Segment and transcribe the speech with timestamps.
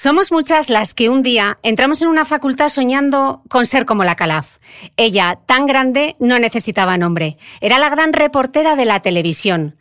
[0.00, 4.14] Somos muchas las que un día entramos en una facultad soñando con ser como la
[4.14, 4.58] Calaf.
[4.96, 7.34] Ella, tan grande, no necesitaba nombre.
[7.60, 9.74] Era la gran reportera de la televisión.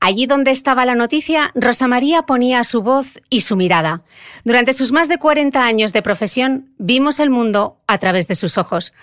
[0.00, 4.02] Allí donde estaba la noticia, Rosa María ponía su voz y su mirada.
[4.42, 8.58] Durante sus más de 40 años de profesión, vimos el mundo a través de sus
[8.58, 8.94] ojos.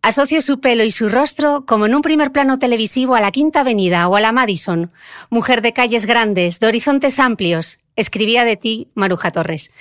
[0.00, 3.60] Asocio su pelo y su rostro como en un primer plano televisivo a la Quinta
[3.60, 4.90] Avenida o a la Madison.
[5.28, 7.78] Mujer de calles grandes, de horizontes amplios.
[7.96, 9.72] Escribía de ti Maruja Torres.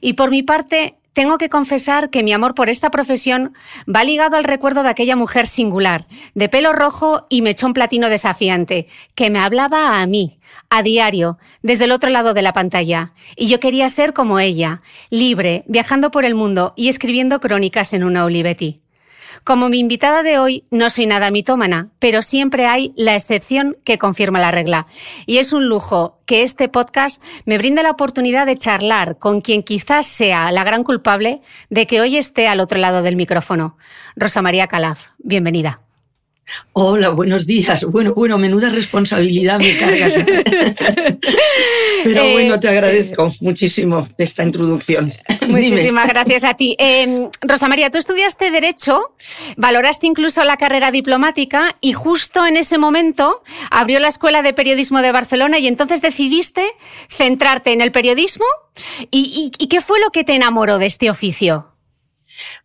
[0.00, 3.54] Y por mi parte, tengo que confesar que mi amor por esta profesión
[3.88, 8.88] va ligado al recuerdo de aquella mujer singular, de pelo rojo y mechón platino desafiante,
[9.14, 10.36] que me hablaba a mí,
[10.70, 13.12] a diario, desde el otro lado de la pantalla.
[13.36, 18.02] Y yo quería ser como ella, libre, viajando por el mundo y escribiendo crónicas en
[18.02, 18.80] una Olivetti.
[19.42, 23.98] Como mi invitada de hoy, no soy nada mitómana, pero siempre hay la excepción que
[23.98, 24.86] confirma la regla.
[25.26, 29.62] Y es un lujo que este podcast me brinde la oportunidad de charlar con quien
[29.62, 31.40] quizás sea la gran culpable
[31.70, 33.76] de que hoy esté al otro lado del micrófono.
[34.16, 35.83] Rosa María Calaf, bienvenida.
[36.72, 37.84] Hola, buenos días.
[37.84, 40.14] Bueno, bueno, menuda responsabilidad me cargas.
[42.04, 45.12] Pero eh, bueno, te agradezco muchísimo esta introducción.
[45.48, 46.76] Muchísimas gracias a ti.
[46.78, 49.14] Em, Rosa María, tú estudiaste Derecho,
[49.56, 55.00] valoraste incluso la carrera diplomática y justo en ese momento abrió la Escuela de Periodismo
[55.00, 56.64] de Barcelona y entonces decidiste
[57.08, 58.46] centrarte en el periodismo.
[59.10, 61.73] y qué fue lo que te enamoró de este oficio?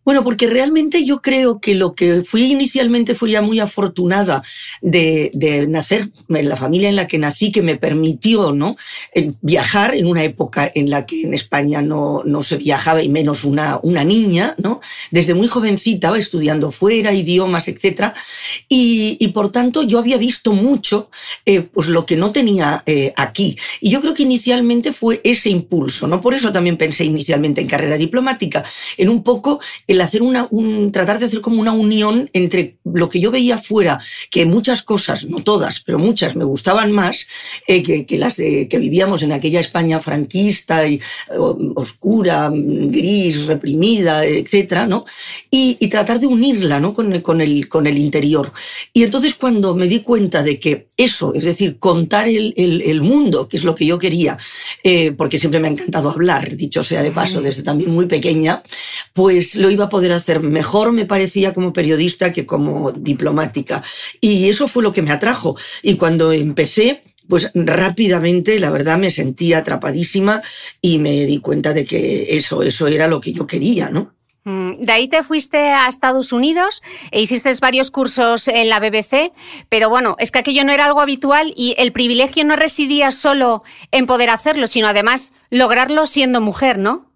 [0.03, 4.43] Bueno, porque realmente yo creo que lo que fui inicialmente fue ya muy afortunada
[4.81, 5.31] de,
[5.69, 8.75] nacer en la familia en la que nací, que me permitió ¿no?
[9.41, 13.43] viajar en una época en la que en España no, no se viajaba y menos
[13.43, 14.79] una, una niña, ¿no?
[15.11, 18.13] Desde muy jovencita, estudiando fuera, idiomas, etc.
[18.67, 21.09] Y, por tanto yo había visto mucho
[21.45, 23.57] eh, pues lo que no tenía eh, aquí.
[23.79, 26.19] Y yo creo que inicialmente fue ese impulso, ¿no?
[26.21, 28.63] Por eso también pensé inicialmente en carrera diplomática,
[28.97, 33.09] en un poco el hacer una, un, tratar de hacer como una unión entre lo
[33.09, 33.99] que yo veía fuera,
[34.31, 37.27] que muchas cosas, no todas, pero muchas me gustaban más
[37.67, 41.01] eh, que, las de, que vivíamos en aquella España franquista y
[41.75, 45.05] oscura, gris, reprimida, etcétera, ¿no?
[45.49, 46.93] Y, tratar de unirla, ¿no?
[46.93, 48.51] Con, con, el, con el interior.
[48.93, 53.47] Y entonces cuando me di cuenta de que eso, es decir, contar el, el, mundo,
[53.47, 54.37] que es lo que yo quería,
[54.83, 58.61] eh, porque siempre me ha encantado hablar, dicho sea de paso, desde también muy pequeña,
[59.13, 63.83] pues lo iba a poder hacer mejor, me parecía, como periodista que como diplomática.
[64.21, 65.57] Y eso fue lo que me atrajo.
[65.83, 70.41] Y cuando empecé, pues rápidamente, la verdad, me sentí atrapadísima
[70.81, 74.13] y me di cuenta de que eso, eso era lo que yo quería, ¿no?
[74.45, 76.81] Mm, de ahí te fuiste a Estados Unidos
[77.11, 79.31] e hiciste varios cursos en la BBC,
[79.67, 83.63] pero bueno, es que aquello no era algo habitual y el privilegio no residía solo
[83.91, 87.08] en poder hacerlo, sino además lograrlo siendo mujer, ¿no?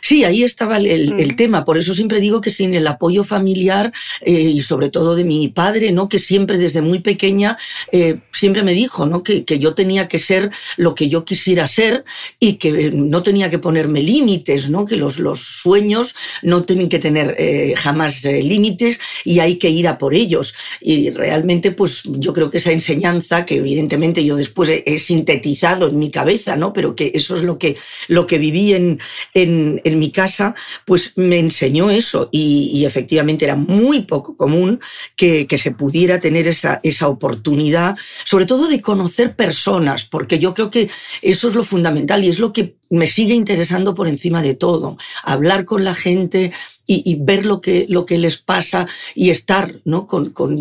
[0.00, 1.36] Sí, ahí estaba el, mm.
[1.36, 1.64] tema.
[1.64, 5.48] Por eso siempre digo que sin el apoyo familiar eh, y sobre todo de mi
[5.48, 6.08] padre, ¿no?
[6.08, 7.56] Que siempre desde muy pequeña
[7.92, 9.22] eh, siempre me dijo, ¿no?
[9.22, 12.04] Que, yo tenía que ser lo que yo quisiera ser
[12.40, 14.84] y que no tenía que ponerme límites, ¿no?
[14.84, 19.88] Que los, los sueños no tienen que tener eh, jamás límites y hay que ir
[19.88, 20.54] a por ellos.
[20.80, 25.98] Y realmente, pues yo creo que esa enseñanza que evidentemente yo después he, sintetizado en
[25.98, 26.72] mi cabeza, ¿no?
[26.72, 27.76] Pero que eso es lo que,
[28.08, 29.00] lo que viví en,
[29.34, 30.54] en en, mi casa,
[30.84, 34.80] pues me enseñó eso y, efectivamente era muy poco común
[35.16, 40.70] que, se pudiera tener esa, esa oportunidad, sobre todo de conocer personas, porque yo creo
[40.70, 40.90] que
[41.20, 44.98] eso es lo fundamental y es lo que me sigue interesando por encima de todo,
[45.22, 46.52] hablar con la gente
[46.86, 50.06] y, ver lo que, lo que les pasa y estar ¿no?
[50.06, 50.58] con, con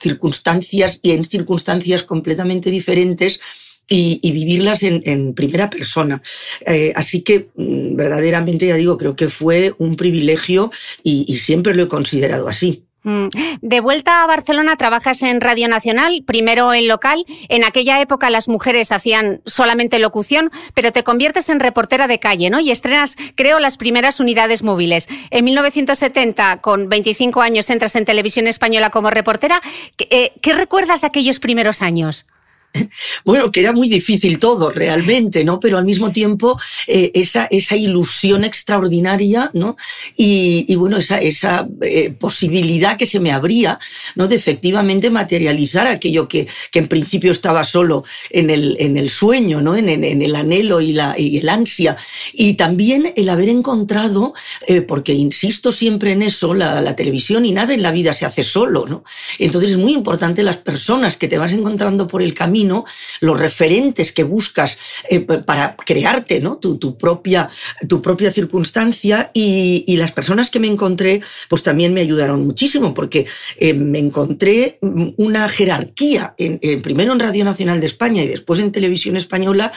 [0.00, 3.40] circunstancias y en circunstancias completamente diferentes
[3.88, 6.22] y, vivirlas en, primera persona.
[6.66, 10.70] Eh, así que mm, verdaderamente, ya digo, creo que fue un privilegio
[11.02, 12.84] y siempre lo he considerado así.
[13.04, 13.28] Mm.
[13.60, 17.24] De vuelta a Barcelona, trabajas en Radio Nacional, primero en local.
[17.48, 22.50] En aquella época las mujeres hacían solamente locución, pero te conviertes en reportera de calle,
[22.50, 22.60] ¿no?
[22.60, 25.08] Y estrenas, creo, las primeras unidades móviles.
[25.30, 29.60] En 1970, con 25 años, entras en Televisión Española como reportera.
[29.96, 32.26] ¿Qué, eh, ¿qué recuerdas de aquellos primeros años?
[33.24, 35.60] bueno, que era muy difícil todo realmente, ¿no?
[35.60, 39.76] Pero al mismo tiempo eh, esa, esa ilusión extraordinaria, ¿no?
[40.16, 43.78] Y, bueno, esa, esa eh, posibilidad que se me abría,
[44.16, 44.26] ¿no?
[44.26, 49.60] De efectivamente materializar aquello que, que en principio estaba solo en el, en el sueño,
[49.60, 49.76] ¿no?
[49.76, 51.96] En, en, el anhelo y, la, y el ansia.
[52.32, 54.34] Y también el haber encontrado,
[54.66, 58.26] eh, porque insisto siempre en eso, la, la televisión y nada en la vida se
[58.26, 59.04] hace solo, ¿no?
[59.38, 62.63] Entonces es muy importante las personas que te vas encontrando por el camino
[63.20, 64.78] los referentes que buscas
[65.08, 66.56] eh, para crearte ¿no?
[66.56, 67.48] tu, propia,
[67.88, 73.26] tu propia circunstancia y, las personas que me encontré pues también me ayudaron muchísimo porque
[73.58, 74.78] eh, me encontré
[75.16, 79.72] una jerarquía, en, primero en Radio Nacional de España y después en Televisión Española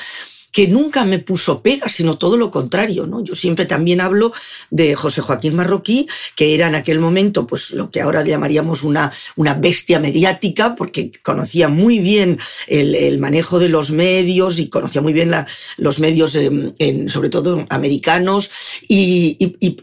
[0.57, 3.24] que nunca me puso pega, sino todo lo contrario, ¿no?
[3.24, 4.33] Yo siempre también hablo
[4.71, 9.13] de José Joaquín Marroquí, que era en aquel momento, pues lo que ahora llamaríamos una,
[9.36, 15.13] una bestia mediática, porque conocía muy bien el, manejo de los medios y conocía muy
[15.13, 15.31] bien
[15.77, 18.50] los medios, en, sobre todo americanos,
[18.88, 19.36] y,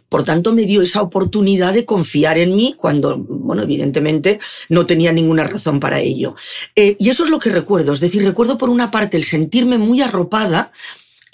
[0.08, 5.12] por tanto me dio esa oportunidad de confiar en mí cuando, bueno, evidentemente no tenía
[5.12, 6.34] ninguna razón para ello.
[6.74, 9.78] Eh, y eso es lo que recuerdo, es decir, recuerdo por una parte el sentirme
[9.78, 10.63] muy arropada,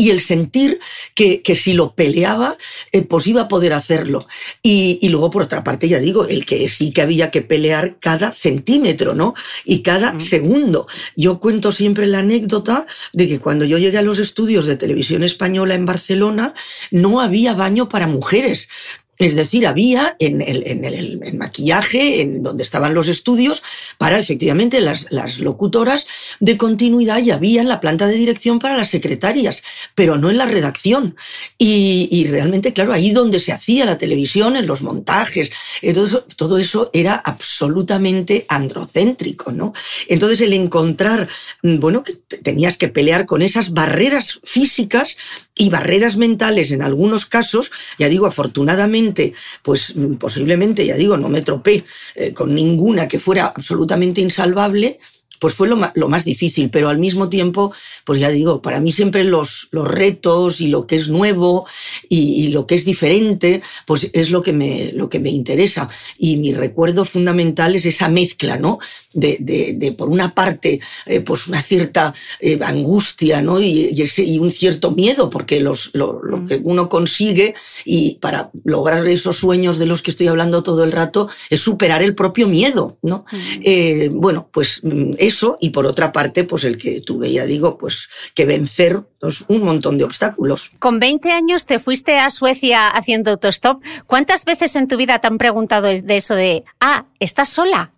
[0.01, 0.81] y el sentir
[1.15, 2.57] que, si lo peleaba,
[2.91, 4.27] eh, pues iba a poder hacerlo.
[4.63, 8.33] Y, luego, por otra parte, ya digo, el que sí que había que pelear cada
[8.33, 9.35] centímetro, ¿no?
[9.67, 10.87] Y cada segundo.
[11.17, 15.23] Yo cuento siempre la anécdota de que cuando yo llegué a los estudios de televisión
[15.23, 16.55] española en Barcelona,
[16.91, 18.71] no había baño para mujeres.
[19.21, 23.63] Es decir, había en el, maquillaje, en donde estaban los estudios,
[23.99, 26.07] para efectivamente las, locutoras
[26.41, 29.63] de continuidad y había en la planta de dirección para las secretarias,
[29.95, 31.17] pero no en la redacción.
[31.59, 35.51] Y, realmente, claro, ahí donde se hacía la televisión, en los montajes,
[35.95, 39.75] todo todo eso era absolutamente androcéntrico, ¿no?
[40.09, 41.29] Entonces, el encontrar,
[41.63, 45.19] mm, bueno, que tenías que pelear con esas barreras físicas
[45.61, 51.29] y barreras mentales en algunos casos, ya digo, afortunadamente, pues mm, posiblemente, ya digo, no
[51.29, 51.85] me tropé
[52.15, 54.99] eh, con ninguna que fuera absolutamente insalvable,
[55.39, 57.73] pues fue lo más, difícil, pero al mismo tiempo,
[58.05, 61.67] pues ya digo, para mí siempre los, los retos y lo que es nuevo
[62.11, 65.89] y, lo que es diferente, pues es lo que me, lo que me interesa.
[66.19, 68.79] Y mi recuerdo fundamental es esa mezcla, ¿no?
[69.13, 73.61] De, de, por una parte, eh, pues una cierta eh, angustia, ¿no?
[73.61, 76.47] Y, ese, y, un cierto miedo, porque los, lo, lo, mm.
[76.47, 77.55] que uno consigue
[77.85, 82.03] y para lograr esos sueños de los que estoy hablando todo el rato es superar
[82.03, 83.25] el propio miedo, ¿no?
[83.33, 83.37] Mm.
[83.65, 87.79] Eh, bueno, pues mm, eso, y por otra parte, pues el que tuve, ya digo,
[87.79, 90.73] pues que vencer pues, un montón de obstáculos.
[90.79, 93.83] Con 20 años te fuiste a Suecia haciendo autostop.
[94.07, 97.93] ¿Cuántas veces en tu vida te han preguntado de eso de, ah, ¿estás sola?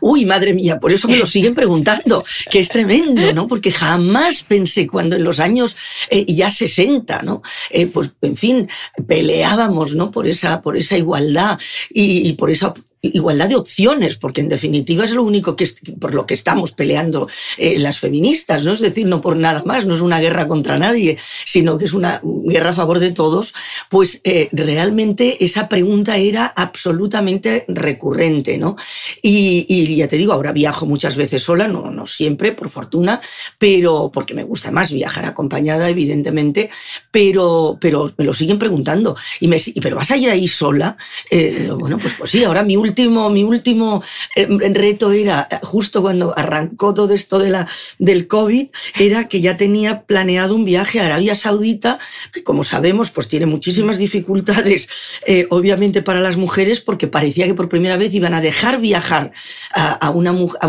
[0.00, 3.46] Uy, madre mía, por eso me lo siguen preguntando, que es tremendo, ¿no?
[3.46, 5.76] Porque jamás pensé cuando en los años
[6.10, 7.42] eh, ya 60, ¿no?
[7.70, 8.68] Eh, pues, en fin,
[9.06, 10.10] peleábamos, ¿no?
[10.10, 11.58] Por esa, por esa igualdad
[11.90, 12.74] y, y por esa
[13.12, 15.68] igualdad de opciones, porque en definitiva es lo único que
[16.00, 18.72] por lo que estamos peleando eh, las feministas, ¿no?
[18.72, 21.92] Es decir, no por nada más, no es una guerra contra nadie, sino que es
[21.92, 23.54] una guerra a favor de todos,
[23.90, 28.76] pues eh, realmente esa pregunta era absolutamente recurrente, ¿no?
[29.22, 33.20] Y, ya te digo, ahora viajo muchas veces sola, no, no siempre, por fortuna,
[33.58, 36.70] pero porque me gusta más viajar acompañada, evidentemente,
[37.10, 39.16] pero, pero me lo siguen preguntando.
[39.40, 40.96] Y me, pero vas a ir ahí sola,
[41.30, 44.02] eh, bueno, pues, pues sí, ahora mi último mi último
[44.36, 49.56] eh, reto era, justo cuando arrancó todo esto de la, del COVID, era que ya
[49.56, 51.98] tenía planeado un viaje a Arabia Saudita,
[52.32, 54.88] que como sabemos, pues tiene muchísimas dificultades,
[55.26, 59.32] eh, obviamente para las mujeres, porque parecía que por primera vez iban a dejar viajar
[59.72, 60.12] a,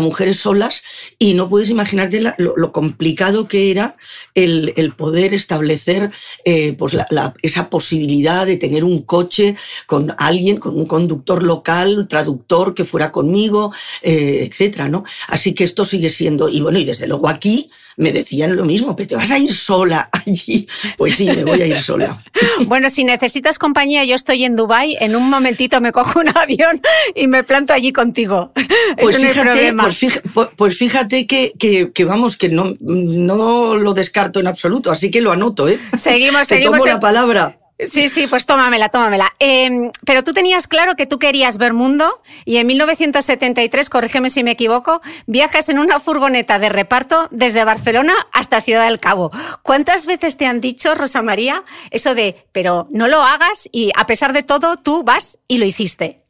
[0.00, 0.82] mujeres solas
[1.18, 3.96] y no puedes imaginarte lo, complicado que era
[4.34, 6.10] el, poder establecer
[6.44, 6.96] eh, pues
[7.42, 9.56] esa posibilidad de tener un coche
[9.86, 15.04] con alguien, con un conductor local, traductor que fuera conmigo, eh, etcétera, ¿no?
[15.28, 18.94] Así que esto sigue siendo, y bueno, y desde luego aquí, me decían lo mismo,
[18.94, 20.66] pero te vas a ir sola allí.
[20.96, 22.22] Pues sí, me voy a ir sola.
[22.66, 26.80] Bueno, si necesitas compañía, yo estoy en Dubai, en un momentito me cojo un avión
[27.14, 28.52] y me planto allí contigo.
[28.98, 31.52] Pues, fíjate, pues, pues fíjate, que,
[31.92, 35.78] que, vamos, que no, no lo descarto en absoluto, así que lo anoto, ¿eh?
[35.98, 36.78] Seguimos, Te seguimos.
[36.78, 37.58] Tomo la palabra.
[37.78, 39.34] Sí, sí, pues tómamela, tómamela.
[39.38, 44.42] Em, pero tú tenías claro que tú querías ver mundo y en 1973, corrígeme si
[44.42, 49.30] me equivoco, viajas en una furgoneta de reparto desde Barcelona hasta Ciudad del Cabo.
[49.62, 54.06] ¿Cuántas veces te han dicho, Rosa María, eso de, pero no lo hagas y a
[54.06, 56.22] pesar de todo tú vas y lo hiciste?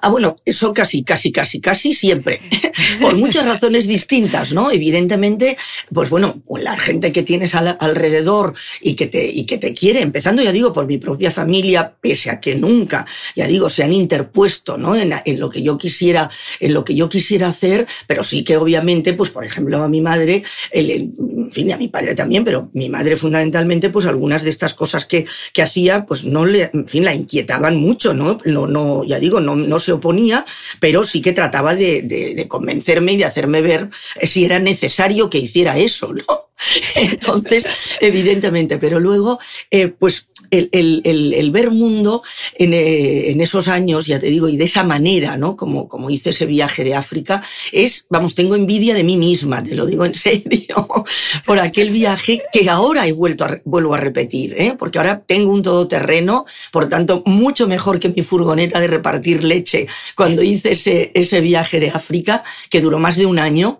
[0.00, 2.40] Ah, bueno, eso casi, casi, casi, casi siempre,
[3.00, 4.70] por muchas razones distintas, ¿no?
[4.70, 5.56] Evidentemente,
[5.92, 10.42] pues bueno, la gente que tienes alrededor y que, te, y que te quiere, empezando,
[10.42, 14.76] ya digo, por mi propia familia, pese a que nunca, ya digo, se han interpuesto,
[14.76, 14.96] ¿no?
[14.96, 18.56] En, en lo que yo quisiera, en lo que yo quisiera hacer, pero sí que
[18.56, 22.70] obviamente, pues por ejemplo, a mi madre, el, en fin, a mi padre también, pero
[22.74, 26.86] mi madre fundamentalmente, pues algunas de estas cosas que, que hacía, pues no le, en
[26.86, 28.38] fin, la inquietaban mucho, ¿no?
[28.44, 30.44] No, no, ya digo, no no se oponía,
[30.78, 33.90] pero sí que trataba de, convencerme y de hacerme ver
[34.22, 36.49] si era necesario que hiciera eso, ¿no?
[36.94, 39.38] Entonces, evidentemente, pero luego,
[39.70, 42.22] eh, pues el, ver mundo
[42.58, 45.56] eh, en, esos años, ya te digo, y de esa manera, ¿no?
[45.56, 49.74] Como, como hice ese viaje de África, es, vamos, tengo envidia de mí misma, te
[49.74, 50.88] lo digo en serio,
[51.44, 54.74] por aquel viaje que ahora he vuelto a, vuelvo a repetir, ¿eh?
[54.78, 59.86] porque ahora tengo un todoterreno, por tanto, mucho mejor que mi furgoneta de repartir leche
[60.16, 63.78] cuando hice ese, ese viaje de África, que duró más de un año,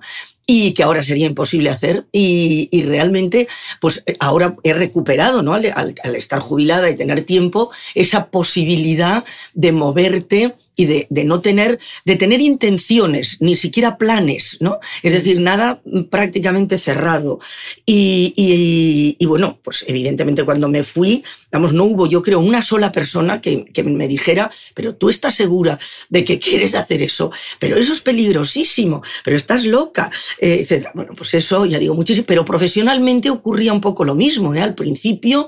[0.53, 2.07] y que ahora sería imposible hacer.
[2.11, 3.47] Y, realmente,
[3.81, 5.55] pues ahora he recuperado, ¿no?
[5.55, 11.43] Al, al, estar jubilada y tener tiempo, esa posibilidad de moverte y de, de, no
[11.43, 14.79] tener, de tener intenciones, ni siquiera planes, ¿no?
[15.03, 17.39] Es decir, nada prácticamente cerrado.
[17.85, 21.23] Y, y, y, bueno, pues evidentemente cuando me fui,
[21.53, 25.35] vamos, no hubo, yo creo, una sola persona que, que me dijera, pero tú estás
[25.35, 30.89] segura de que quieres hacer eso, pero eso es peligrosísimo, pero estás loca, eh, etc.
[30.95, 34.63] Bueno, pues eso ya digo muchísimo, pero profesionalmente ocurría un poco lo mismo, ¿eh?
[34.63, 35.47] Al principio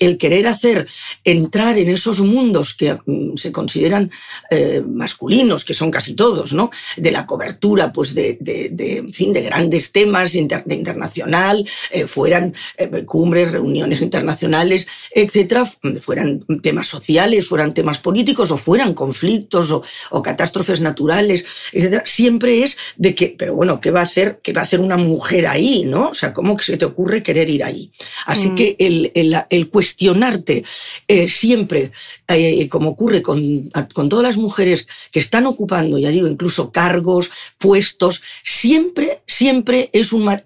[0.00, 0.88] el querer hacer
[1.24, 4.10] entrar en esos mundos que mm, se consideran
[4.50, 6.70] eh, masculinos, que son casi todos, ¿no?
[6.96, 13.04] De la cobertura, pues de, de, fin, de grandes temas de internacional, eh, fueran eh,
[13.04, 20.22] cumbres, reuniones internacionales, etcétera, fueran temas sociales, fueran temas políticos o fueran conflictos o, o
[20.22, 22.02] catástrofes naturales, etcétera.
[22.06, 24.96] Siempre es de que, pero bueno, ¿qué va a hacer, qué va a hacer una
[24.96, 26.08] mujer ahí, no?
[26.08, 27.92] O sea, ¿cómo que se te ocurre querer ir ahí?
[28.24, 28.54] Así mm.
[28.54, 30.64] que el, el, el cuestionarte
[31.08, 31.90] eh, siempre,
[32.28, 37.30] eh, como ocurre con, con, todas las mujeres que están ocupando, ya digo, incluso cargos,
[37.58, 40.42] puestos, siempre, siempre es una,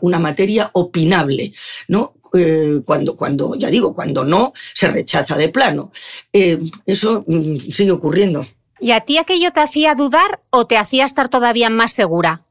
[0.00, 1.52] una, materia opinable,
[1.88, 2.14] ¿no?
[2.34, 5.90] Eh, cuando, cuando, ya digo, cuando no, se rechaza de plano.
[6.32, 8.46] eso mm, sigue ocurriendo.
[8.80, 12.45] ¿Y a ti aquello te hacía dudar o te hacía estar todavía más segura?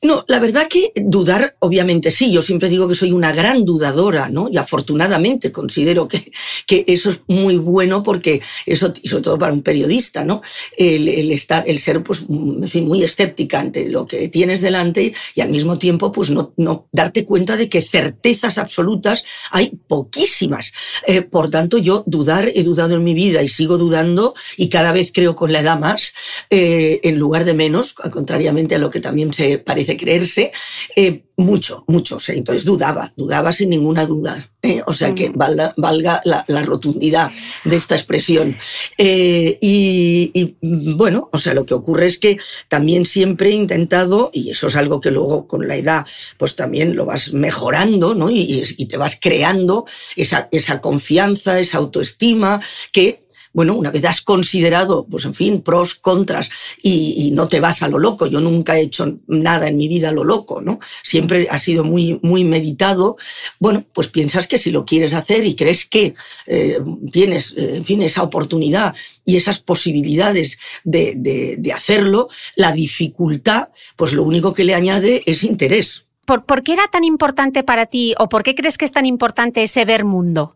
[0.00, 4.28] No, la verdad que dudar, obviamente sí, yo siempre digo que soy una gran dudadora,
[4.28, 4.48] ¿no?
[4.48, 6.30] Y afortunadamente considero que,
[6.68, 10.40] que eso es muy bueno porque eso, y sobre todo para un periodista, ¿no?
[10.76, 15.40] El, estar, el ser, pues, en fin, muy escéptica ante lo que tienes delante y
[15.40, 20.72] al mismo tiempo, pues, no, no darte cuenta de que certezas absolutas hay poquísimas.
[21.08, 24.92] Eh, por tanto, yo dudar, he dudado en mi vida y sigo dudando y cada
[24.92, 26.14] vez creo con la edad más,
[26.50, 30.52] eh, en lugar de menos, contrariamente a lo que también se parece de creerse,
[30.94, 32.18] eh, mucho, mucho.
[32.28, 34.50] entonces dudaba, dudaba sin ninguna duda.
[34.62, 34.82] ¿eh?
[34.86, 37.30] o sea, que valga, valga la, rotundidad
[37.64, 38.56] de esta expresión.
[38.98, 44.50] Eh, y, bueno, o sea, lo que ocurre es que también siempre he intentado, y
[44.50, 48.30] eso es algo que luego con la edad, pues también lo vas mejorando, ¿no?
[48.30, 52.60] Y, y te vas creando esa, esa confianza, esa autoestima
[52.92, 53.27] que
[53.58, 56.48] bueno, una vez has considerado, pues en fin, pros, contras,
[56.80, 58.28] y, no te vas a lo loco.
[58.28, 60.78] Yo nunca he hecho nada en mi vida a lo loco, ¿no?
[61.02, 63.16] Siempre ha sido muy, muy meditado.
[63.58, 66.14] Bueno, pues piensas que si lo quieres hacer y crees que
[66.46, 66.78] eh,
[67.10, 74.22] tienes, eh, en fin, esa oportunidad y esas posibilidades de, hacerlo, la dificultad, pues lo
[74.22, 76.04] único que le añade es interés.
[76.26, 79.04] ¿Por, ¿Por qué era tan importante para ti o por qué crees que es tan
[79.04, 80.54] importante ese ver mundo?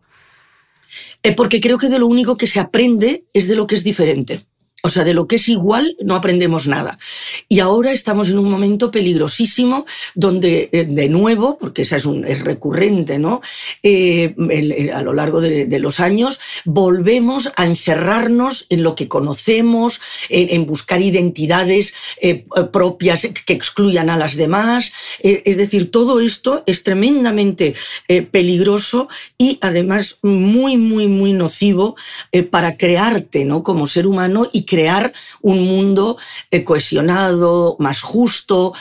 [1.23, 3.83] Eh, porque creo que de lo único que se aprende es de lo que es
[3.83, 4.45] diferente.
[4.85, 6.97] O sea, de lo que es igual no aprendemos nada.
[7.47, 12.03] Y ahora estamos en un momento peligrosísimo donde, eh, de nuevo, porque esa es,
[12.43, 13.39] recurrente, ¿no?
[13.81, 14.35] Eh,
[14.93, 21.01] a lo largo de, los años, volvemos a encerrarnos en lo que conocemos, en, buscar
[21.01, 24.91] identidades eh, propias que excluyan a las demás.
[25.21, 27.73] es decir, todo esto es tremendamente
[28.31, 31.95] peligroso y además muy, muy, muy nocivo
[32.51, 33.63] para crearte, ¿no?
[33.63, 36.17] Como ser humano y crear un mundo
[36.65, 38.73] cohesionado, más justo,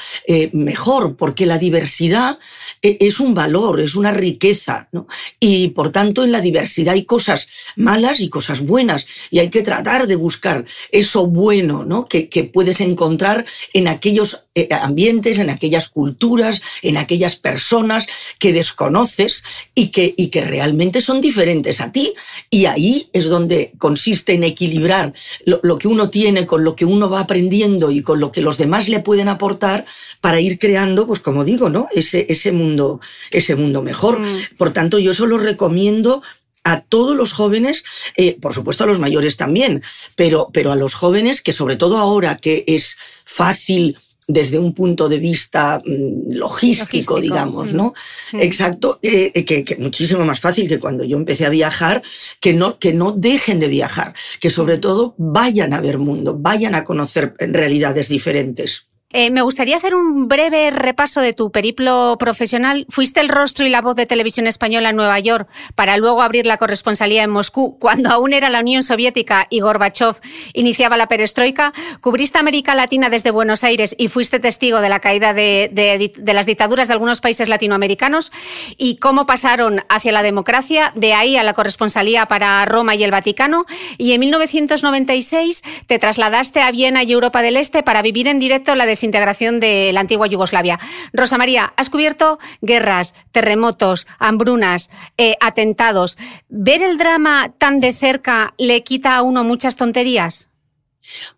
[0.53, 2.39] mejor, porque la diversidad
[2.83, 5.07] es un valor, es una riqueza, ¿no?
[5.39, 9.63] Y por tanto en la diversidad hay cosas malas y cosas buenas, y hay que
[9.63, 12.07] tratar de buscar eso bueno, ¿no?
[12.07, 18.07] Que, que puedes encontrar en aquellos eh, ambientes, en aquellas culturas, en aquellas personas
[18.39, 19.43] que desconoces
[19.75, 22.13] y que, y que realmente son diferentes a ti.
[22.51, 25.15] Y ahí es donde consiste en equilibrar
[25.47, 28.43] lo, lo que uno tiene con lo que uno va aprendiendo y con lo que
[28.43, 29.85] los demás le pueden aportar
[30.21, 31.89] para ir creando, pues como digo, ¿no?
[31.93, 34.21] Ese, ese mundo, ese mundo mejor.
[34.21, 34.57] Mm.
[34.57, 36.23] Por tanto, yo eso lo recomiendo
[36.65, 37.85] a todos los jóvenes,
[38.17, 39.83] eh, por supuesto a los mayores también,
[40.15, 43.97] pero, pero a los jóvenes que sobre todo ahora que es fácil
[44.29, 47.76] desde un punto de vista mm, logístico, digamos, mm.
[47.76, 47.93] ¿no?
[48.35, 52.02] Exacto, eh, eh, que, que, muchísimo más fácil que cuando yo empecé a viajar,
[52.41, 56.75] que no, que no dejen de viajar, que sobre todo vayan a ver mundo, vayan
[56.75, 58.87] a conocer realidades diferentes.
[59.12, 62.87] Eh, me gustaría hacer un breve repaso de tu periplo profesional.
[62.88, 66.47] Fuiste el rostro y la voz de televisión española en Nueva York para luego abrir
[66.47, 70.16] la corresponsalía en Moscú cuando aún era la Unión Soviética y Gorbachev
[70.54, 71.73] iniciaba la perestroika.
[72.00, 76.88] Cubriste América Latina desde Buenos Aires y fuiste testigo de la caída de, las dictaduras
[76.88, 78.33] de algunos países latinoamericanos
[78.78, 83.11] y cómo pasaron hacia la democracia, de ahí a la corresponsalía para Roma y el
[83.11, 83.66] Vaticano.
[83.99, 88.75] Y en 1996 te trasladaste a Viena y Europa del Este para vivir en directo
[88.75, 90.79] la integración de la antigua Yugoslavia.
[91.13, 96.19] Rosa María, has cubierto guerras, terremotos, hambrunas, eh, atentados.
[96.49, 100.49] ¿Ver el drama tan de cerca le quita a uno muchas tonterías?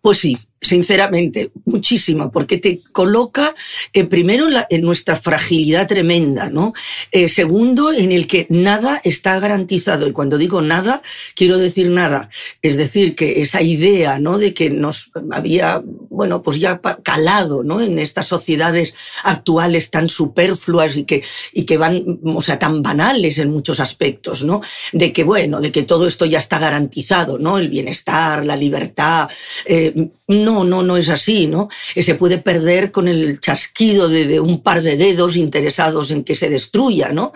[0.01, 3.53] Pues sí, sinceramente, muchísimo, porque te coloca
[3.93, 6.73] eh, primero en, nuestra fragilidad tremenda, ¿no?
[7.11, 10.07] Eh, segundo, en el que nada está garantizado.
[10.07, 11.01] Y cuando digo nada,
[11.35, 12.29] quiero decir nada.
[12.61, 14.37] Es decir, que esa idea, ¿no?
[14.37, 17.81] De que nos había, bueno, pues ya calado, ¿no?
[17.81, 21.23] En estas sociedades actuales tan superfluas y que,
[21.53, 24.61] y que van, o sea, tan banales en muchos aspectos, ¿no?
[24.93, 27.57] De que, bueno, de que todo esto ya está garantizado, ¿no?
[27.57, 29.29] El bienestar, la libertad,
[29.65, 31.69] eh, no, no, no es así, ¿no?
[31.95, 36.49] Se puede perder con el chasquido de, un par de dedos interesados en que se
[36.49, 37.33] destruya, ¿no?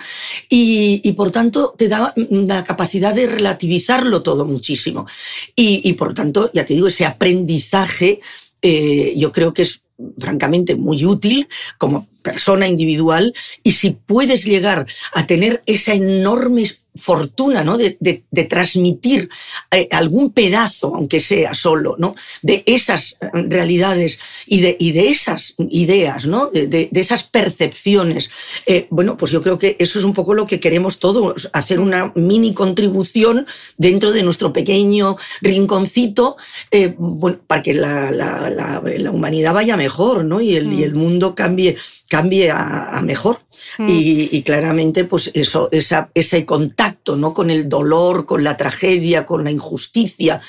[0.50, 5.06] Y, por tanto te da la capacidad de relativizarlo todo muchísimo.
[5.56, 8.22] Y, por tanto, ya te digo, ese aprendizaje
[8.62, 9.82] eh, yo creo que es
[10.18, 16.64] francamente muy útil como persona individual y si puedes llegar a tener esa enorme
[16.96, 17.78] fortuna, ¿no?
[17.78, 17.96] De,
[18.50, 19.30] transmitir
[19.72, 22.16] eh, algún pedazo, aunque sea solo, ¿no?
[22.42, 26.48] De esas eh, realidades y de, y de esas ideas, ¿no?
[26.48, 28.30] De, esas percepciones.
[28.66, 31.80] Eh, bueno, pues yo creo que eso es un poco lo que queremos todos, hacer
[31.80, 33.46] una mini contribución
[33.78, 36.36] dentro de nuestro pequeño rinconcito,
[37.48, 40.42] para que la, humanidad vaya mejor, ¿no?
[40.42, 40.98] Y el, y el mm.
[40.98, 43.40] mundo cambie, cambie a, mejor.
[43.78, 43.86] Mm.
[43.90, 46.79] Y, claramente, pues eso, esa, ese contacto,
[47.18, 47.34] ¿no?
[47.34, 50.42] Con el dolor, con la tragedia, con la injusticia,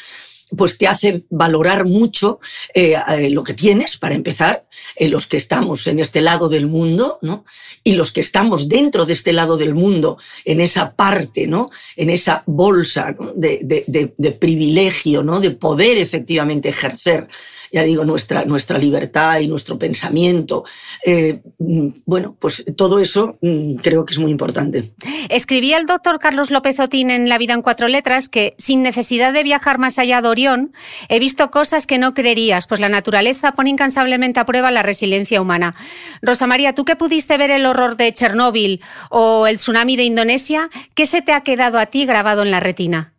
[0.57, 2.41] pues te hace valorar mucho
[2.75, 4.67] eh, eh, lo que tienes, para empezar,
[4.97, 7.45] eh, los que estamos en este lado del mundo, ¿no?
[7.85, 11.71] Y los que estamos dentro de este lado del mundo, en esa parte, ¿no?
[11.97, 15.41] En esa bolsa de, de, de, privilegio, ¿no?
[15.41, 17.29] De poder efectivamente ejercer
[17.73, 20.65] ya digo, nuestra, nuestra libertad y nuestro pensamiento.
[21.05, 24.93] Eh, mm, bueno, pues todo eso mm, creo que es muy importante.
[25.29, 29.33] Escribía el doctor Carlos López Otín en La vida en cuatro letras que sin necesidad
[29.33, 30.73] de viajar más allá de Orión,
[31.09, 35.41] he visto cosas que no creerías, pues la naturaleza pone incansablemente a prueba la resiliencia
[35.41, 35.75] humana.
[36.23, 38.81] Rosa María, tú que pudiste ver el horror de Chernóbil
[39.11, 42.61] o el tsunami de Indonesia, ¿qué se te ha quedado a ti grabado en la
[42.61, 43.15] retina?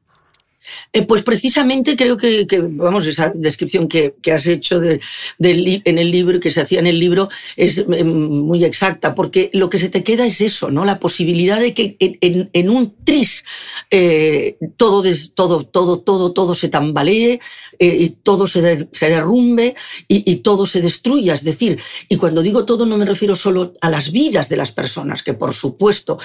[0.94, 5.00] Eh, pues precisamente creo que, vamos, esa descripción que, has hecho de,
[5.40, 9.70] en el libro, que se hacía en el libro, es em, muy exacta, porque lo
[9.70, 10.86] que se te queda es eso, ¿no?
[10.86, 13.44] La posibilidad de que en, un tris
[13.90, 17.40] eh, todo, todo, todo, todo, todo se tambalee,
[17.80, 19.76] eh, todo se, derrumbe
[20.08, 21.34] y, todo se destruya.
[21.34, 24.72] Es decir, y cuando digo todo no me refiero solo a las vidas de las
[24.72, 26.20] personas, que por supuesto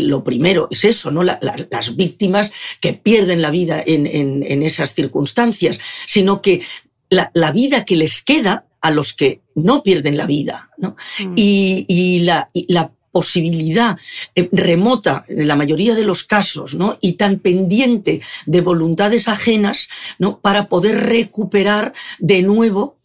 [0.00, 1.22] lo primero es eso, ¿no?
[1.22, 6.62] las víctimas que pierden la vida en, esas circunstancias, sino que
[7.08, 10.70] la, vida que les queda a los que no pierden la vida.
[10.78, 10.96] ¿no?
[11.18, 11.34] Mm.
[11.36, 13.98] Y, la, la posibilidad
[14.34, 16.96] eh, remota en la mayoría de los casos, ¿no?
[17.00, 19.88] Y tan pendiente de voluntades ajenas,
[20.18, 20.40] ¿no?
[20.40, 22.99] Para poder recuperar de nuevo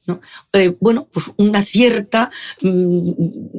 [0.53, 2.29] eh, bueno, pues una cierta,
[2.61, 3.11] mm,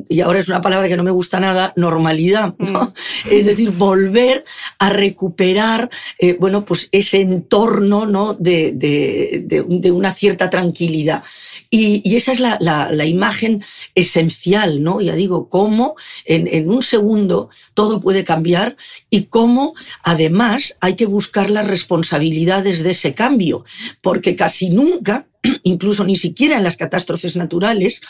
[0.08, 2.76] y ahora es una palabra que no me gusta nada, normalidad, mm.
[3.30, 4.44] Es decir, volver
[4.78, 8.34] a recuperar, eh, bueno, pues ese entorno, ¿no?
[8.34, 11.22] De, de, una cierta tranquilidad.
[11.70, 13.62] Y, esa es la, imagen
[13.94, 15.00] esencial, ¿no?
[15.00, 18.76] Ya digo, cómo en, en un segundo todo puede cambiar
[19.10, 23.64] y cómo además hay que buscar las responsabilidades de ese cambio,
[24.00, 25.26] porque casi nunca
[25.62, 28.00] incluso ni siquiera en las catástrofes naturales,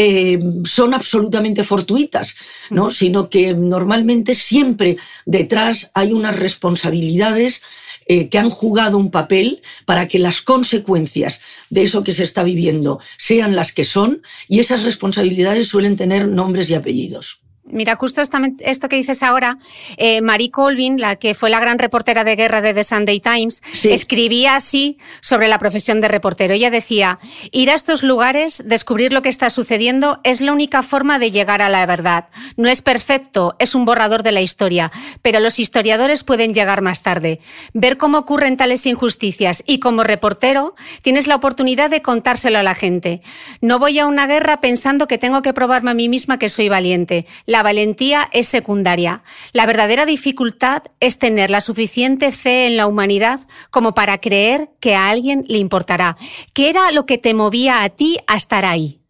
[0.00, 2.36] eh, son absolutamente fortuitas,
[2.70, 2.88] ¿no?
[2.88, 7.62] sino que normalmente siempre detrás hay unas responsabilidades
[8.06, 12.44] eh, que han jugado un papel para que las consecuencias de eso que se está
[12.44, 17.40] viviendo sean las que son y esas responsabilidades suelen tener nombres y apellidos.
[17.70, 19.58] Mira, justo esto que dices ahora,
[19.96, 23.62] eh, Marie Colvin, la que fue la gran reportera de guerra de The Sunday Times,
[23.84, 26.54] escribía así sobre la profesión de reportero.
[26.54, 27.18] Ella decía,
[27.52, 31.60] ir a estos lugares, descubrir lo que está sucediendo, es la única forma de llegar
[31.60, 32.28] a la verdad.
[32.56, 37.02] No es perfecto, es un borrador de la historia, pero los historiadores pueden llegar más
[37.02, 37.38] tarde.
[37.74, 42.74] Ver cómo ocurren tales injusticias y como reportero tienes la oportunidad de contárselo a la
[42.74, 43.20] gente.
[43.60, 46.68] No voy a una guerra pensando que tengo que probarme a mí misma que soy
[46.68, 49.22] valiente la valentía es secundaria.
[49.52, 53.40] La verdadera dificultad es tener la suficiente fe en la humanidad
[53.70, 56.16] como para creer que a alguien le importará.
[56.52, 59.00] ¿Qué era lo que te movía a ti a estar ahí?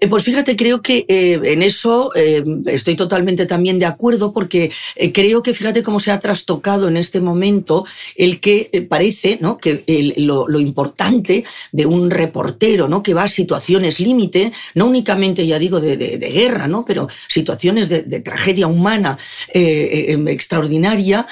[0.00, 4.70] Eh, pues fíjate, creo que eh, en eso eh, estoy totalmente también de acuerdo porque
[5.12, 7.84] creo que fíjate cómo se ha trastocado en este momento
[8.14, 9.58] el que parece ¿no?
[9.58, 9.82] que
[10.16, 13.02] lo, importante de un reportero ¿no?
[13.02, 16.84] que va a situaciones límite, no únicamente, ya digo, de, guerra, ¿no?
[16.84, 19.18] pero situaciones de, tragedia humana
[19.52, 21.26] em, extraordinaria,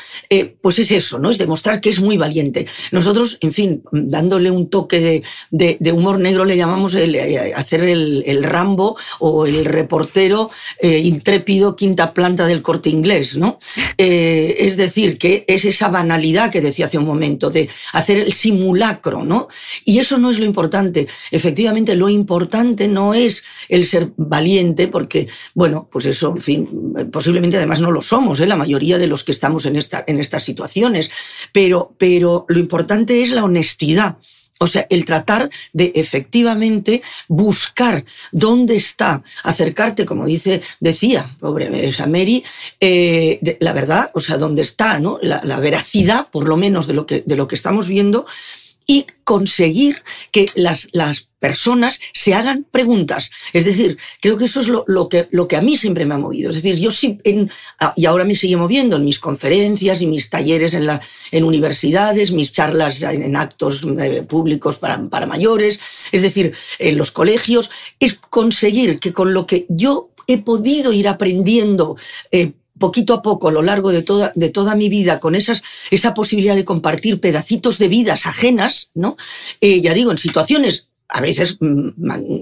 [0.60, 1.30] pues es eso, ¿no?
[1.30, 2.66] es demostrar que es muy valiente.
[2.90, 7.16] Nosotros, en fin, dándole un toque de, humor negro, le llamamos el,
[7.54, 13.58] hacer el, el Rambo o el reportero eh, intrépido quinta planta del corte inglés, ¿no?
[13.98, 18.32] Eh, es decir, que es esa banalidad que decía hace un momento, de hacer el
[18.32, 19.48] simulacro, ¿no?
[19.84, 21.06] Y eso no es lo importante.
[21.30, 26.68] Efectivamente, lo importante no es el ser valiente, porque, bueno, pues eso, en fin,
[27.12, 28.46] posiblemente además no lo somos, ¿eh?
[28.46, 31.10] la mayoría de los que estamos en, esta, en estas situaciones,
[31.52, 34.16] pero, pero lo importante es la honestidad.
[34.58, 41.70] O sea, el tratar de efectivamente buscar dónde está, acercarte, como dice, decía, pobre
[42.06, 42.44] Mary,
[42.80, 45.18] eh, la verdad, o sea, dónde está, ¿no?
[45.20, 48.26] La, la, veracidad, por lo menos, de lo que, de lo que estamos viendo,
[48.86, 53.30] y conseguir que las, las personas se hagan preguntas.
[53.52, 56.14] Es decir, creo que eso es lo, lo, que, lo que a mí siempre me
[56.14, 56.50] ha movido.
[56.50, 57.50] Es decir, yo sí, en,
[57.96, 61.00] y ahora me sigue moviendo en mis conferencias y mis talleres en, la,
[61.32, 65.80] en universidades, mis charlas en, actos eh, públicos para, para mayores,
[66.12, 71.08] es decir, en los colegios, es conseguir que con lo que yo he podido ir
[71.08, 71.96] aprendiendo,
[72.30, 75.62] eh, poquito a poco a lo largo de toda, de toda mi vida con esas,
[75.90, 79.16] esa posibilidad de compartir pedacitos de vidas ajenas, ¿no?
[79.60, 81.90] Eh, ya digo, en situaciones a veces mm,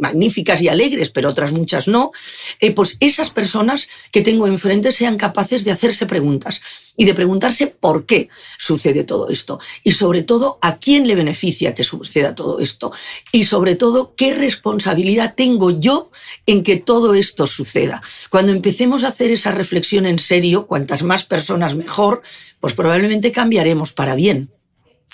[0.00, 2.12] magníficas y alegres, pero otras muchas no,
[2.60, 6.62] eh, pues esas personas que tengo enfrente sean capaces de hacerse preguntas
[6.96, 11.74] y de preguntarse por qué sucede todo esto y sobre todo a quién le beneficia
[11.74, 12.92] que suceda todo esto
[13.32, 16.10] y sobre todo qué responsabilidad tengo yo
[16.46, 18.02] en que todo esto suceda.
[18.30, 22.22] Cuando empecemos a hacer esa reflexión en serio, cuantas más personas mejor,
[22.60, 24.50] pues probablemente cambiaremos para bien.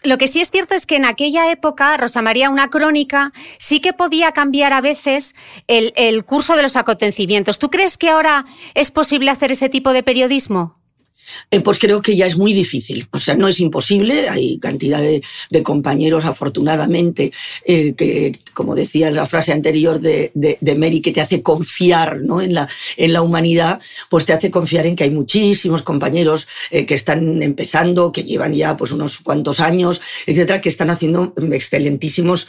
[0.02, 3.80] Lo que sí es cierto es que en aquella época, Rosa María, una crónica sí
[3.80, 5.34] que podía cambiar a veces
[5.66, 7.58] el, el curso de los acontecimientos.
[7.58, 10.79] ¿Tú crees que ahora es posible hacer ese tipo de periodismo?
[11.50, 13.08] Eh, pues creo que ya es muy difícil.
[13.10, 14.28] O sea, no es imposible.
[14.28, 15.22] Hay cantidad de,
[15.62, 17.32] compañeros, afortunadamente,
[17.64, 20.32] eh, que, como decía la frase anterior de,
[20.78, 22.40] Mary, que te hace confiar ¿no?
[22.40, 26.86] en, la, en la humanidad, pues te hace confiar en que hay muchísimos compañeros eh,
[26.86, 32.48] que están empezando, que llevan ya pues unos cuantos años, etcétera, que están haciendo excelentísimos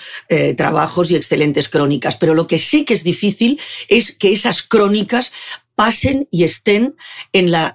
[0.55, 2.15] trabajos y excelentes crónicas.
[2.15, 5.31] Pero lo que sí que es difícil es que esas crónicas
[5.81, 6.93] pasen y estén
[7.33, 7.73] en la,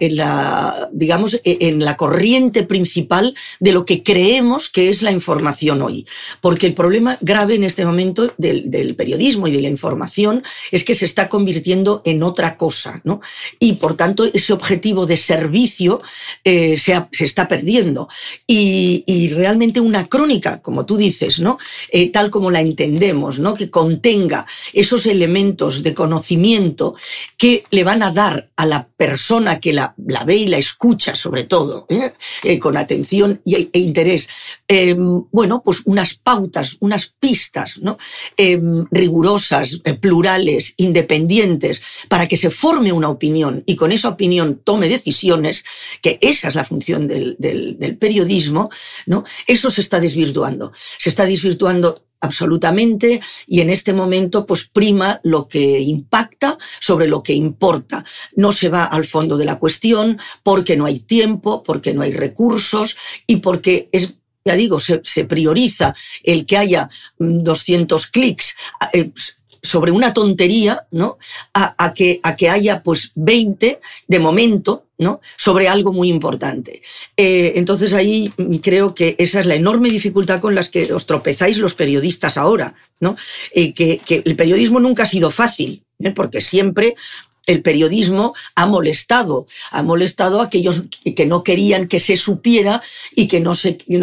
[0.92, 6.06] digamos, e, en la corriente principal de lo que creemos que es la información hoy.
[6.40, 10.94] Porque el problema grave en este momento del, periodismo y de la información es que
[10.94, 13.20] se está convirtiendo en otra cosa, ¿no?
[13.58, 16.00] Y por tanto, ese objetivo de servicio
[16.44, 18.08] eh, se, se, está perdiendo.
[18.46, 21.58] Y, y, realmente una crónica, como tú dices, ¿no?
[21.90, 23.54] Eh, tal como la entendemos, ¿no?
[23.54, 26.94] Que contenga esos elementos de conocimiento
[27.36, 31.44] que le van a dar a la persona que la, ve y la escucha, sobre
[31.44, 32.12] todo, ¿eh?
[32.42, 34.28] eh con atención y, e interés,
[34.68, 37.98] em, bueno, pues unas pautas, unas pistas, ¿no?
[38.37, 44.61] Em, rigurosas, eh, plurales, independientes, para que se forme una opinión y con esa opinión
[44.64, 45.64] tome decisiones,
[46.02, 48.70] que esa es la función del, del, del periodismo,
[49.06, 49.24] ¿no?
[49.46, 50.72] Eso se está desvirtuando.
[50.98, 57.22] Se está desvirtuando absolutamente y en este momento pues prima lo que impacta sobre lo
[57.22, 58.05] que importa.
[58.35, 62.12] No se va al fondo de la cuestión porque no hay tiempo, porque no hay
[62.12, 68.55] recursos y porque es ya digo, se, prioriza el que haya 200 clics
[68.92, 69.11] eh,
[69.61, 71.18] sobre una tontería, ¿no?
[71.52, 74.86] A, a, que, a que haya pues 20 de momento,
[75.37, 76.82] Sobre algo muy importante.
[77.16, 78.32] Eh, entonces ahí
[78.62, 82.74] creo que esa es la enorme dificultad con las que os tropezáis los periodistas ahora.
[83.54, 86.12] Eh, que, el periodismo nunca ha sido fácil, ¿eh?
[86.12, 86.94] porque siempre
[87.46, 90.82] el periodismo ha molestado, ha molestado a aquellos
[91.14, 92.82] que no querían que se supiera
[93.14, 93.98] y que no, se, que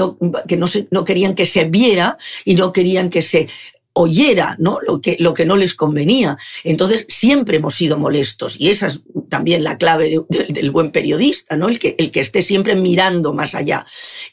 [0.58, 3.50] no, se, no querían que se viera y no querían que se
[3.94, 4.80] oyera ¿no?
[4.86, 6.38] lo, que, lo que no les convenía.
[6.64, 10.92] Entonces, siempre hemos sido molestos y esa es también la clave de, de, del buen
[10.92, 11.70] periodista, ¿no?
[11.70, 13.86] el, que, el que esté siempre mirando más allá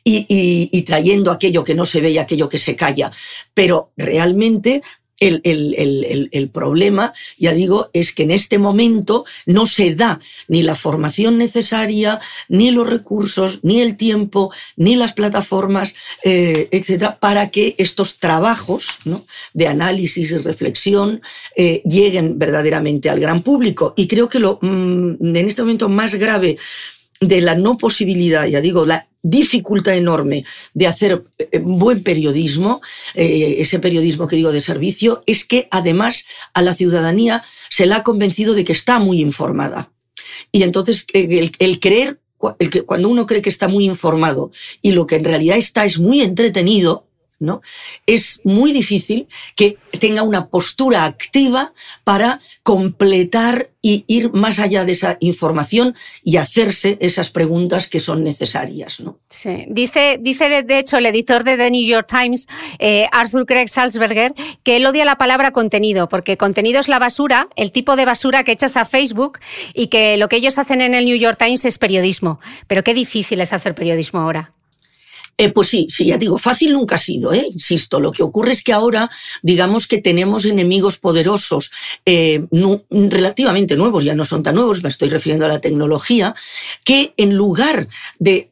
[0.03, 3.13] y, y, y trayendo aquello que no se ve y aquello que se calla.
[3.55, 4.83] Pero realmente
[5.21, 10.19] el, el, el, el, problema, ya digo, es que en este momento no se da
[10.49, 17.19] ni la formación necesaria, ni los recursos, ni el tiempo, ni las plataformas, eh, etcétera,
[17.21, 19.25] para que estos trabajos ¿no?
[19.53, 21.21] de análisis y reflexión
[21.55, 23.95] eh, lleguen verdaderamente al gran público.
[23.97, 26.57] Y creo que lo, mmm, en este momento más grave
[27.21, 32.81] de la no posibilidad, ya digo, la dificultad enorme de hacer eh, buen periodismo,
[33.15, 37.97] eh, ese periodismo que digo de servicio, es que además a la ciudadanía se la
[37.97, 39.93] ha convencido de que está muy informada.
[40.51, 42.21] Y entonces eh, el, el creer,
[42.87, 46.23] cuando uno cree que está muy informado y lo que en realidad está es muy
[46.23, 47.07] entretenido,
[48.07, 49.27] Es muy difícil
[49.57, 51.73] que tenga una postura activa
[52.05, 58.23] para completar y ir más allá de esa información y hacerse esas preguntas que son
[58.23, 58.99] necesarias.
[59.31, 59.65] Sí.
[59.69, 62.47] Dice, dice, de hecho, el editor de The New York Times,
[62.79, 67.49] eh, Arthur Craig Salzberger, que él odia la palabra contenido, porque contenido es la basura,
[67.57, 69.39] el tipo de basura que echas a Facebook
[69.73, 72.39] y que lo que ellos hacen en el New York Times es periodismo.
[72.67, 74.51] Pero qué difícil es hacer periodismo ahora.
[75.41, 77.47] Eh, pues sí, sí, ya digo, fácil nunca ha sido, ¿eh?
[77.51, 77.99] insisto.
[77.99, 79.09] Lo que ocurre es que ahora,
[79.41, 81.71] digamos que tenemos enemigos poderosos,
[82.05, 82.45] eh,
[82.91, 86.35] relativamente nuevos, ya no son tan nuevos, me estoy refiriendo a la tecnología,
[86.85, 88.51] que en lugar de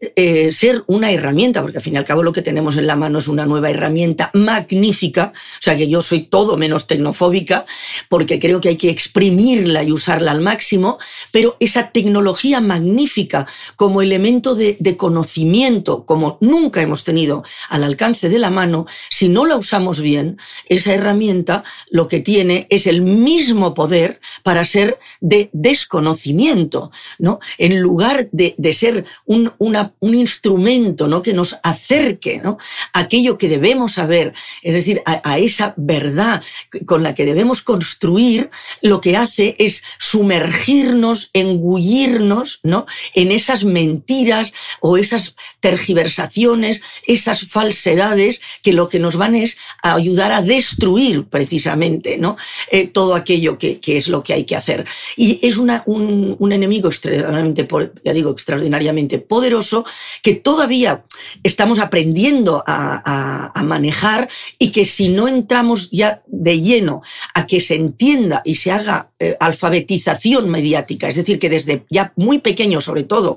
[0.50, 3.18] ser una herramienta, porque al fin y al cabo lo que tenemos en la mano
[3.18, 7.66] es una nueva herramienta magnífica, o sea que yo soy todo menos tecnofóbica,
[8.08, 10.96] porque creo que hay que exprimirla y usarla al máximo,
[11.32, 13.46] pero esa tecnología magnífica
[13.76, 19.46] como elemento de conocimiento, como nunca hemos tenido al alcance de la mano, si no
[19.46, 20.38] la usamos bien,
[20.68, 27.38] esa herramienta lo que tiene es el mismo poder para ser de desconocimiento, ¿no?
[27.58, 31.22] En lugar de, de ser un, un, instrumento, ¿no?
[31.22, 32.58] Que nos acerque, ¿no?
[32.92, 36.42] Aquello que debemos saber, es decir, a, a esa verdad
[36.86, 38.50] con la que debemos construir,
[38.82, 42.86] lo que hace es sumergirnos, engullirnos, ¿no?
[43.14, 49.94] En esas mentiras o esas tergiversaciones esas falsedades que lo que nos van es a
[49.94, 52.36] ayudar a destruir precisamente ¿no?
[52.70, 54.86] Eh, todo aquello que, que, es lo que hay que hacer.
[55.16, 57.68] Y es un, un, enemigo extraordinariamente,
[58.04, 59.84] ya digo, extraordinariamente poderoso
[60.22, 61.04] que todavía
[61.42, 67.02] estamos aprendiendo a manejar y que si no entramos ya de lleno
[67.34, 72.12] a que se entienda y se haga eh, alfabetización mediática, es decir, que desde ya
[72.16, 73.36] muy pequeño sobre todo,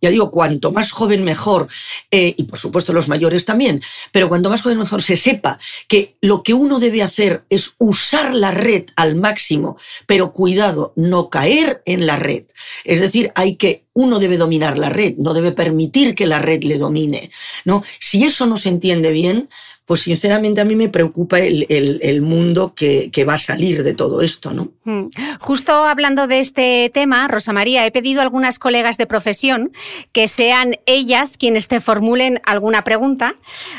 [0.00, 1.68] ya digo, cuanto más joven mejor,
[2.10, 3.82] eh, y por supuesto los mayores también,
[4.12, 5.58] pero cuanto más joven mejor se sepa
[5.88, 11.30] que lo que uno debe hacer es usar la red al máximo, pero cuidado, no
[11.30, 12.44] caer en la red.
[12.84, 16.62] Es decir, hay que, uno debe dominar la red, no debe permitir que la red
[16.62, 17.30] le domine,
[17.64, 17.82] ¿no?
[17.98, 19.48] Si eso no se entiende bien,
[19.88, 24.52] pues sinceramente a mí me preocupa el, mundo que, va a salir de todo esto,
[24.52, 24.68] ¿no?
[24.84, 25.06] Mm.
[25.40, 29.72] Justo hablando de este tema, Rosa María, he pedido a algunas colegas de profesión
[30.12, 33.32] que sean ellas quienes te formulen alguna pregunta,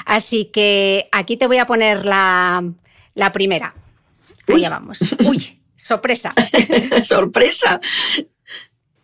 [0.04, 2.64] así que aquí te voy a poner la,
[3.32, 3.76] primera.
[4.48, 5.16] Allá vamos.
[5.28, 6.34] Uy, sorpresa.
[7.04, 7.80] sorpresa.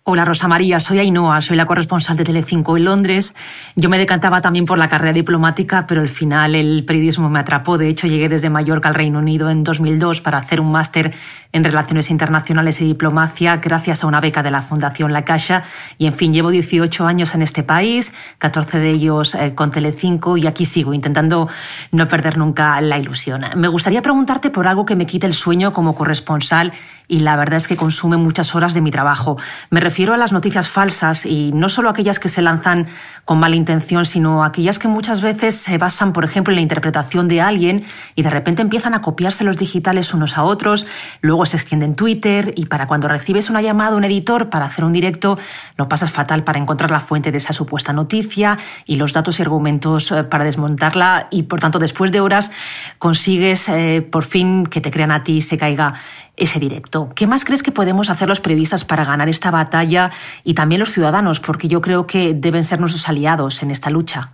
[0.08, 3.34] Hola Rosa María, soy Ainhoa, soy la corresponsal de Telecinco en Londres.
[3.76, 7.80] Yo me decantaba también por la carrera diplomática, pero al final el periodismo me atrapó.
[7.80, 11.12] De hecho, llegué desde Mallorca al Reino Unido en 2002 para hacer un máster
[11.54, 15.64] en Relaciones Internacionales y Diplomacia gracias a una beca de la Fundación La Caixa.
[15.98, 20.38] Y en fin, llevo 18 años en este país, 14 de ellos eh, con Telecinco
[20.38, 21.50] y aquí sigo intentando
[21.92, 23.44] no perder nunca la ilusión.
[23.56, 26.74] Me gustaría preguntarte por algo que me quite el sueño como corresponsal
[27.08, 29.38] y la verdad es que consume muchas horas de mi trabajo.
[29.70, 32.88] Me refiero a las noticias falsas y no solo aquellas que se lanzan
[33.24, 37.30] con mala intención, sino aquellas que muchas veces se basan, por ejemplo, en la interpretación
[37.30, 40.86] de alguien y de repente empiezan a copiarse los digitales unos a otros,
[41.22, 44.84] luego se extiende en Twitter y para cuando recibes una llamada un editor para hacer
[44.84, 45.40] un directo,
[45.78, 49.44] lo pasas fatal para encontrar la fuente de esa supuesta noticia y los datos y
[49.44, 52.52] argumentos eh, para desmontarla y por tanto después de horas
[53.00, 55.94] consigues eh, por fin que te crean a ti y se caiga
[56.38, 57.10] ese directo.
[57.16, 60.12] ¿Qué más crees que podemos hacer los periodistas para ganar esta batalla
[60.44, 61.40] y también los ciudadanos?
[61.40, 64.34] Porque yo creo que deben ser nuestros aliados en esta lucha.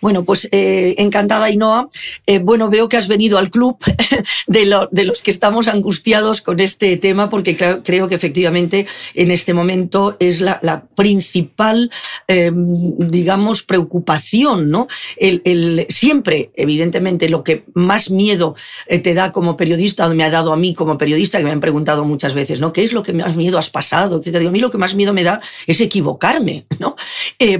[0.00, 1.88] Bueno, pues eh, encantada, Ainoa.
[2.26, 3.78] Eh, bueno, veo que has venido al club
[4.46, 10.16] de, los que estamos angustiados con este tema, porque creo, que efectivamente en este momento
[10.20, 10.60] es la,
[10.94, 11.90] principal,
[12.28, 14.86] em, digamos, preocupación, ¿no?
[15.16, 18.54] El, siempre, evidentemente, lo que más miedo
[18.86, 21.60] eh, te da como periodista, me ha dado a mí como periodista, que me han
[21.60, 22.72] preguntado muchas veces, ¿no?
[22.72, 24.18] ¿Qué es lo que más miedo has pasado?
[24.18, 24.48] Etcétera.
[24.48, 26.96] a mí lo que más miedo me da es equivocarme, ¿no?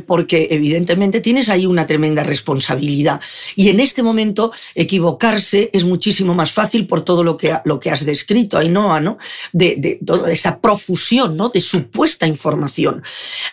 [0.06, 3.20] porque evidentemente tienes ahí una tremenda responsabilidad.
[3.56, 7.90] Y en este momento equivocarse es muchísimo más fácil por todo lo que, lo que
[7.90, 9.18] has descrito, Ainhoa, ¿no?
[9.52, 11.48] De, de toda esa profusión, ¿no?
[11.48, 13.02] De supuesta información.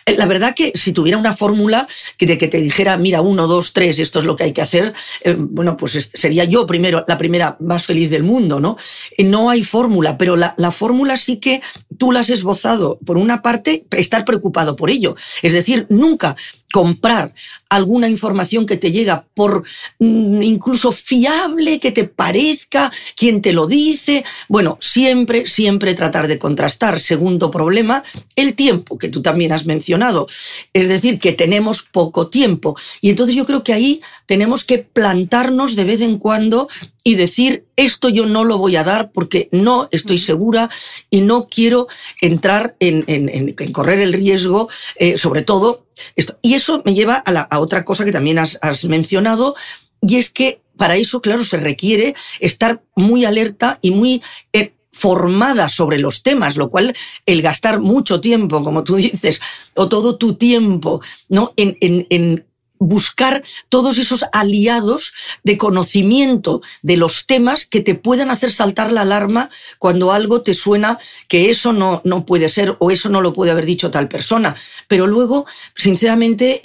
[0.06, 3.46] Eh, la verdad que si tuviera una fórmula que de que te dijera, mira, uno,
[3.46, 7.04] dos, tres, esto es lo que hay que hacer, eh, bueno, pues sería yo primero,
[7.06, 8.76] la primera más feliz del mundo, ¿no?
[9.16, 11.62] Eh, no hay fórmula, pero la, la fórmula sí que
[11.98, 12.98] tú la has esbozado.
[13.04, 15.16] Por una parte, estar preocupado por ello.
[15.42, 16.36] Es decir, nunca
[16.72, 17.32] comprar
[17.68, 19.64] alguna información que te llega por
[19.98, 24.24] mm, incluso fiable que te parezca, quien te lo dice.
[24.48, 27.00] Bueno, siempre, siempre tratar de contrastar.
[27.00, 28.02] Segundo problema,
[28.36, 30.28] el tiempo, que tú también has mencionado.
[30.72, 32.76] Es decir, que tenemos poco tiempo.
[33.00, 36.68] Y entonces yo creo que ahí tenemos que plantarnos de vez en cuando
[37.04, 40.68] y decir, esto yo no lo voy a dar porque no estoy segura
[41.10, 41.86] y no quiero
[42.20, 46.38] entrar en, correr el riesgo, eh, sobre todo esto.
[46.42, 49.54] Y eso me lleva a, otra cosa que también has, mencionado,
[50.02, 55.68] y es que para eso, claro, se requiere estar muy alerta y muy eh, formada
[55.68, 56.94] sobre los temas, lo cual
[57.26, 59.40] el gastar mucho tiempo, como tú dices,
[59.74, 61.52] o todo tu tiempo, ¿no?
[61.56, 62.46] En, en, en
[62.78, 65.12] buscar todos esos aliados
[65.42, 70.54] de conocimiento de los temas que te puedan hacer saltar la alarma cuando algo te
[70.54, 74.08] suena que eso no, no puede ser o eso no lo puede haber dicho tal
[74.08, 74.56] persona.
[74.86, 76.60] Pero luego, sinceramente,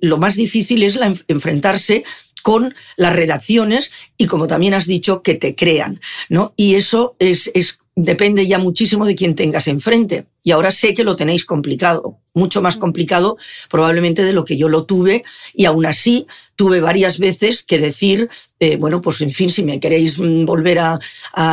[0.00, 0.98] lo más difícil es
[1.28, 2.04] enfrentarse
[2.42, 6.52] con las redacciones y como también has dicho, que te crean, ¿no?
[6.56, 10.26] Y eso es, es depende ya muchísimo de quién tengas enfrente.
[10.42, 13.36] Y ahora sé que lo tenéis complicado, mucho más complicado
[13.70, 15.24] probablemente de lo que yo lo tuve.
[15.54, 16.26] Y aún así
[16.56, 18.28] tuve varias veces que decir,
[18.58, 20.98] eh, bueno, pues en fin, si me queréis volver a,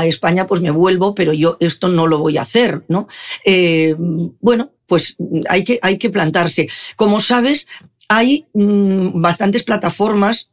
[0.05, 3.07] España, pues me vuelvo, pero yo esto no lo voy a hacer, ¿no?
[3.45, 6.67] Eh, bueno, pues hay que, hay que plantarse.
[6.95, 7.67] Como sabes,
[8.07, 10.49] hay mm, bastantes plataformas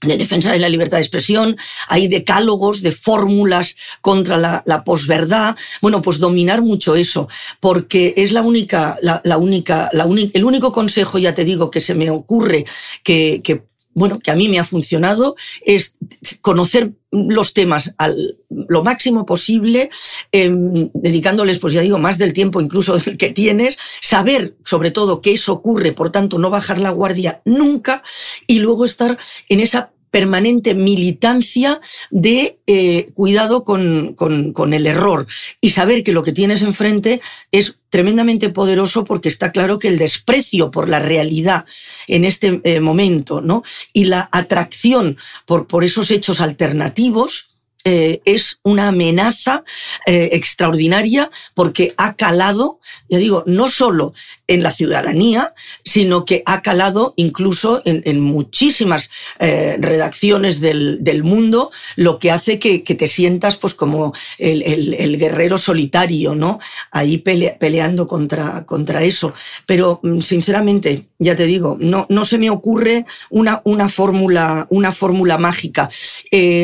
[0.00, 1.56] de defensa de la libertad de expresión,
[1.88, 5.56] hay decálogos de fórmulas contra la, la, posverdad.
[5.80, 11.18] Bueno, pues dominar mucho eso, porque es la única, la, única, la el único consejo,
[11.18, 12.64] ya te digo, que se me ocurre
[13.02, 13.62] que, que
[13.98, 15.34] bueno, que a mí me ha funcionado,
[15.64, 15.96] es
[16.40, 19.90] conocer los temas al, lo máximo posible,
[20.32, 25.20] em, dedicándoles, pues ya digo, más del tiempo incluso del que tienes, saber sobre todo
[25.20, 28.02] que eso ocurre, por tanto, no bajar la guardia nunca
[28.46, 35.26] y luego estar en esa permanente militancia de eh, cuidado con, con, el error
[35.60, 37.20] y saber que lo que tienes enfrente
[37.52, 41.64] es tremendamente poderoso porque está claro que el desprecio por la realidad
[42.06, 43.62] en este eh, momento ¿no?
[43.92, 45.16] y la atracción
[45.46, 47.50] por, por esos hechos alternativos
[47.84, 49.64] eh, es una amenaza
[50.06, 54.12] extraordinaria porque ha calado, ya digo, no solo
[54.48, 62.18] en la ciudadanía, sino que ha calado incluso en, muchísimas eh, redacciones del, mundo, lo
[62.18, 66.58] que hace que, te sientas pues como el, guerrero solitario, ¿no?
[66.90, 69.34] Ahí peleando contra, contra eso.
[69.66, 74.92] Pero mm, sinceramente, ya te digo, no, no se me ocurre una, una fórmula, una
[74.92, 75.88] fórmula mágica.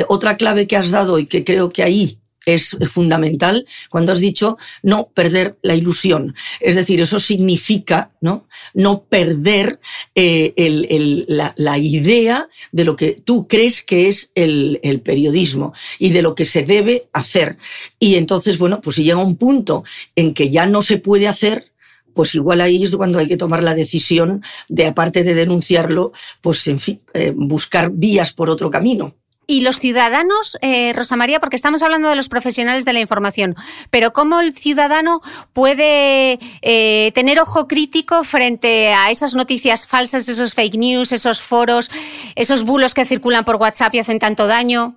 [0.09, 4.57] otra clave que has dado y que creo que ahí es fundamental cuando has dicho
[4.83, 6.35] no perder la ilusión.
[6.61, 9.81] Es decir, eso significa no, no perder
[10.15, 10.55] eh,
[11.29, 16.35] la, idea de lo que tú crees que es el, el, periodismo y de lo
[16.35, 17.57] que se debe hacer.
[17.99, 19.85] Y entonces, bueno, pues si llega un punto
[20.17, 21.73] en que ya no se puede hacer,
[22.15, 26.67] pues igual ahí es cuando hay que tomar la decisión de, aparte de denunciarlo, pues
[26.69, 29.17] en fin, eh, buscar vías por otro camino.
[29.47, 33.57] Y los ciudadanos, eh, Rosa María, porque estamos hablando de los profesionales de la información,
[33.91, 35.21] pero ¿cómo el ciudadano
[35.53, 41.91] puede eh, tener ojo crítico frente a esas noticias falsas, esos fake news, esos foros,
[42.37, 44.97] esos bulos que circulan por WhatsApp y hacen tanto daño?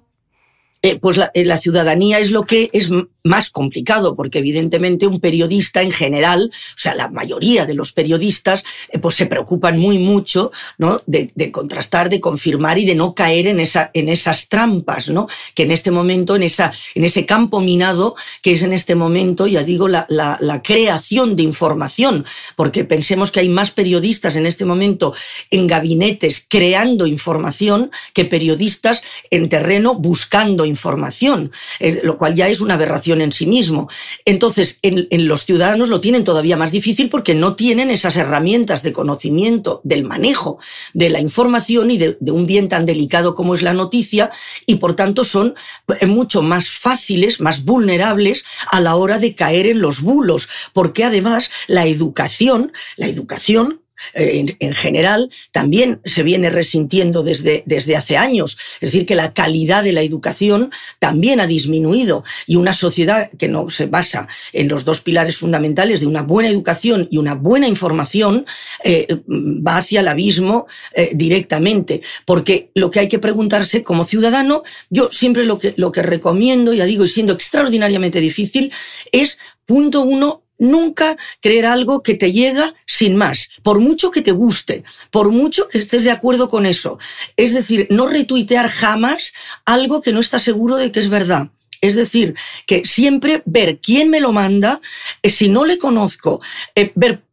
[0.83, 2.89] Eh, pues la, la, ciudadanía es lo que es
[3.27, 8.63] más complicado, porque evidentemente un periodista en general, o sea, la mayoría de los periodistas,
[8.89, 11.01] eh, pues se preocupan muy mucho, ¿no?
[11.05, 15.27] De, contrastar, de confirmar y de no caer en, esa, en esas trampas, ¿no?
[15.53, 19.47] Que en este momento, en, esa, en ese campo minado, que es en este momento,
[19.47, 22.25] ya digo, la, la, creación de información,
[22.55, 25.13] porque pensemos que hay más periodistas en este momento
[25.51, 32.59] en gabinetes creando información que periodistas en terreno buscando información, eh, lo cual ya es
[32.59, 33.89] una aberración en sí mismo.
[34.25, 38.93] Entonces, en, los ciudadanos lo tienen todavía más difícil porque no tienen esas herramientas de
[38.93, 40.59] conocimiento del manejo
[40.93, 44.29] de la información y de, un bien tan delicado como es la noticia
[44.65, 45.55] y por tanto son
[45.99, 51.03] eh, mucho más fáciles, más vulnerables a la hora de caer en los bulos, porque
[51.03, 53.81] además la educación, la educación
[54.13, 58.57] eh, en, general también se viene resintiendo desde, desde hace años.
[58.81, 63.47] Es decir, que la calidad de la educación también ha disminuido y una sociedad que
[63.47, 67.67] no se basa en los dos pilares fundamentales de una buena educación y una buena
[67.67, 68.45] información
[68.83, 72.01] eh, va hacia el abismo eh, directamente.
[72.25, 76.73] Porque lo que hay que preguntarse como ciudadano, yo siempre lo que, lo que recomiendo,
[76.73, 78.71] ya digo, y siendo extraordinariamente difícil,
[79.11, 84.31] es punto uno, nunca creer algo que te llega sin más, por mucho que te
[84.31, 86.99] guste, por mucho que estés de acuerdo con eso.
[87.35, 89.33] Es decir, no retuitear jamás
[89.65, 91.49] algo que no estás seguro de que es verdad.
[91.81, 92.35] Es decir,
[92.65, 94.81] que siempre ver quién me lo manda,
[95.21, 96.41] eh, si no le conozco,
[96.75, 97.26] eh, ver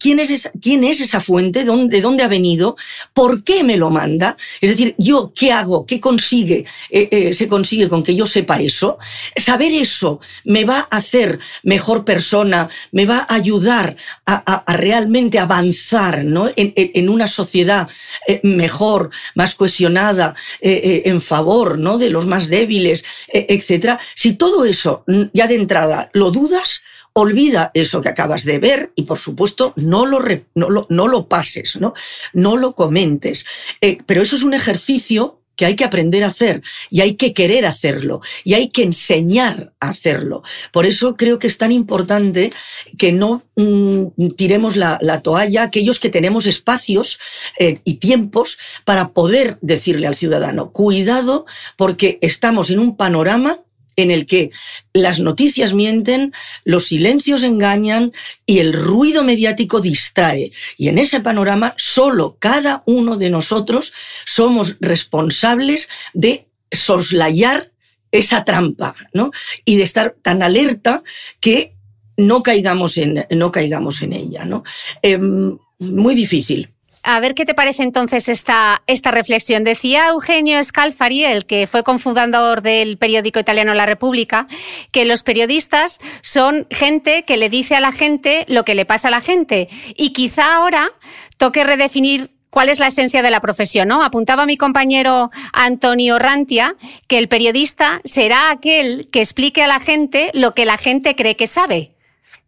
[0.00, 1.64] ¿Quién es, esa, ¿Quién es esa fuente?
[1.64, 2.74] ¿De dónde ha venido?
[3.12, 4.34] ¿Por qué me lo manda?
[4.62, 5.84] Es decir, yo, ¿qué hago?
[5.84, 6.64] ¿Qué consigue?
[6.88, 8.96] Eh, eh, ¿Se consigue con que yo sepa eso?
[9.36, 13.94] Saber eso me va a hacer mejor persona, me va a ayudar
[14.24, 16.50] a, realmente avanzar ¿no?
[16.56, 17.88] en, una sociedad
[18.26, 21.98] eh, mejor, más cohesionada, en favor ¿no?
[21.98, 23.98] de los más débiles, etc.
[24.14, 25.04] Si todo eso
[25.34, 26.82] ya de entrada lo dudas,
[27.20, 30.20] olvida eso que acabas de ver y por supuesto no lo,
[30.54, 31.94] no lo, pases, ¿no?
[32.32, 33.44] no lo comentes.
[33.80, 37.34] Eh, pero eso es un ejercicio que hay que aprender a hacer y hay que
[37.34, 40.42] querer hacerlo y hay que enseñar a hacerlo.
[40.72, 42.52] Por eso creo que es tan importante
[42.96, 47.18] que no mm, tiremos la, toalla aquellos que tenemos espacios
[47.58, 51.44] eh, y tiempos para poder decirle al ciudadano, cuidado
[51.76, 53.58] porque estamos en un panorama
[53.98, 54.50] en el que
[54.92, 56.32] las noticias mienten,
[56.64, 58.12] los silencios engañan
[58.46, 60.52] y el ruido mediático distrae.
[60.76, 63.92] Y en ese panorama solo cada uno de nosotros
[64.24, 67.72] somos responsables de soslayar
[68.12, 69.32] esa trampa, ¿no?
[69.64, 71.02] Y de estar tan alerta
[71.40, 71.74] que
[72.16, 74.62] no caigamos en, no caigamos en ella, ¿no?
[75.02, 76.72] Em, muy difícil.
[77.10, 79.64] A ver qué te parece entonces esta, esta reflexión.
[79.64, 84.46] Decía Eugenio Scalfari, el que fue cofundador del periódico italiano La República,
[84.92, 89.08] que los periodistas son gente que le dice a la gente lo que le pasa
[89.08, 89.70] a la gente.
[89.96, 90.90] Y quizá ahora
[91.38, 94.02] toque redefinir cuál es la esencia de la profesión, ¿no?
[94.02, 100.30] Apuntaba mi compañero Antonio Rantia que el periodista será aquel que explique a la gente
[100.34, 101.88] lo que la gente cree que sabe.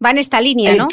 [0.05, 0.89] Va en esta línea, ¿no?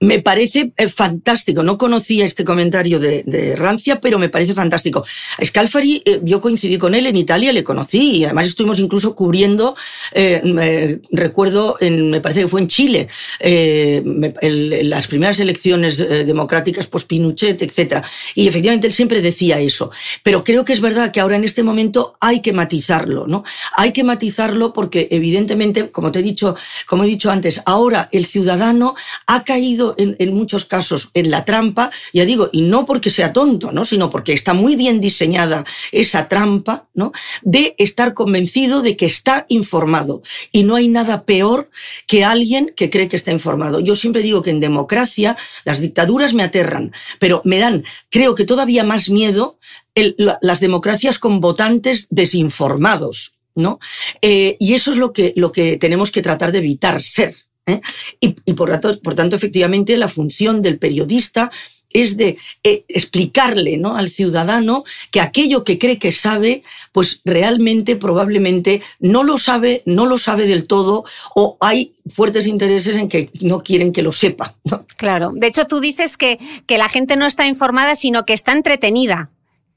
[0.00, 1.62] Me parece eh, fantástico.
[1.62, 5.04] No conocía este comentario de, Rancia, pero me parece fantástico.
[5.42, 9.74] Scalfari, eh, yo coincidí con él en Italia, le conocí y además estuvimos incluso cubriendo,
[10.12, 13.08] eh, recuerdo, me parece que fue en Chile,
[13.40, 18.04] las primeras elecciones democráticas post-Pinochet, etc.
[18.34, 19.90] Y efectivamente él siempre decía eso.
[20.22, 23.44] Pero creo que es verdad que ahora en este momento hay que matizarlo, ¿no?
[23.76, 28.26] Hay que matizarlo porque evidentemente, como te he dicho, como he dicho antes, ahora el
[28.26, 28.94] ciudadano
[29.26, 33.72] ha caído en, muchos casos en la trampa, ya digo, y no porque sea tonto,
[33.72, 33.84] ¿no?
[33.84, 37.12] sino porque está muy bien diseñada esa trampa, ¿no?
[37.42, 40.22] de estar convencido de que está informado.
[40.52, 41.70] Y no hay nada peor
[42.06, 43.80] que alguien que cree que está informado.
[43.80, 48.44] Yo siempre digo que en democracia las dictaduras me aterran, pero me dan, creo que
[48.44, 49.58] todavía más miedo
[49.94, 53.34] las democracias con votantes desinformados.
[53.54, 53.78] ¿no?
[54.22, 57.34] Eh, y eso es lo que, lo que tenemos que tratar de evitar ser.
[57.66, 57.80] ¿Eh?
[58.20, 61.50] Y, por, tanto, efectivamente, la función del periodista
[61.92, 63.96] es de eh, explicarle ¿no?
[63.96, 66.62] al ciudadano que aquello que cree que sabe,
[66.92, 71.04] pues realmente probablemente no lo sabe, no lo sabe del todo,
[71.34, 74.56] o hay fuertes intereses en que no quieren que lo sepa.
[74.96, 75.32] Claro.
[75.34, 79.30] De hecho, tú dices que, que la gente no está informada, sino que está entretenida.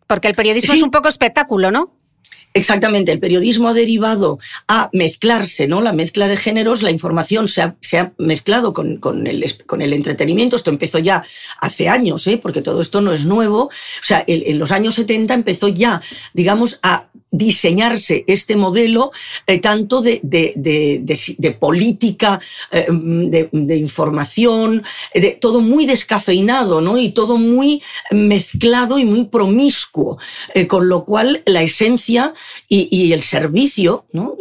[0.07, 1.98] Porque el periodismo es un poco espectáculo, ¿no?
[2.60, 4.38] Exactamente, el periodismo ha derivado
[4.68, 5.80] a mezclarse, ¿no?
[5.80, 10.57] La mezcla de géneros, la información se ha, mezclado con, el, entretenimiento.
[10.57, 11.24] Esto empezó ya
[11.62, 12.38] hace años, ¿eh?
[12.38, 13.64] porque todo esto no es nuevo.
[13.66, 13.72] O
[14.03, 16.01] sea, en, los años 70 empezó ya,
[16.34, 19.11] digamos, a diseñarse este modelo
[19.45, 22.39] eh, tanto de, de, de, política,
[22.71, 26.97] eh, de, información, de todo muy descafeinado, ¿no?
[26.97, 30.17] Y todo muy mezclado y muy promiscuo,
[30.53, 32.34] eh, con lo cual la esencia
[32.67, 34.38] y, el servicio, ¿no?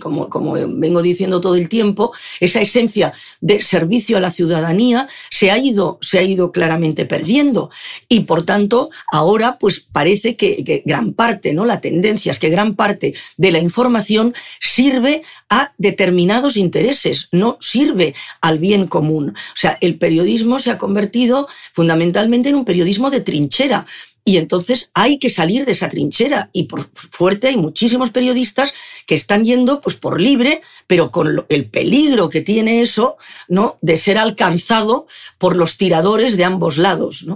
[0.00, 5.50] como, como vengo diciendo todo el tiempo, esa esencia de servicio a la ciudadanía se
[5.50, 7.70] ha ido, se ha ido claramente perdiendo.
[8.08, 11.64] Y por tanto, ahora pues parece que, gran parte, ¿no?
[11.64, 18.58] La tendencia que gran parte de la información sirve a determinados intereses, no sirve al
[18.58, 19.30] bien común.
[19.30, 23.86] O sea, el periodismo se ha convertido fundamentalmente en un periodismo de trinchera
[24.26, 26.48] y entonces hay que salir de esa trinchera.
[26.54, 28.72] Y por fuerte hay muchísimos periodistas
[29.06, 33.16] que están yendo pues, por libre, pero con el peligro que tiene eso,
[33.48, 33.76] ¿no?
[33.82, 35.06] De ser alcanzado
[35.36, 37.26] por los tiradores de ambos lados.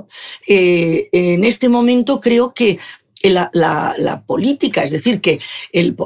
[0.46, 2.78] Eh, en este momento creo que
[3.22, 5.40] la, la, política, es decir, que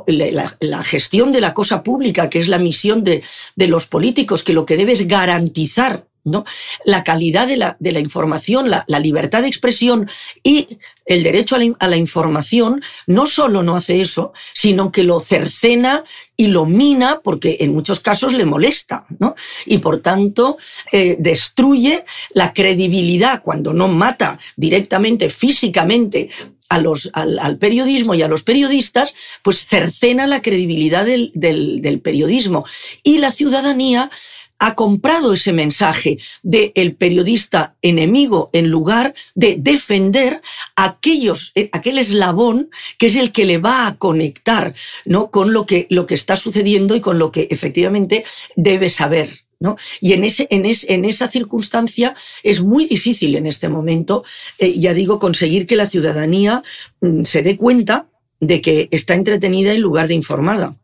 [0.07, 3.23] la, gestión de la cosa pública, que es la misión de,
[3.57, 6.45] los políticos, que lo que debe es garantizar ¿no?
[6.85, 10.09] La calidad de la, información, la, la, libertad de expresión
[10.45, 16.05] y el derecho a la, información no solo no hace eso, sino que lo cercena
[16.37, 19.35] y lo mina porque en muchos casos le molesta, ¿no?
[19.67, 20.57] Y por tanto
[20.93, 22.05] eh, destruye
[22.35, 26.31] la credibilidad cuando no mata directamente, físicamente
[26.73, 29.13] a los, al, periodismo y a los periodistas,
[29.43, 32.65] pues cercena la credibilidad del, del, periodismo.
[33.03, 34.11] Y la ciudadanía
[34.59, 40.41] ha comprado ese mensaje del el periodista enemigo en lugar de defender
[40.75, 45.31] aquellos, eh, aquel eslabón que es el que le va a conectar ¿no?
[45.31, 48.25] con lo que, lo que está sucediendo y con lo que efectivamente
[48.57, 49.43] debe saber.
[49.63, 49.77] ¿No?
[50.01, 54.25] Y en, ese, en, en, esa circunstancia es muy difícil en este momento,
[54.59, 56.65] eh, ya digo, conseguir que la ciudadanía
[57.01, 58.09] mm, se dé cuenta
[58.41, 60.75] de que está entretenida en lugar de informada.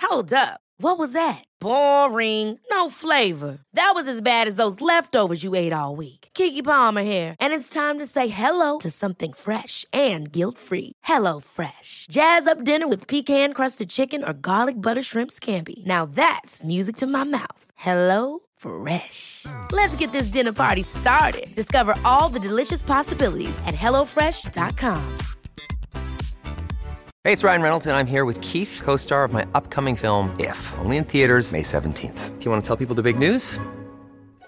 [0.00, 0.60] Hold up.
[0.80, 1.42] What was that?
[1.60, 2.60] Boring.
[2.70, 3.58] No flavor.
[3.74, 6.27] That was as bad as those leftovers you ate all week.
[6.38, 10.92] Kiki Palmer here, and it's time to say hello to something fresh and guilt-free.
[11.02, 12.06] Hello Fresh.
[12.10, 15.84] Jazz up dinner with pecan-crusted chicken or garlic butter shrimp scampi.
[15.86, 17.64] Now that's music to my mouth.
[17.74, 19.46] Hello Fresh.
[19.72, 21.48] Let's get this dinner party started.
[21.56, 25.18] Discover all the delicious possibilities at hellofresh.com.
[27.24, 30.30] Hey, it's Ryan Reynolds, and I'm here with Keith, co star of my upcoming film,
[30.38, 32.38] If, only in theaters, May 17th.
[32.38, 33.58] Do you want to tell people the big news?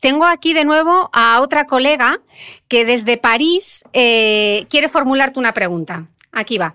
[0.00, 2.18] Tengo aquí de nuevo a otra colega
[2.68, 6.06] que desde París eh, quiere formularte una pregunta.
[6.32, 6.74] Aquí va.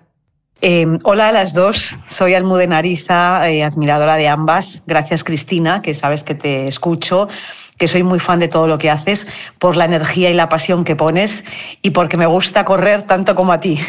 [0.61, 4.83] Eh, hola a las dos, soy Almudenariza, eh, admiradora de ambas.
[4.87, 7.27] Gracias Cristina, que sabes que te escucho
[7.77, 9.27] que soy muy fan de todo lo que haces,
[9.59, 11.43] por la energía y la pasión que pones
[11.81, 13.79] y porque me gusta correr tanto como a ti.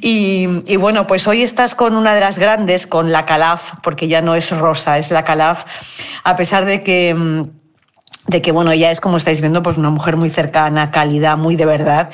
[0.00, 4.20] Y, bueno, pues hoy estás con una de las grandes, con la Calaf, porque ya
[4.20, 5.64] no es Rosa, es la Calaf,
[6.24, 7.61] a pesar de que mm,
[8.32, 11.54] de que bueno, ella es como estáis viendo, pues una mujer muy cercana, cálida, muy
[11.54, 12.10] de verdad.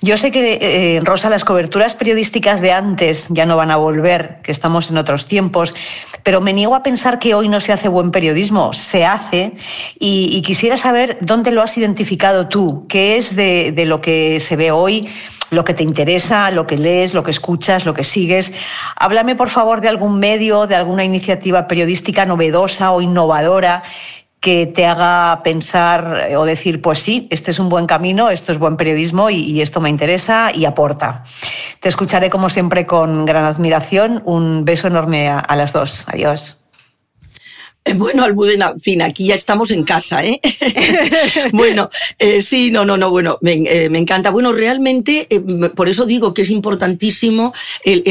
[0.00, 4.38] Yo sé que, eh, Rosa, las coberturas periodísticas de antes ya no van a volver,
[4.42, 5.74] que estamos en otros tiempos,
[6.22, 9.52] pero me niego a pensar que hoy no se hace buen periodismo, se hace,
[9.98, 14.56] y, quisiera saber dónde lo has identificado tú, qué es de, de lo que se
[14.56, 15.06] ve hoy
[15.50, 18.52] lo que te interesa, lo que lees, lo que escuchas, lo que sigues.
[18.96, 23.82] Háblame, por favor, de algún medio, de alguna iniciativa periodística novedosa o innovadora
[24.40, 28.52] que te haga pensar eh, o decir, pues sí, este es un buen camino, esto
[28.52, 31.24] es buen periodismo y, esto me interesa y aporta.
[31.80, 34.22] Te escucharé como siempre con gran admiración.
[34.24, 36.06] Un beso enorme a las dos.
[36.08, 36.57] Adiós.
[37.88, 40.40] Eh, bueno, Almudena, en fin, aquí ya estamos en casa, ¿eh?
[41.52, 44.30] bueno, eh, sí, no, no, no, bueno, me, eh, encanta.
[44.30, 45.26] Bueno, realmente,
[45.74, 47.52] por eso digo que es importantísimo
[47.84, 48.02] el,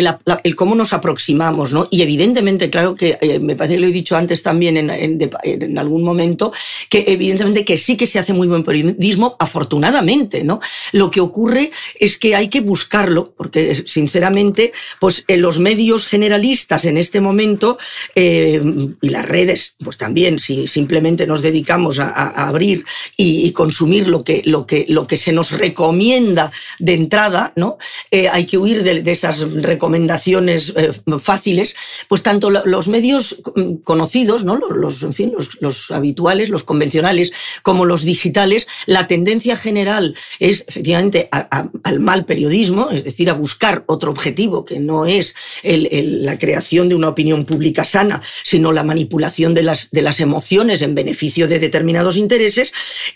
[0.44, 1.88] el, cómo nos aproximamos, ¿no?
[1.92, 6.04] Y evidentemente, claro que me parece que lo he dicho antes también en, en, algún
[6.04, 6.52] momento,
[6.90, 10.60] que evidentemente que sí que se hace muy buen periodismo, afortunadamente, ¿no?
[10.92, 16.98] Lo que ocurre es que hay que buscarlo, porque sinceramente, pues los medios generalistas en
[16.98, 17.78] este momento
[18.16, 22.10] y las redes pues también si simplemente nos dedicamos a,
[22.48, 27.78] abrir y, consumir lo que, lo, que, lo que se nos recomienda de entrada, ¿no?
[28.12, 31.76] Eh, hay que huir de, esas recomendaciones eh, fáciles,
[32.08, 33.38] pues tanto los medios
[33.84, 34.58] conocidos, ¿no?
[34.58, 41.30] Los, en fin, los, habituales, los convencionales, como los digitales, la tendencia general es efectivamente
[41.32, 46.96] al mal periodismo, es decir, a buscar otro objetivo que no es la creación de
[46.96, 51.58] una opinión pública sana, sino la manipulación de las, de las emociones en beneficio de
[51.58, 52.72] determinados intereses,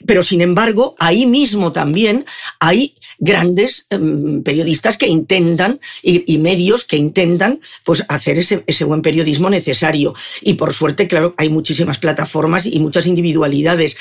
[0.07, 2.25] pero sin embargo, ahí mismo también
[2.59, 9.03] hay grandes em, periodistas que intentan y, medios que intentan pues, hacer ese, ese buen
[9.03, 10.15] periodismo necesario.
[10.41, 13.95] Y por suerte, claro, hay muchísimas plataformas y muchas individualidades.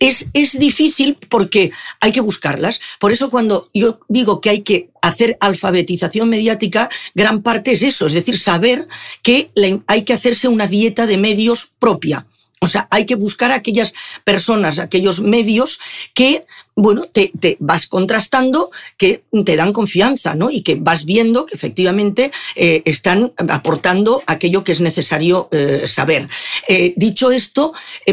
[0.00, 1.70] Es, es, difícil porque
[2.00, 2.80] hay que buscarlas.
[2.98, 8.06] Por eso cuando yo digo que hay que hacer alfabetización mediática, gran parte es eso,
[8.06, 8.88] es decir, saber
[9.22, 9.50] que
[9.86, 12.26] hay que hacerse una dieta de medios propia.
[12.62, 15.80] O sea, hay que buscar aquellas personas, aquellos medios
[16.12, 16.44] que
[16.80, 20.50] bueno, te, vas contrastando que te dan confianza, ¿no?
[20.50, 26.28] Y que vas viendo que efectivamente eh, están aportando aquello que es necesario eh, saber.
[26.68, 27.72] Eh, dicho esto,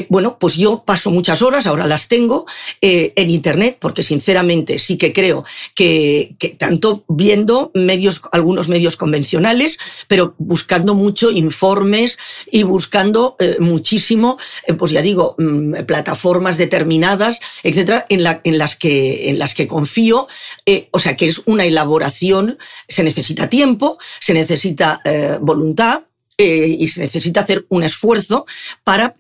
[0.10, 2.46] bueno, pues yo paso muchas horas, ahora las tengo,
[2.82, 5.44] en Internet, porque sinceramente sí que creo
[5.76, 12.18] que, tanto viendo medios, algunos medios convencionales, pero buscando mucho informes
[12.52, 14.38] y buscando muchísimo,
[14.78, 20.28] pues ya digo, mm, plataformas determinadas, etcétera, en la, las que, en las que confío,
[20.66, 26.04] eh, o sea que es una elaboración, se necesita tiempo, se necesita eh, voluntad
[26.38, 28.46] eh, y se necesita hacer un esfuerzo
[28.84, 29.16] para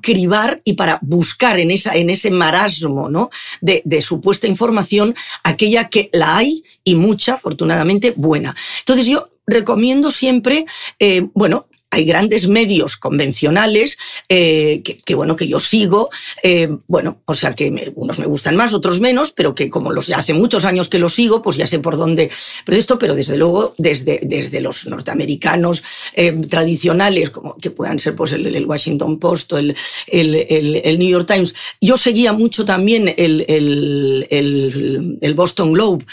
[0.00, 3.30] cribar y para buscar en, esa, en ese marasmo ¿no?
[3.60, 8.54] de, de, supuesta información aquella que la hay y mucha, afortunadamente, buena.
[8.80, 10.66] Entonces yo recomiendo siempre,
[11.32, 16.10] bueno, hay grandes medios convencionales eh, que, bueno que yo sigo
[16.42, 20.10] eh, bueno o sea que unos me gustan más otros menos pero que como los
[20.10, 22.30] hace muchos años que los sigo pues ya sé por dónde
[22.66, 25.82] pero esto pero desde luego desde desde los norteamericanos
[26.12, 29.74] eh, tradicionales como que puedan ser pues el, Washington Post o el,
[30.08, 31.54] el, New York Times.
[31.80, 34.34] Yo seguía mucho también el,
[35.34, 36.04] Boston Globe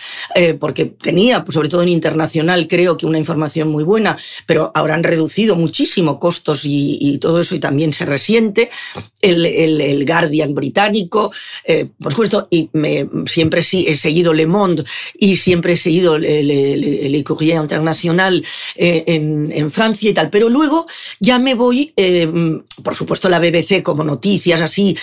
[0.60, 4.16] porque tenía pues sobre todo en internacional creo que una información muy buena
[4.46, 8.70] pero ahora han reducido muchísimo costos y, todo eso y también se resiente.
[9.22, 11.32] El, el, Guardian británico,
[11.64, 14.84] eh, por supuesto, y me, siempre sí he seguido Le Monde
[15.18, 18.46] y siempre he seguido el, Courrier International
[18.76, 20.30] eh, en, en, Francia y tal.
[20.30, 20.86] Pero luego
[21.20, 22.32] ya me voy, eh,
[22.84, 24.96] por supuesto, la BBC como noticias así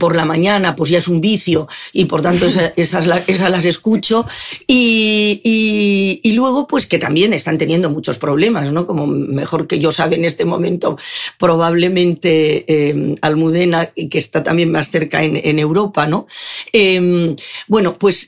[0.00, 2.46] por la mañana, pues ya es un vicio y por tanto
[2.76, 4.24] esas, esas, las escucho.
[4.66, 8.86] Y, y, y, luego, pues que también están teniendo muchos problemas, ¿no?
[8.86, 10.98] Como mejor que yo sabía en este momento
[11.38, 16.26] probablemente em, Almudena, que está también más cerca en, Europa, ¿no?
[16.72, 17.34] Em,
[17.66, 18.26] bueno, pues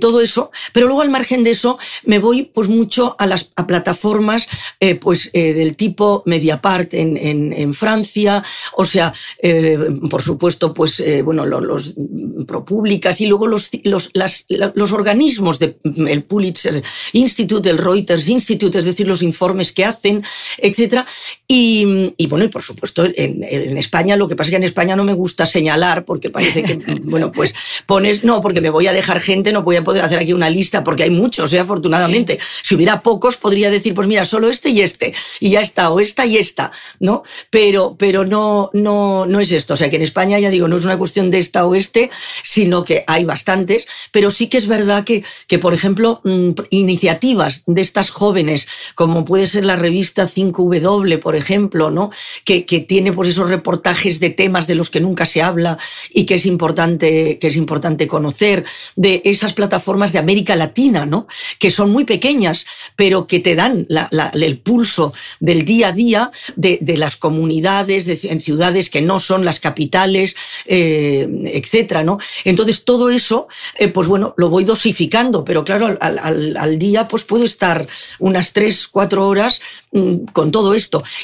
[0.00, 4.48] todo eso, pero luego al margen de eso me voy pues mucho a las plataformas
[4.80, 8.42] eh, pues eh, del tipo Mediapart en, Francia,
[8.76, 9.78] o sea, eh,
[10.10, 11.94] por supuesto, pues bueno, los, los
[12.46, 14.10] ProPúblicas y luego los, los,
[14.74, 15.76] los organismos del
[16.08, 16.82] el Pulitzer
[17.12, 20.22] Institute, el Reuters Institute, es decir, los informes que hacen,
[20.58, 20.97] etcétera.
[21.46, 24.64] Y, y bueno, y por supuesto, en, en, España, lo que pasa es que en
[24.64, 27.54] España no me gusta señalar porque parece que, bueno, pues
[27.86, 30.50] pones, no, porque me voy a dejar gente, no voy a poder hacer aquí una
[30.50, 31.58] lista porque hay muchos, ¿eh?
[31.58, 32.38] afortunadamente.
[32.62, 36.00] Si hubiera pocos, podría decir, pues mira, solo este y este, y ya está, o
[36.00, 36.70] esta y esta,
[37.00, 37.22] ¿no?
[37.50, 39.74] Pero, pero no, no, no es esto.
[39.74, 42.10] O sea, que en España, ya digo, no es una cuestión de esta o este,
[42.42, 47.62] sino que hay bastantes, pero sí que es verdad que, que por ejemplo, mm, iniciativas
[47.66, 50.87] de estas jóvenes, como puede ser la revista 5W,
[51.20, 52.10] por ejemplo, ¿no?
[52.44, 55.78] Que, tiene pues esos reportajes de temas de los que nunca se habla
[56.10, 58.64] y que es importante, que es importante conocer,
[58.96, 61.26] de esas plataformas de América Latina, ¿no?
[61.58, 62.66] Que son muy pequeñas,
[62.96, 63.86] pero que te dan
[64.32, 69.60] el pulso del día a día de, las comunidades, en ciudades que no son las
[69.60, 70.34] capitales,
[70.66, 72.18] eh, etcétera, ¿no?
[72.44, 73.46] Entonces todo eso,
[73.78, 77.86] eh, pues bueno, lo voy dosificando, pero claro, al, día pues puedo estar
[78.18, 79.60] unas tres, cuatro horas
[79.92, 80.74] mm, con todo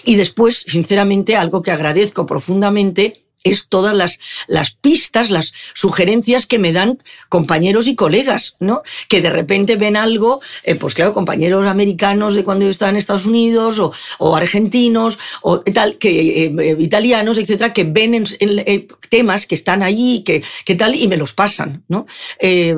[0.05, 4.19] Y después, sinceramente, algo que agradezco profundamente es todas las,
[4.49, 8.83] las pistas, las sugerencias que me dan compañeros y colegas, ¿no?
[9.09, 12.97] Que de repente ven algo, eh, pues claro, compañeros americanos de cuando yo estaba en
[12.97, 18.89] Estados Unidos o, o argentinos o tal, que eh, eh, italianos, etcétera, que ven en,
[19.11, 22.07] temas que están allí, que, que tal, y me los pasan, ¿no?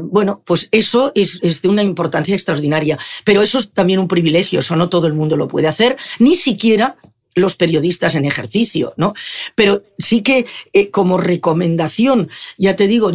[0.02, 2.98] bueno, pues eso es, es de una importancia extraordinaria.
[3.24, 6.34] Pero eso es también un privilegio, eso no todo el mundo lo puede hacer, ni
[6.34, 6.96] siquiera
[7.36, 9.14] los periodistas en ejercicio, ¿no?
[9.54, 13.12] Pero sí que eh, como recomendación, ya te digo,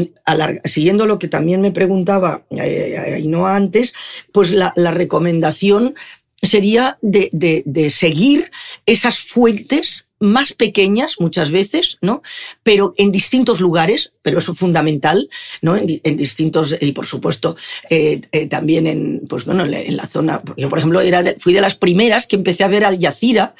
[0.63, 3.93] siguiendo lo que también me preguntaba eh, y no antes,
[4.31, 5.95] pues la, recomendación
[6.41, 8.51] sería de, seguir
[8.85, 12.21] esas fuentes más pequeñas muchas veces, ¿no?
[12.61, 15.27] Pero en distintos lugares, pero eso es fundamental,
[15.63, 15.75] ¿no?
[15.75, 17.55] En, distintos, y por supuesto,
[17.89, 21.75] eh, también en, pues bueno, en la zona, yo por ejemplo era fui de las
[21.75, 23.55] primeras que empecé a ver Al Yacira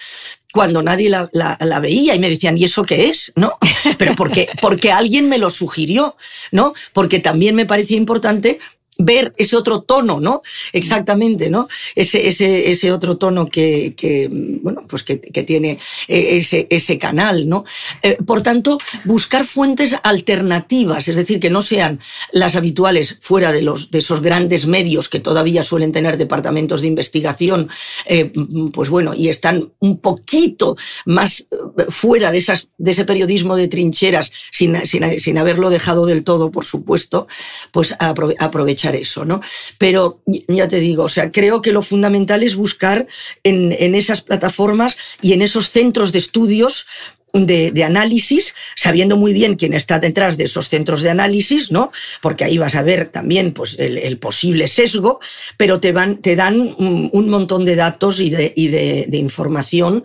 [0.51, 3.31] cuando nadie la, la, veía y me decían, ¿y eso qué es?
[3.35, 3.57] ¿No?
[3.97, 6.15] Pero porque, porque alguien me lo sugirió,
[6.51, 6.73] ¿no?
[6.93, 8.59] Porque también me parecía importante
[8.97, 10.41] ver ese otro tono, ¿no?
[10.73, 11.67] Exactamente, ¿no?
[11.95, 14.29] Ese, ese, ese otro tono que,
[14.61, 17.63] bueno, pues que, que, tiene eh, ese, ese canal, ¿no?
[18.03, 21.99] Eh, por tanto, buscar fuentes alternativas, es decir, que no sean
[22.31, 26.87] las habituales fuera de, los, de esos grandes medios que todavía suelen tener departamentos de
[26.87, 27.69] investigación,
[28.05, 28.31] eh,
[28.73, 30.75] pues bueno, y están un poquito
[31.05, 31.47] más
[31.89, 36.51] fuera de, esas, de ese periodismo de trincheras, sin, sin, sin haberlo dejado del todo,
[36.51, 37.27] por supuesto,
[37.71, 39.41] pues aprovechar eso, ¿no?
[39.77, 43.05] Pero ya te digo, o sea, creo que lo fundamental es buscar
[43.43, 46.87] en, en esas plataformas y en esos centros de estudios
[47.33, 51.91] de, análisis, sabiendo muy bien quién está detrás de esos centros de análisis, ¿no?
[52.21, 55.19] Porque ahí vas a ver también pues, el, posible sesgo,
[55.57, 60.03] pero te, van, te dan un, montón de datos y de, y de información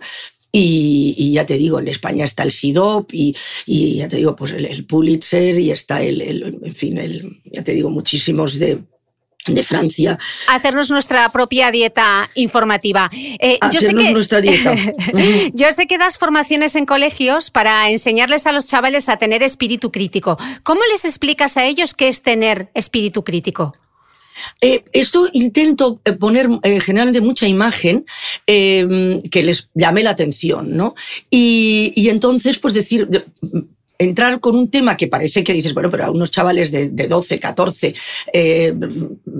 [0.57, 3.35] y, y, ya te digo, en España está el CIDOP y,
[3.65, 7.39] y ya te digo, pues el, el Pulitzer y está el, el, en fin, el,
[7.45, 8.81] ya te digo, muchísimos de,
[9.45, 10.17] de Francia.
[10.47, 13.09] Hacernos nuestra propia dieta informativa.
[13.13, 14.75] Eh, Hacernos yo sé que, nuestra dieta.
[15.53, 19.91] yo sé que das formaciones en colegios para enseñarles a los chavales a tener espíritu
[19.91, 20.37] crítico.
[20.63, 23.73] ¿Cómo les explicas a ellos qué es tener espíritu crítico?
[24.61, 28.05] Eh, esto intento eh, poner eh, generalmente mucha imagen
[28.45, 30.95] eh, que les llame la atención, ¿no?
[31.29, 33.09] Y, entonces, pues decir,
[33.99, 37.07] entrar con un tema que parece que dices, bueno, pero a unos chavales de, de
[37.07, 37.95] 12, 14,
[38.33, 38.73] eh,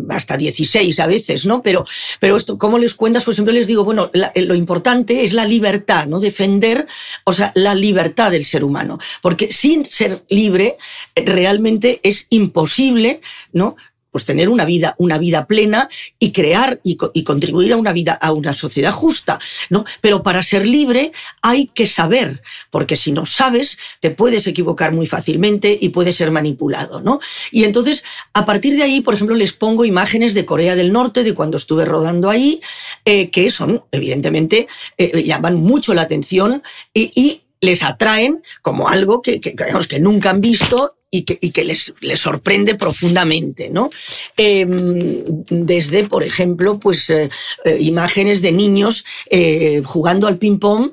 [0.09, 1.61] hasta 16 a veces, ¿no?
[1.61, 1.85] Pero,
[2.19, 3.23] pero esto, ¿cómo les cuentas?
[3.23, 6.19] Pues siempre les digo, bueno, lo importante es la libertad, ¿no?
[6.19, 6.87] Defender,
[7.23, 8.97] o sea, la libertad del ser humano.
[9.21, 10.77] Porque sin ser libre,
[11.15, 13.21] realmente es imposible,
[13.53, 13.75] ¿no?
[14.17, 18.31] Pues tener una vida, una vida plena y crear y, contribuir a una vida, a
[18.31, 19.37] una sociedad justa,
[19.69, 19.85] ¿no?
[20.01, 21.11] Pero para ser libre
[21.43, 22.41] hay que saber,
[22.71, 27.19] porque si no sabes, te puedes equivocar muy fácilmente y puedes ser manipulado, ¿no?
[27.51, 28.03] Y entonces,
[28.33, 31.57] a partir de ahí, por ejemplo, les pongo imágenes de Corea del Norte, de cuando
[31.57, 32.59] estuve rodando ahí,
[33.05, 39.21] eh, que son, evidentemente, eh, llaman mucho la atención y, y les atraen como algo
[39.21, 43.89] que, que, que nunca han visto y que, les, sorprende profundamente, ¿no?
[44.35, 47.29] Em, desde, por ejemplo, pues eh,
[47.63, 50.91] eh, imágenes de niños eh, jugando al ping-pong,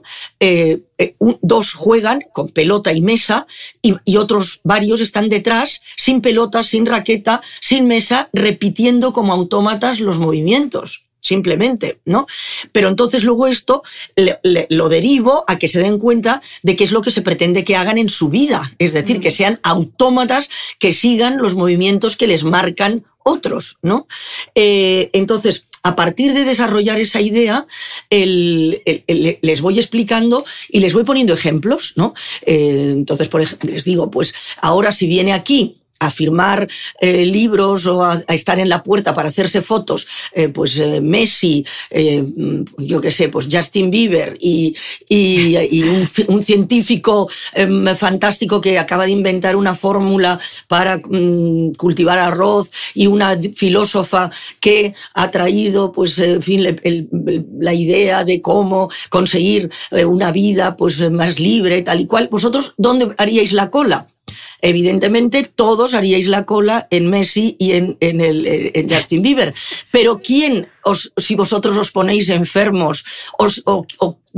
[1.42, 3.46] dos juegan con pelota y mesa
[3.82, 10.00] y, y, otros varios están detrás, sin pelota, sin raqueta, sin mesa, repitiendo como autómatas
[10.00, 12.26] los movimientos simplemente, ¿no?
[12.70, 13.82] Pero entonces luego esto
[14.14, 17.76] lo derivo a que se den cuenta de qué es lo que se pretende que
[17.76, 22.44] hagan en su vida, es decir, que sean autómatas que sigan los movimientos que les
[22.44, 24.06] marcan otros, ¿no?
[24.54, 27.66] Eh, entonces, a partir de desarrollar esa idea,
[28.10, 32.12] les voy explicando y les voy poniendo ejemplos, ¿no?
[32.44, 36.68] Eh, entonces, por ejemplo, les digo, pues ahora si viene aquí a firmar
[37.00, 41.64] eh, libros o a, estar en la puerta para hacerse fotos, eh, pues eh, Messi,
[42.78, 44.76] yo qué sé, pues Justin Bieber y,
[46.28, 50.38] un, científico em, fantástico que acaba de inventar una fórmula
[50.68, 54.30] para mm, cultivar arroz y una filósofa
[54.60, 56.64] que ha traído, pues, en fin,
[57.58, 59.70] la idea de cómo conseguir
[60.06, 62.28] una vida pues más libre, tal y cual.
[62.30, 64.08] ¿Vosotros dónde haríais la cola?
[64.60, 69.54] Evidentemente, todos haríais la cola en Messi y en, el, Justin Bieber.
[69.90, 73.04] Pero ¿quién, os, si vosotros os ponéis enfermos,
[73.38, 73.86] os, o,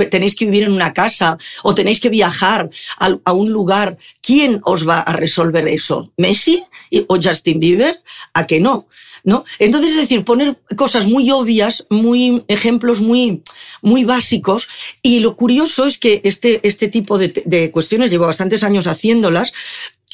[0.09, 2.69] tenéis que vivir en una casa, o tenéis que viajar
[2.99, 6.11] a, un lugar, ¿quién os va a resolver eso?
[6.17, 6.63] ¿Messi
[7.07, 7.99] o Justin Bieber?
[8.33, 8.87] ¿A que no?
[9.27, 9.43] ¿No?
[9.59, 13.43] Entonces, es decir, poner cosas muy obvias, muy ejemplos muy,
[13.81, 14.69] muy básicos.
[15.01, 19.51] Y lo curioso es que este, este tipo de, cuestiones llevo bastantes años haciéndolas,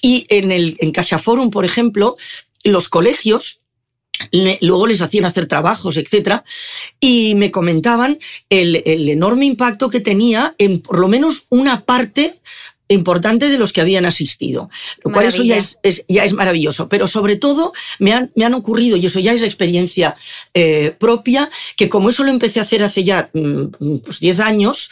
[0.02, 2.16] y en el en Forum, por ejemplo,
[2.64, 3.60] los colegios
[4.32, 6.44] luego les hacían hacer trabajos, etcétera,
[7.00, 8.18] y me comentaban
[8.50, 12.36] el, enorme impacto que tenía en por lo menos una parte
[12.88, 14.70] importante de los que habían asistido,
[15.04, 15.78] lo cual eso ya es,
[16.08, 19.42] ya es maravilloso, pero sobre todo me han, me han ocurrido, y eso ya es
[19.42, 20.16] experiencia
[20.54, 23.44] eh, propia, que como eso lo empecé a hacer hace ya 10
[23.80, 24.90] mm, pues años,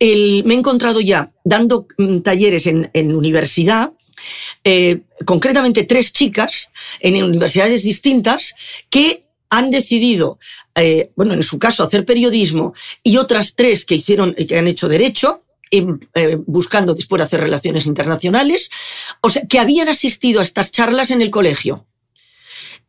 [0.00, 0.06] me
[0.54, 3.92] he encontrado ya dando mm, talleres en, en universidad,
[4.64, 6.70] eh, concretamente tres chicas
[7.00, 8.54] en universidades distintas
[8.88, 10.38] que han decidido,
[10.74, 12.72] eh, bueno, en su caso, hacer periodismo
[13.02, 15.40] y otras tres que hicieron, que han hecho derecho,
[15.72, 18.70] eh, buscando después hacer relaciones internacionales,
[19.22, 21.86] o sea, que habían asistido a estas charlas en el colegio.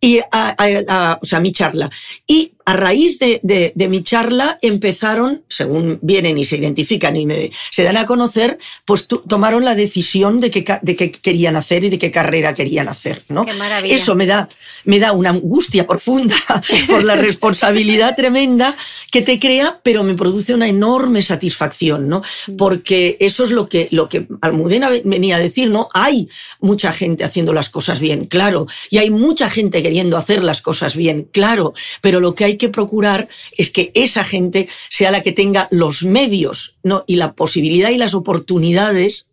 [0.02, 1.90] Y a, o sea, mi charla.
[2.28, 7.98] Y a raíz de, mi charla empezaron, según vienen y se identifican y se dan
[7.98, 12.54] a conocer, pues tomaron la decisión de qué de querían hacer y de qué carrera
[12.54, 13.22] querían hacer.
[13.30, 13.46] ¿no?
[13.84, 14.48] Eso me da,
[14.86, 16.36] me da una angustia profunda
[16.90, 18.76] por la responsabilidad tremenda
[19.12, 22.22] que te crea, pero me produce una enorme satisfacción, ¿no?
[22.48, 22.56] Mm.
[22.56, 25.90] Porque eso es lo que, lo que Almudena venía a decir, ¿no?
[25.94, 30.62] Hay mucha gente haciendo las cosas bien, claro, y hay mucha gente queriendo hacer las
[30.62, 33.28] cosas bien, claro, pero lo que hay hay que procurar
[33.58, 36.76] es que esa gente sea la que tenga los medios
[37.08, 39.28] y la posibilidad y las oportunidades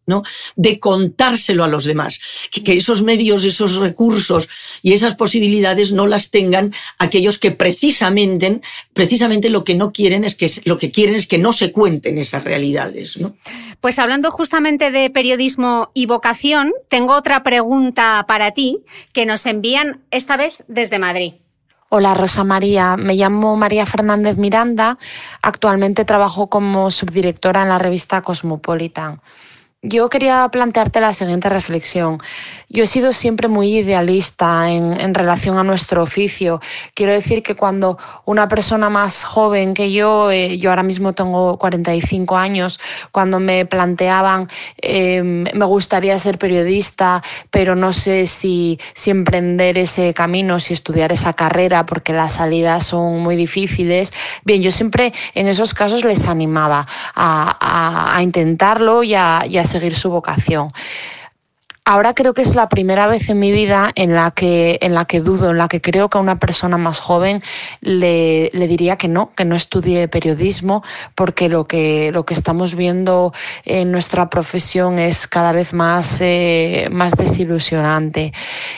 [0.57, 2.21] de contárselo a los demás.
[2.51, 4.49] Que, esos medios, esos recursos
[4.83, 8.61] y esas posibilidades no las tengan aquellos que precisamente,
[8.93, 12.19] precisamente lo que no quieren es que lo que quieren es que no se cuenten
[12.19, 13.19] esas realidades.
[13.81, 18.79] Pues hablando justamente de periodismo y vocación, tengo otra pregunta para ti
[19.13, 21.35] que nos envían esta vez desde Madrid.
[21.93, 24.97] Hola Rosa María, me llamo María Fernández Miranda,
[25.43, 29.21] actualmente trabajo como subdirectora en la revista Cosmopolitan.
[29.83, 32.19] Yo quería plantearte la siguiente reflexión.
[32.69, 36.61] Yo he sido siempre muy idealista en, relación a nuestro oficio.
[36.93, 41.57] Quiero decir que cuando una persona más joven que yo, eh, yo ahora mismo tengo
[41.57, 42.79] 45 años,
[43.11, 50.61] cuando me planteaban em, me gustaría ser periodista, pero no sé si, emprender ese camino,
[50.61, 54.13] si estudiar esa carrera, porque las salidas son muy difíciles,
[54.45, 59.65] bien, yo siempre en esos casos les animaba a, a, intentarlo y a, y a
[59.71, 60.69] seguir su vocación.
[61.87, 65.07] Ahora creo que es la primera vez en mi vida en la que, en la
[65.07, 67.43] que dudo, en la que creo que a una persona más joven
[67.81, 70.85] le, diría que no, que no estudie periodismo,
[71.17, 73.33] porque lo que, lo que estamos viendo
[73.65, 78.33] en nuestra profesión es cada vez más, eh, más desilusionante.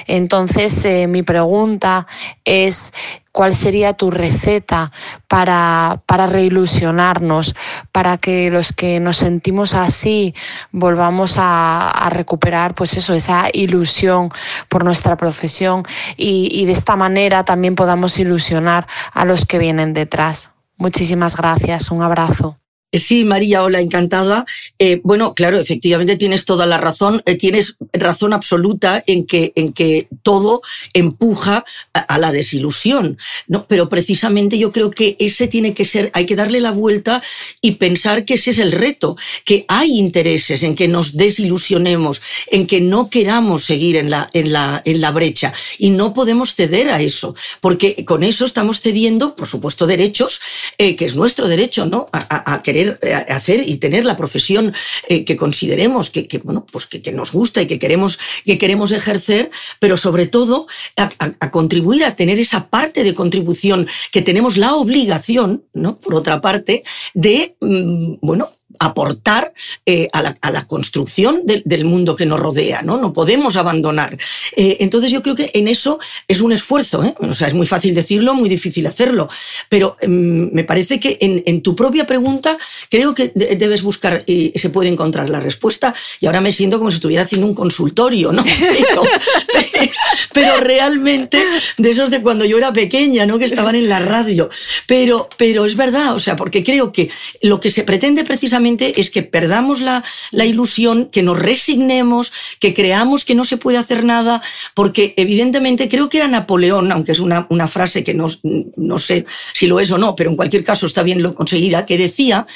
[0.06, 2.06] Entonces, eh, mi pregunta
[2.44, 2.94] es,
[3.32, 4.92] ¿Cuál sería tu receta
[5.26, 7.54] para, para reilusionarnos,
[7.90, 10.34] para que los que nos sentimos así
[10.70, 14.28] volvamos a, a recuperar pues eso, esa ilusión
[14.68, 15.82] por nuestra profesión
[16.16, 20.52] y, y de esta manera también podamos ilusionar a los que vienen detrás?
[20.76, 22.61] Muchísimas gracias, un abrazo.
[22.94, 24.44] Sí, María, hola, encantada.
[24.78, 29.72] Eh, bueno, claro, efectivamente tienes toda la razón, eh, tienes razón absoluta en que, en
[29.72, 30.60] que todo
[30.92, 31.64] empuja
[31.94, 33.16] a, la desilusión,
[33.46, 33.66] ¿no?
[33.66, 37.22] Pero precisamente yo creo que ese tiene que ser, hay que darle la vuelta
[37.62, 39.16] y pensar que ese es el reto,
[39.46, 44.52] que hay intereses en que nos desilusionemos, en que no queramos seguir en la, en
[44.52, 49.34] la, en la brecha y no podemos ceder a eso, porque con eso estamos cediendo,
[49.34, 50.42] por supuesto, derechos,
[50.76, 52.10] eh, que es nuestro derecho, ¿no?
[52.12, 54.72] a querer eh, hacer y tener la profesión
[55.08, 59.50] eh, que consideremos que, bueno, pues que, nos gusta y que queremos, que queremos ejercer,
[59.78, 60.66] pero sobre todo
[60.96, 65.98] a, contribuir a tener esa parte de contribución que tenemos la obligación, ¿no?
[65.98, 66.82] Por otra parte,
[67.14, 68.50] de, mm, bueno,
[68.84, 69.52] aportar
[69.86, 72.96] eh, a, la, construcción del mundo que nos rodea, ¿no?
[72.96, 74.16] No podemos abandonar.
[74.56, 77.14] Eh, entonces yo creo que en eso es un esfuerzo, ¿eh?
[77.20, 79.28] O sea, es muy fácil decirlo, muy difícil hacerlo,
[79.68, 82.56] pero em, me parece que en, tu propia pregunta
[82.90, 86.90] creo que debes buscar y se puede encontrar la respuesta y ahora me siento como
[86.90, 88.44] si estuviera haciendo un consultorio, ¿no?
[90.32, 91.42] Pero, realmente
[91.76, 93.38] de esos de cuando yo era pequeña, ¿no?
[93.38, 94.48] Que estaban en la radio.
[94.86, 97.10] Pero, pero es verdad, o sea, porque creo que
[97.42, 100.04] lo que se pretende precisamente es que perdamos la,
[100.44, 104.42] ilusión, que nos resignemos, que creamos que no se puede hacer nada,
[104.74, 108.28] porque evidentemente creo que era Napoleón, aunque es una, una frase que no,
[108.76, 111.86] no sé si lo es o no, pero en cualquier caso está bien lo conseguida,
[111.86, 112.46] que decía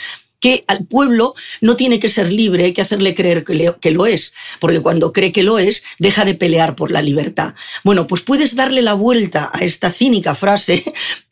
[0.41, 4.35] que al pueblo no tiene que ser libre, hay que hacerle creer que, lo es,
[4.61, 7.55] porque cuando cree que lo es, deja de pelear por la libertad.
[7.85, 10.85] Bueno, pues puedes darle la vuelta a esta cínica frase,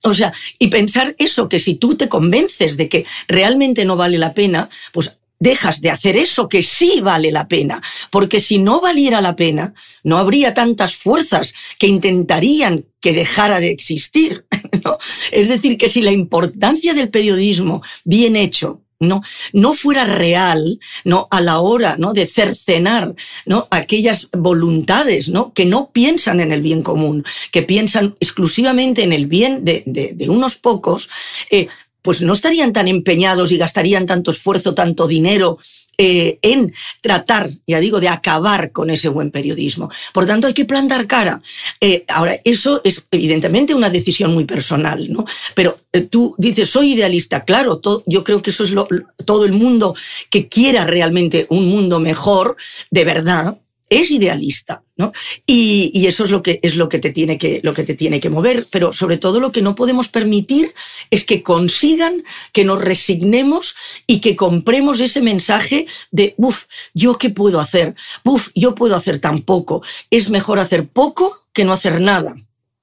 [0.04, 4.18] o sea, y pensar eso, que si tú te convences de que realmente no vale
[4.18, 8.80] la pena, pues dejas de hacer eso que sí vale la pena, porque si no
[8.80, 14.46] valiera la pena, no habría tantas fuerzas que intentarían que dejara de existir.
[15.32, 21.28] Es decir, que si la importancia del periodismo bien hecho no, no fuera real, ¿no?
[21.30, 22.12] A la hora, ¿no?
[22.12, 23.14] De cercenar,
[23.46, 23.68] ¿no?
[23.70, 25.52] Aquellas voluntades, ¿no?
[25.52, 30.28] Que no piensan en el bien común, que piensan exclusivamente en el bien de, de,
[30.28, 31.08] unos pocos,
[31.50, 31.68] eh,
[32.02, 35.58] pues no estarían tan empeñados y gastarían tanto esfuerzo, tanto dinero
[35.98, 39.90] eh, en tratar, ya digo, de acabar con ese buen periodismo.
[40.12, 41.40] Por tanto, hay que plantar cara.
[41.80, 45.24] Eh, ahora, eso es evidentemente una decisión muy personal, ¿no?
[45.54, 47.44] Pero eh, tú dices, soy idealista.
[47.44, 48.88] Claro, yo creo que eso es lo,
[49.24, 49.94] todo el mundo
[50.30, 52.56] que quiera realmente un mundo mejor,
[52.90, 53.58] de verdad,
[53.90, 55.12] es idealista, ¿no?
[55.46, 58.20] Y, eso es lo que es lo que te tiene que lo que te tiene
[58.20, 60.74] que mover, pero sobre todo lo que no podemos permitir
[61.10, 62.22] es que consigan
[62.52, 63.74] que nos resignemos
[64.06, 69.18] y que compremos ese mensaje de, uff, yo qué puedo hacer, uff, yo puedo hacer
[69.18, 72.34] tan poco, es mejor hacer poco que no hacer nada.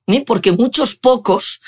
[0.07, 0.23] ¿eh?
[0.25, 1.61] porque muchos pocos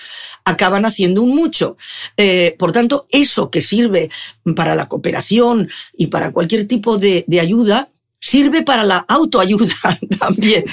[0.43, 1.77] acaban haciendo un mucho.
[2.17, 4.09] Eh, por tanto, eso que sirve
[4.55, 7.92] para la cooperación y para cualquier tipo de ayuda,
[8.23, 10.63] sirve para la autoayuda también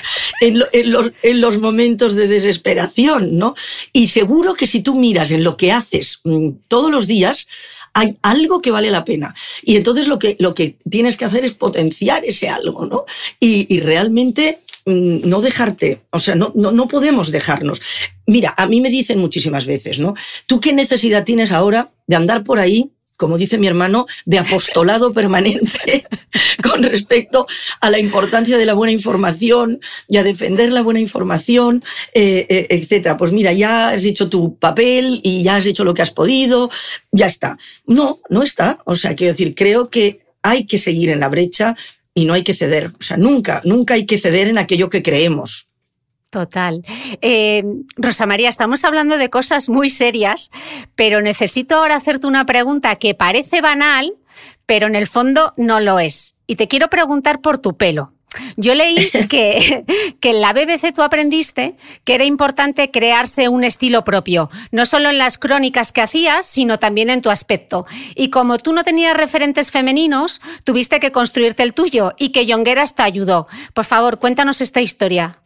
[0.41, 3.57] en, los, momentos de desesperación, ¿no?
[3.93, 7.49] Y seguro que si tú miras en lo que haces mm, todos los días,
[7.93, 9.35] hay algo que vale la pena.
[9.63, 13.05] Y entonces lo que, lo que tienes que hacer es potenciar ese algo, ¿no?
[13.41, 17.81] Y, realmente mm, no dejarte, o sea, no, no, no podemos dejarnos.
[18.27, 20.15] Mira, a mí me dicen muchísimas veces, ¿no?
[20.47, 25.12] ¿Tú qué necesidad tienes ahora de andar por ahí como dice mi hermano, de apostolado
[25.21, 26.07] permanente
[26.62, 27.47] con respecto
[27.83, 32.66] a la importancia de la buena información y a defender la buena información, eh, eh,
[32.71, 33.18] etcétera.
[33.18, 36.71] Pues mira, ya has hecho tu papel y ya has hecho lo que has podido,
[37.12, 37.59] ya está.
[37.85, 38.79] No, no está.
[38.87, 41.77] O sea, quiero decir, creo que hay que seguir en la brecha
[42.14, 42.93] y no hay que ceder.
[42.99, 45.70] O sea, nunca, nunca hay que ceder en aquello que creemos.
[46.31, 46.83] Total.
[47.22, 47.64] Eh,
[47.97, 50.53] Rosa María, estamos hablando de cosas muy serias,
[50.95, 54.14] pero necesito ahora hacerte una pregunta que parece banal,
[54.64, 56.37] pero en el fondo no lo es.
[56.47, 58.11] Y te quiero preguntar por tu pelo.
[58.57, 59.85] Yo leí que,
[60.20, 65.11] que, en la BBC tú aprendiste que era importante crearse un estilo propio, no solo
[65.11, 67.87] en las crónicas que hacías, sino también en tu aspecto.
[68.14, 72.95] Y como tú no tenías referentes femeninos, tuviste que construirte el tuyo y que Yongueras
[72.95, 73.49] te ayudó.
[73.74, 75.41] Por favor, cuéntanos esta historia.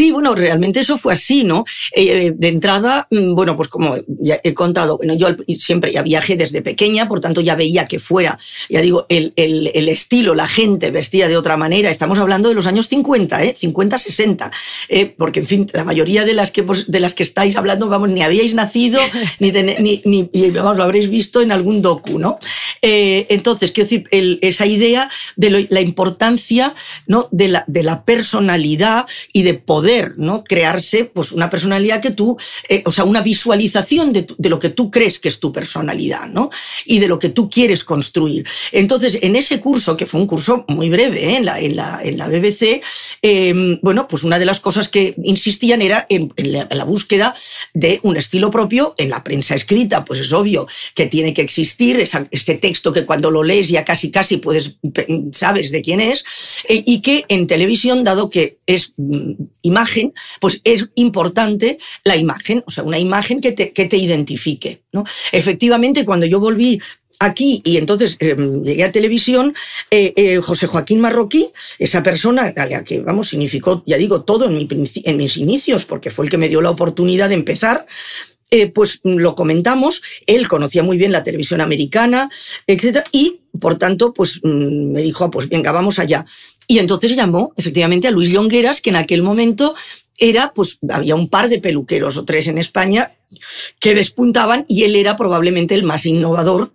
[0.00, 1.66] Sí, bueno, realmente eso fue así, ¿no?
[1.94, 5.28] Eh, de entrada, mm, bueno, pues como ya he contado, bueno, yo
[5.58, 8.38] siempre ya viajé desde pequeña, por tanto ya veía que fuera,
[8.70, 12.66] ya digo, el, el, estilo, la gente vestía de otra manera estamos hablando de los
[12.66, 13.54] años 50, ¿eh?
[13.60, 14.50] 50, 60,
[14.88, 15.14] ¿eh?
[15.18, 18.22] porque en fin, la mayoría de las que, de las que estáis hablando, vamos, ni
[18.22, 19.02] habíais nacido,
[19.38, 22.38] ni, ni, ni, vamos, lo habréis visto en algún docu, ¿no?
[22.80, 26.74] Eh, entonces, quiero decir, esa idea de la importancia
[27.06, 27.28] ¿no?
[27.30, 30.44] de, la, de la personalidad y de poder ¿no?
[30.44, 32.36] crearse pues, una personalidad que tú,
[32.68, 36.50] eh, o sea, una visualización de, lo que tú crees que es tu personalidad ¿no?
[36.84, 38.46] y de lo que tú quieres construir.
[38.72, 41.36] Entonces, en ese curso, que fue un curso muy breve ¿eh?
[41.36, 42.82] en, la, en, la, en, la, BBC,
[43.22, 47.34] em, bueno, pues una de las cosas que insistían era en, la, búsqueda
[47.74, 51.96] de un estilo propio en la prensa escrita, pues es obvio que tiene que existir
[51.98, 54.78] ese texto que cuando lo lees ya casi casi puedes,
[55.32, 56.24] sabes de quién es,
[56.68, 59.32] eh, y que en televisión, dado que es mm,
[60.40, 64.82] pues es importante la imagen, o sea, una imagen que te, que te identifique.
[64.92, 65.04] ¿no?
[65.32, 66.80] Efectivamente, cuando yo volví
[67.20, 69.54] aquí y entonces em, llegué a televisión,
[69.90, 74.50] eh, eh, José Joaquín Marroquí, esa persona a la que, vamos, significó, ya digo, todo
[74.50, 77.86] en, mis inicios, porque fue el que me dio la oportunidad de empezar,
[78.50, 82.28] eh, pues lo comentamos, él conocía muy bien la televisión americana,
[82.66, 86.24] etcétera, y por tanto, pues mm, me dijo, ah, pues venga, vamos allá.
[86.70, 89.74] Y entonces llamó efectivamente a Luis Llongueras, que en aquel momento
[90.18, 93.10] era, pues había un par de peluqueros o tres en España
[93.80, 96.72] que despuntaban y él era probablemente el más innovador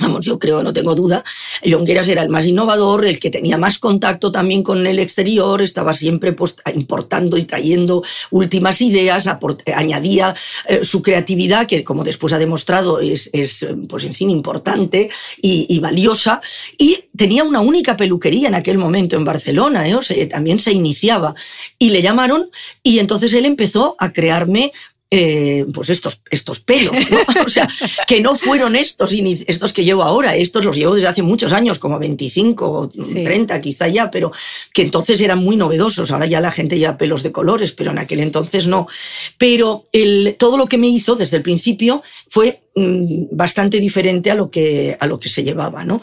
[0.00, 1.22] Vamos, yo creo, no tengo duda,
[1.62, 5.94] Longueras era el más innovador, el que tenía más contacto también con el exterior, estaba
[5.94, 9.28] siempre pues, importando y trayendo últimas ideas,
[9.74, 10.34] añadía
[10.68, 15.78] eh, su creatividad, que como después ha demostrado es, es pues en fin, importante y,
[15.78, 16.40] valiosa,
[16.76, 19.94] y tenía una única peluquería en aquel momento en Barcelona, ¿eh?
[19.94, 21.34] o sea, también se iniciaba,
[21.78, 22.50] y le llamaron
[22.82, 24.72] y entonces él empezó a crearme
[25.16, 26.96] eh, pues estos, estos pelos,
[27.46, 27.68] o sea,
[28.08, 31.78] que no fueron estos, estos que llevo ahora, estos los llevo desde hace muchos años,
[31.78, 34.32] como 25 o 30 quizá ya, pero
[34.72, 37.98] que entonces eran muy novedosos, ahora ya la gente lleva pelos de colores, pero en
[37.98, 38.88] aquel entonces no.
[39.38, 44.34] Pero el, todo lo que me hizo desde el principio fue mm, bastante diferente a
[44.34, 46.00] lo que, a lo que se llevaba, ¿no?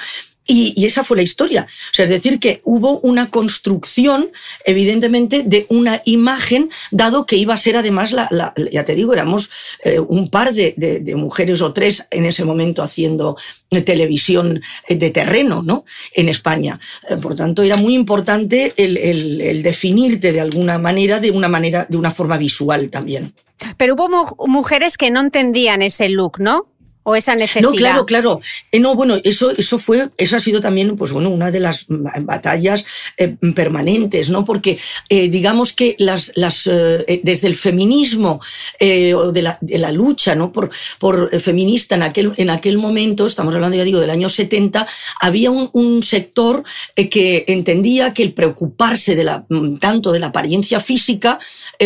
[0.54, 1.66] Y, esa fue la historia.
[1.66, 4.32] O sea, es decir, que hubo una construcción,
[4.66, 9.50] evidentemente, de una imagen, dado que iba a ser además, la, ya te digo, éramos
[9.86, 13.38] eh, un par de, mujeres o tres en ese momento haciendo
[13.86, 15.86] televisión de terreno, ¿no?
[16.14, 16.80] En España.
[17.10, 21.86] Eh, por tanto, era muy importante el, el definirte de alguna manera, de una manera,
[21.88, 23.34] de una forma visual también.
[23.78, 26.68] Pero hubo mujeres que no entendían ese look, ¿no?
[27.04, 27.70] O esa necesidad.
[27.70, 28.42] No, claro, claro.
[28.72, 31.86] Eh, no, bueno, eso, eso fue, eso ha sido también, pues bueno, una de las
[31.88, 32.86] batallas
[33.18, 34.46] eh, permanentes, ¿no?
[34.46, 34.78] Porque
[35.10, 38.40] eh, digamos que las, las desde el feminismo
[38.80, 40.52] o de la, de la, lucha, ¿no?
[40.52, 44.88] Por, por feminista en aquel, en aquel momento, estamos hablando ya digo del año 70,
[45.20, 46.64] había un, un sector
[46.96, 51.40] que entendía que el preocuparse de la, mm, tanto de la apariencia física,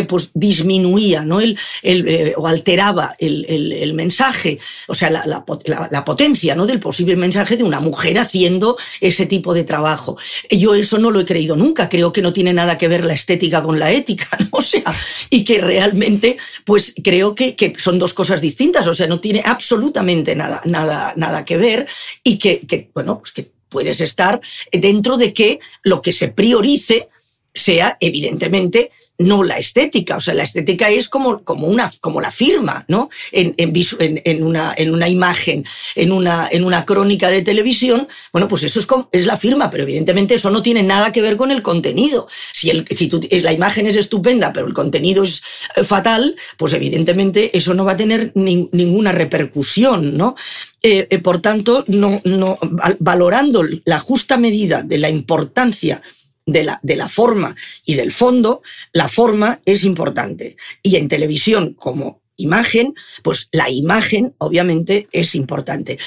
[0.08, 1.40] pues disminuía, ¿no?
[1.40, 4.60] El, el o alteraba el, el, el mensaje.
[4.88, 6.66] O sea, la, potencia ¿no?
[6.66, 10.18] del posible mensaje de una mujer haciendo ese tipo de trabajo.
[10.50, 13.14] Yo eso no lo he creído nunca, creo que no tiene nada que ver la
[13.14, 14.96] estética con la ética, O sea,
[15.30, 19.42] y que realmente, pues creo que, que son dos cosas distintas, o sea, no tiene
[19.46, 21.88] absolutamente nada, nada, nada que ver
[22.24, 24.40] y que, que bueno, pues que puedes estar
[24.72, 27.10] dentro de que lo que se priorice
[27.54, 30.18] sea evidentemente no la estética.
[30.18, 33.10] O sea, la estética es como, como, una, como la firma, ¿no?
[33.32, 38.08] En, en, en, una, en una imagen, en una, en una crónica de televisión.
[38.32, 41.38] Bueno, pues eso es, es la firma, pero evidentemente eso no tiene nada que ver
[41.38, 42.28] con el contenido.
[42.54, 45.42] Si, el, si tú, la imagen es estupenda, pero el contenido es
[45.76, 50.36] eh, fatal, pues evidentemente eso no va a tener ninguna repercusión, ¿no?
[50.82, 52.60] Eh, eh, por tanto, no, no,
[53.00, 56.02] valorando la justa medida de la importancia
[56.46, 58.62] de la, de la forma y del fondo,
[58.94, 60.56] la forma es importante.
[60.84, 62.94] Y en televisión, como imagen,
[63.24, 65.98] pues la imagen obviamente es importante.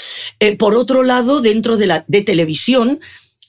[0.41, 3.01] Eh, por otro lado, dentro de la de televisión,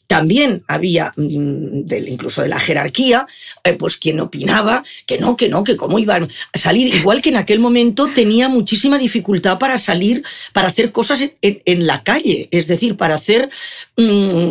[0.08, 3.28] también había, mm, incluso de la jerarquía,
[3.64, 6.96] eh, pues quien opinaba que no, que no, que cómo iban a salir.
[6.96, 12.02] Igual que en aquel momento tenía muchísima dificultad para salir, para hacer cosas en, la
[12.02, 13.50] calle, es decir, para hacer
[13.98, 14.50] mm,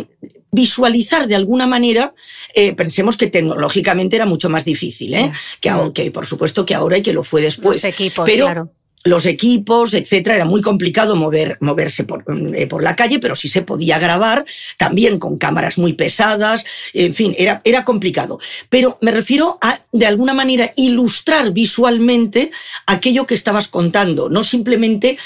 [0.51, 2.13] visualizar de alguna manera,
[2.53, 5.31] eh, pensemos que tecnológicamente era mucho más difícil, ¿eh?
[5.61, 7.85] que, que, por supuesto que ahora y que lo fue después.
[8.25, 8.71] pero,
[9.03, 12.23] los equipos, etcétera, era muy complicado mover, moverse por,
[12.53, 14.43] eh, por, la calle, pero sí se podía grabar,
[14.77, 18.39] también con cámaras muy pesadas, en fin, era, era complicado.
[18.69, 22.51] Pero me refiero a, de alguna manera, ilustrar visualmente
[22.87, 25.17] aquello que estabas contando, no simplemente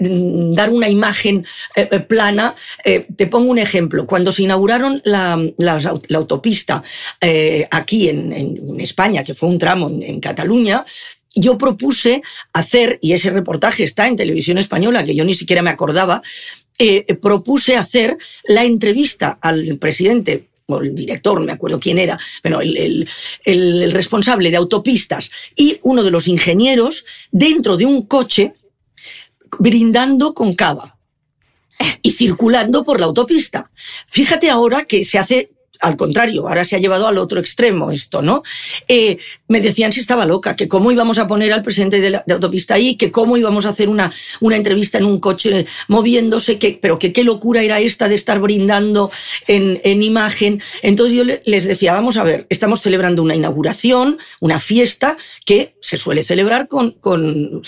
[0.00, 2.54] mm, dar una imagen eh, eh, plana.
[3.16, 4.06] te pongo un ejemplo.
[4.06, 5.80] Cuando se inauguraron la, la,
[6.14, 6.82] autopista
[7.70, 10.84] aquí en, en, España, que fue un tramo en Cataluña,
[11.34, 12.22] yo propuse
[12.52, 16.22] hacer, y ese reportaje está en televisión española, que yo ni siquiera me acordaba,
[16.78, 22.18] eh, propuse hacer la entrevista al presidente o el director, no me acuerdo quién era,
[22.42, 23.08] bueno, el, el,
[23.44, 28.54] el responsable de autopistas y uno de los ingenieros dentro de un coche
[29.58, 30.98] brindando con cava
[32.00, 33.70] y circulando por la autopista.
[34.08, 35.51] Fíjate ahora que se hace
[35.82, 38.42] al contrario, ahora se ha llevado al otro extremo esto, ¿no?
[38.86, 39.18] Eh,
[39.48, 42.74] me decían si estaba loca, que cómo íbamos a poner al presidente de, la, autopista
[42.74, 47.00] ahí, que cómo íbamos a hacer una, una entrevista en un coche moviéndose, que, pero
[47.00, 49.10] que qué locura era esta de estar brindando
[49.48, 50.62] en, en imagen.
[50.82, 55.98] Entonces yo les decía, vamos a ver, estamos celebrando una inauguración, una fiesta que se
[55.98, 57.60] suele celebrar con, con,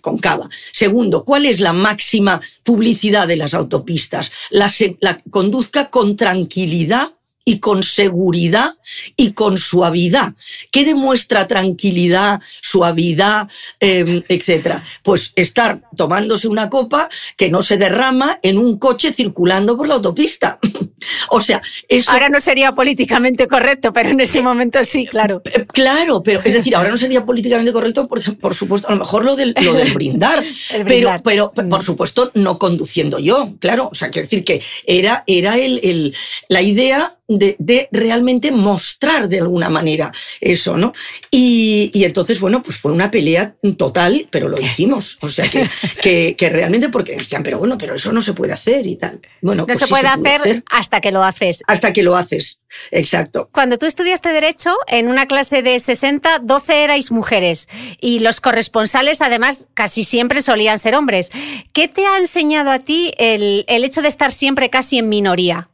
[0.00, 0.48] con cava.
[0.72, 4.30] Segundo, ¿cuál es la máxima publicidad de las autopistas?
[4.50, 7.16] La, la conduzca con tranquilidad
[7.48, 8.74] y con seguridad
[9.16, 10.34] y con suavidad.
[10.72, 14.82] ¿Qué demuestra tranquilidad, suavidad, eh, etcétera?
[15.04, 19.94] Pues estar tomándose una copa que no se derrama en un coche circulando por la
[19.94, 20.58] autopista.
[21.30, 22.10] o sea, eso...
[22.10, 25.40] Ahora no sería políticamente correcto, pero en ese momento sí, claro.
[25.44, 28.98] Eh, claro, pero es decir, ahora no sería políticamente correcto, por, por supuesto, a lo
[28.98, 30.44] mejor lo del, lo del brindar,
[30.84, 33.88] pero, pero por supuesto no conduciendo yo, claro.
[33.92, 36.16] O sea, quiero decir que era, era el, el,
[36.48, 40.92] la idea de, realmente mostrar de alguna manera eso, ¿no?
[41.30, 45.18] Y, entonces, bueno, pues fue una pelea total, pero lo hicimos.
[45.20, 45.48] O sea,
[46.02, 49.20] que, que, realmente, porque decían, pero bueno, pero eso no se puede hacer y tal.
[49.40, 51.62] Bueno, no pues se puede hacer, hasta que lo haces.
[51.66, 53.48] Hasta que lo haces, exacto.
[53.52, 57.68] Cuando tú estudiaste Derecho, en una clase de 60, 12 erais mujeres
[58.00, 61.30] y los corresponsales, además, casi siempre solían ser hombres.
[61.72, 65.68] ¿Qué te ha enseñado a ti el, el hecho de estar siempre casi en minoría?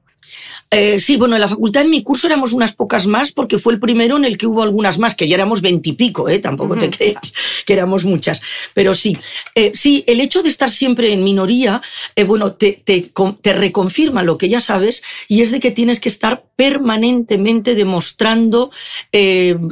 [0.75, 3.75] Eh, sí, bueno, en la facultad en mi curso éramos unas pocas más porque fue
[3.75, 6.39] el primero en el que hubo algunas más, que ya éramos veintipico, ¿eh?
[6.39, 7.35] tampoco te creas
[7.67, 8.41] que éramos muchas.
[8.73, 9.19] Pero sí,
[9.55, 11.83] eh, sí, el hecho de estar siempre en minoría,
[12.17, 13.13] eh, bueno, te, te,
[13.43, 18.71] te reconfirma lo que ya sabes y es de que tienes que estar permanentemente demostrando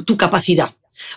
[0.05, 0.71] tu capacidad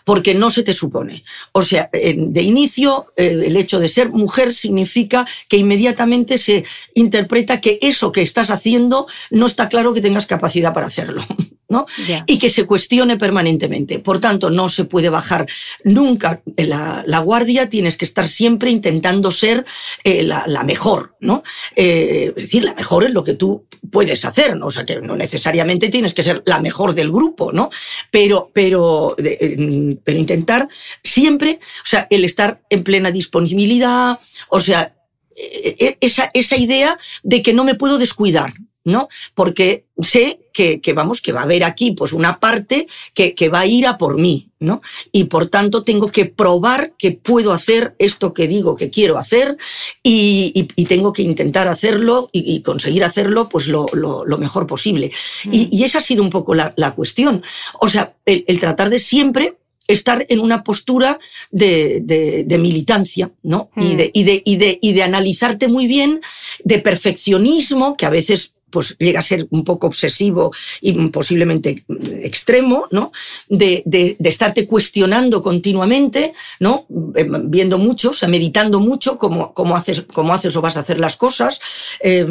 [0.04, 1.24] porque no se te supone.
[1.52, 6.64] O sea, de inicio, eh, el hecho de ser mujer significa que inmediatamente se
[6.94, 11.22] interpreta que eso que estás haciendo no está claro que tengas capacidad para hacerlo.
[11.74, 11.86] ¿no?
[12.26, 13.98] Y que se cuestione permanentemente.
[13.98, 15.44] Por tanto, no se puede bajar
[15.82, 19.64] nunca la, guardia, tienes que estar siempre intentando ser
[20.04, 21.42] eh, la, mejor, ¿no?
[21.74, 24.66] Eh, es decir, la mejor es lo que tú puedes hacer, ¿no?
[24.66, 27.70] O sea, que no necesariamente tienes que ser la mejor del grupo, ¿no?
[28.12, 30.68] Pero, pero, pero intentar
[31.02, 34.94] siempre, o sea, el estar en plena disponibilidad, o sea,
[35.36, 38.52] e, e, esa, esa idea de que no me puedo descuidar,
[38.84, 39.08] ¿no?
[39.34, 43.48] Porque sé que, que, vamos, que va a haber aquí pues una parte que, que,
[43.48, 44.82] va a ir a por mí, ¿no?
[45.10, 49.56] Y por tanto tengo que probar que puedo hacer esto que digo que quiero hacer
[50.02, 54.38] y, y, y tengo que intentar hacerlo y, y conseguir hacerlo pues lo, lo, lo
[54.38, 55.10] mejor posible.
[55.50, 57.42] Y, y, esa ha sido un poco la, la cuestión.
[57.80, 59.56] O sea, el, el tratar de siempre
[59.86, 61.18] estar en una postura
[61.50, 63.70] de, de, de militancia, ¿no?
[63.74, 63.82] Mm.
[63.82, 66.20] Y, de, y, de, y, de, y de analizarte muy bien,
[66.64, 71.84] de perfeccionismo, que a veces pues llega a ser un poco obsesivo y posiblemente
[72.22, 73.12] extremo, ¿no?
[73.48, 76.86] De, de, de estarte cuestionando continuamente, ¿no?
[77.14, 80.80] Eh, viendo mucho, o sea, meditando mucho cómo, cómo, haces, cómo haces o vas a
[80.80, 81.60] hacer las cosas.
[82.00, 82.26] Eh,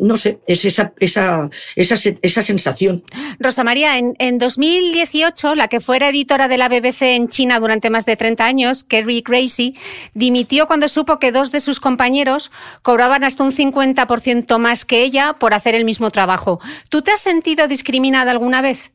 [0.00, 3.04] no sé, es esa, esa, esa, esa sensación.
[3.38, 7.90] Rosa María, en, en 2018, la que fuera editora de la BBC en China durante
[7.90, 9.74] más de 30 años, Kerry Gracie,
[10.14, 12.50] dimitió cuando supo que dos de sus compañeros
[12.80, 16.60] cobraban hasta un 50% más que ella por hacer el el mismo trabajo.
[16.88, 18.92] ¿Tú te has sentido discriminada alguna vez?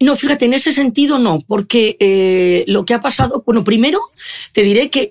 [0.00, 4.00] No, fíjate, en ese sentido no, porque eh, lo que ha pasado, bueno, primero
[4.52, 5.08] te diré que,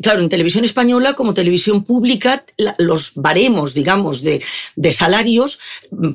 [0.00, 2.44] claro, en televisión española como televisión pública,
[2.78, 4.42] los baremos, digamos, de,
[4.76, 5.58] de, salarios,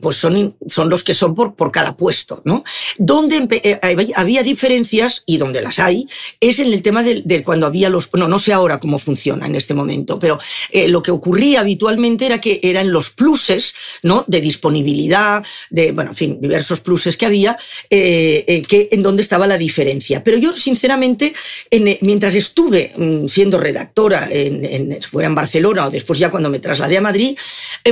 [0.01, 2.63] pues son, son los que son por, por cada puesto, ¿no?
[2.97, 3.79] Donde eh,
[4.15, 6.07] había diferencias, y donde las hay,
[6.39, 9.45] es en el tema de, de, cuando había los, bueno, no sé ahora cómo funciona
[9.45, 10.39] en este momento, pero
[10.71, 13.73] eh, lo que ocurría habitualmente era que eran los pluses,
[14.03, 14.23] ¿no?
[14.27, 17.57] De disponibilidad, de, bueno, en fin, diversos pluses que había,
[17.89, 20.23] eh, eh, en dónde estaba la diferencia.
[20.23, 21.33] Pero yo, sinceramente,
[21.69, 26.49] en, eh, mientras estuve mm, siendo redactora, en, fuera en Barcelona o después ya cuando
[26.49, 27.37] me trasladé a Madrid,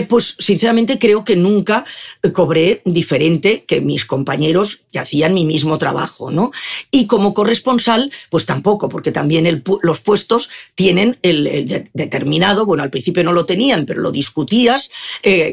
[0.07, 1.85] pues sinceramente creo que nunca
[2.33, 6.51] cobré diferente que mis compañeros que hacían mi mismo trabajo, ¿no?
[6.91, 12.83] Y como corresponsal, pues tampoco, porque también los puestos tienen el, el de, determinado, bueno,
[12.83, 14.89] al principio no lo tenían, pero lo discutías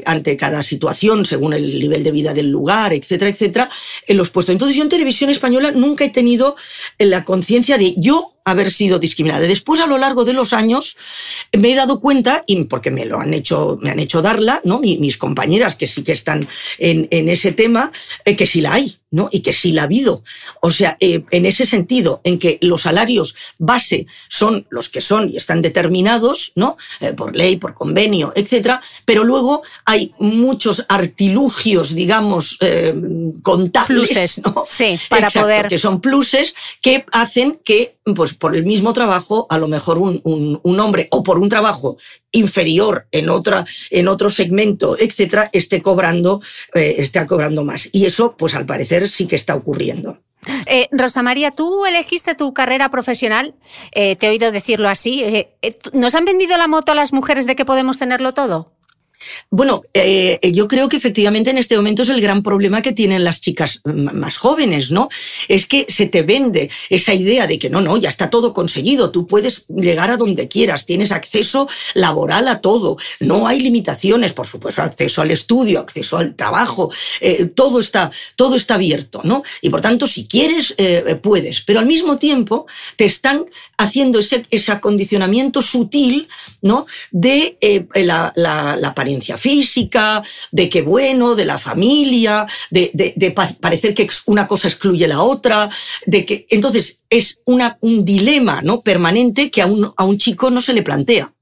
[0.05, 3.69] ante cada situación, según el nivel de vida del lugar, etcétera, etcétera,
[4.09, 4.53] en los puestos.
[4.53, 6.57] Entonces yo en televisión española nunca he tenido
[6.99, 9.47] la conciencia de yo haber sido discriminada.
[9.47, 10.97] Después, a lo largo de los años,
[11.57, 14.81] me he dado cuenta, y porque me lo han hecho, me han hecho darla, ¿no?
[14.81, 16.47] mis compañeras que sí que están
[16.79, 17.93] en, en ese tema,
[18.25, 19.29] eh, que sí la hay, ¿no?
[19.33, 20.23] Y que sí la ha habido.
[20.61, 25.31] O sea, eh, en ese sentido, en que los salarios base son los que son
[25.31, 26.77] y están determinados, ¿no?
[27.01, 32.59] Eh, por ley, por convenio, etcétera, pero luego hay muchos artilugios, digamos,
[33.43, 38.65] contables, pluses, sí, para Exacto, poder que son pluses que hacen que, pues, por el
[38.65, 41.97] mismo trabajo, a lo mejor un, un, hombre o por un trabajo
[42.33, 46.41] inferior en otra en otro segmento etcétera esté cobrando
[46.75, 50.19] eh, cobrando más y eso pues al parecer sí que está ocurriendo
[50.67, 53.55] eh, Rosa María, tú elegiste tu carrera profesional,
[53.93, 55.23] eh, te he oído decirlo así.
[55.23, 55.57] Eh,
[55.93, 58.71] ¿Nos han vendido la moto a las mujeres de que podemos tenerlo todo?
[59.51, 63.25] Bueno, eh, yo creo que efectivamente en este momento es el gran problema que tienen
[63.25, 65.09] las chicas más jóvenes, ¿no?
[65.49, 69.11] Es que se te vende esa idea de que no, no, ya está todo conseguido,
[69.11, 74.47] tú puedes llegar a donde quieras, tienes acceso laboral a todo, no hay limitaciones, por
[74.47, 79.43] supuesto, acceso al estudio, acceso al trabajo, eh, todo, está, todo está abierto, ¿no?
[79.63, 82.67] Y por tanto, si quieres, eh, puedes, pero al mismo tiempo
[82.97, 83.47] te están
[83.77, 86.29] haciendo ese, acondicionamiento sutil,
[86.63, 86.87] ¿no?
[87.11, 87.57] De
[87.95, 90.23] la, la, la apariencia física,
[90.53, 95.71] de que bueno, de la familia, de, de, parecer que una cosa excluye la otra,
[96.05, 98.83] de que entonces es un dilema ¿no?
[98.83, 101.33] permanente que a un, a un chico no se le plantea.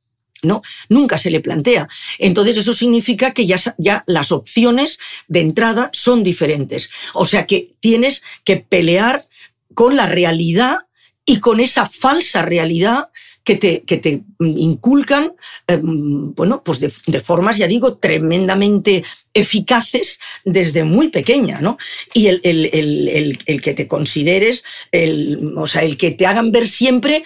[0.43, 0.63] ¿no?
[0.89, 1.89] Nunca se le plantea.
[2.19, 6.91] Entonces eso significa que ya, ya las opciones de entrada son diferentes.
[7.15, 9.27] O sea que tienes que pelear
[9.75, 10.77] con la realidad
[11.25, 13.09] y con esa falsa realidad
[13.47, 15.33] que te, que te inculcan,
[15.69, 21.79] eh, bueno, pues de, de, formas, ya digo, tremendamente eficaces desde muy pequeña, ¿no?
[22.13, 26.51] Y el, el, el, el que te consideres, el, o sea, el que te hagan
[26.51, 27.23] ver siempre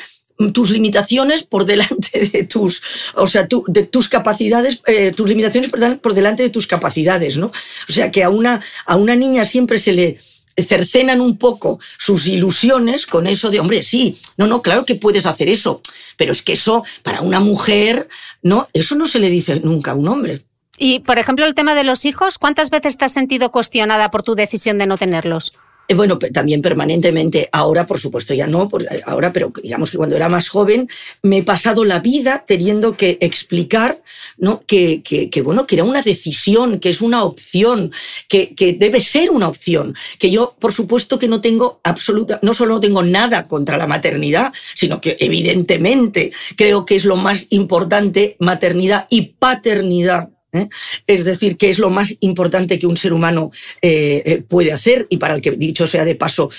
[0.53, 2.83] tus limitaciones por delante de tus,
[3.15, 7.51] o sea, tu, de tus capacidades, eh, tus limitaciones por delante de tus capacidades, ¿no?
[7.89, 10.19] O sea, que a una, a una niña siempre se le,
[10.63, 15.27] cercenan un poco sus ilusiones con eso de, hombre, sí, no, no, claro que puedes
[15.27, 15.81] hacer eso,
[16.17, 18.09] pero es que eso para una mujer,
[18.43, 20.45] no, eso no se le dice nunca a un hombre.
[20.79, 24.23] Y, por ejemplo, el tema de los hijos, ¿cuántas veces te has sentido cuestionada por
[24.23, 25.53] tu decisión de no tenerlos?
[25.91, 27.49] Eh, bueno, también permanentemente.
[27.51, 28.69] Ahora, por supuesto, ya no,
[29.07, 30.89] ahora, pero digamos que cuando era más joven,
[31.23, 34.01] me he pasado la vida teniendo que explicar
[34.39, 34.63] ¿no?
[34.65, 37.91] que, que, que bueno, que era una decisión, que es una opción,
[38.29, 39.97] que, que, debe ser una opción.
[40.21, 43.89] Que yo, por supuesto, que no tengo absoluta, no solo no tengo nada contra la
[43.89, 50.69] maternidad, sino que evidentemente creo que es lo más importante maternidad y paternidad ¿Eh?
[51.07, 53.53] Es decir, que es lo más importante que un ser humano
[53.83, 56.51] eh, puede hacer y para el que, dicho sea de paso,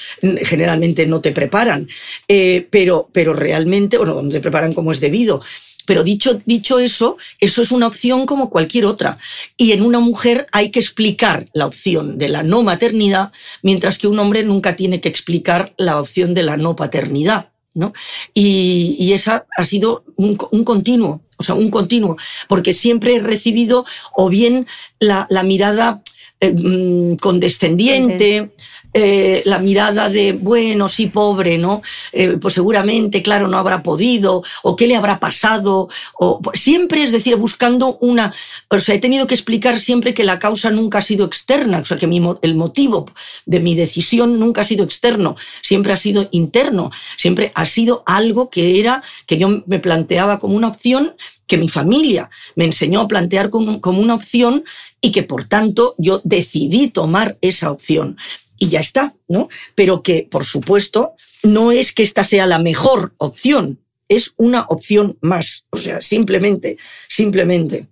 [0.43, 1.87] generalmente no te preparan,
[2.27, 5.41] eh, pero, pero realmente, o no, no te preparan como es debido.
[5.85, 9.17] Pero dicho, dicho eso, eso es una opción como cualquier otra.
[9.57, 13.31] Y en una mujer hay que explicar la opción de la no maternidad,
[13.61, 17.51] mientras que un hombre nunca tiene que explicar la opción de la no paternidad.
[17.73, 17.93] ¿No?
[18.33, 22.17] Y, esa ha sido un, continuo o sea, un continuo,
[22.47, 23.83] porque siempre he recibido
[24.15, 24.67] o bien
[24.99, 26.03] la, mirada
[26.39, 28.51] eh, condescendiente,
[28.93, 31.81] eh, la mirada de, bueno, sí, pobre, ¿no?
[32.11, 35.87] Eh, pues seguramente, claro, no habrá podido, o qué le habrá pasado,
[36.19, 38.33] o siempre, es decir, buscando una,
[38.67, 41.85] o sea, he tenido que explicar siempre que la causa nunca ha sido externa, o
[41.85, 42.05] sea, que
[42.41, 43.09] el motivo
[43.45, 48.49] de mi decisión nunca ha sido externo, siempre ha sido interno, siempre ha sido algo
[48.49, 51.15] que era, que yo me planteaba como una opción
[51.47, 54.63] que mi familia me enseñó a plantear como, como una opción
[55.01, 58.15] y que por tanto yo decidí tomar esa opción
[58.61, 59.49] y ya está, ¿no?
[59.73, 65.17] Pero que, por supuesto, no es que esta sea la mejor opción, es una opción
[65.19, 65.65] más.
[65.71, 66.77] O sea, simplemente,
[67.09, 67.87] simplemente.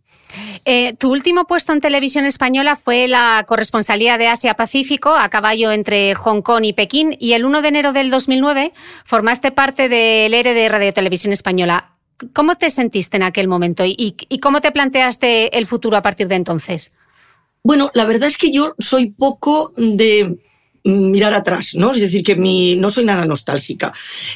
[0.65, 6.13] Eh, tu último puesto en televisión española fue la corresponsalía de Asia-Pacífico a caballo entre
[6.13, 8.71] Hong Kong y Pekín y el 1 de enero del 2009
[9.05, 11.93] formaste parte del ERE de Radio Televisión Española.
[12.33, 16.35] ¿Cómo te sentiste en aquel momento y, cómo te planteaste el futuro a partir de
[16.35, 16.93] entonces?
[17.63, 20.37] Bueno, la verdad es que yo soy poco de
[20.89, 21.91] mirar atrás, ¿no?
[21.91, 23.93] Es decir, que mi, no soy nada nostálgica.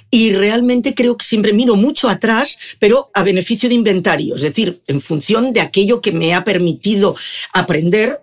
[0.10, 4.82] Y realmente creo que siempre miro mucho atrás, pero a beneficio de inventario, es decir,
[4.88, 7.16] en función de aquello que me ha permitido
[7.54, 8.22] aprender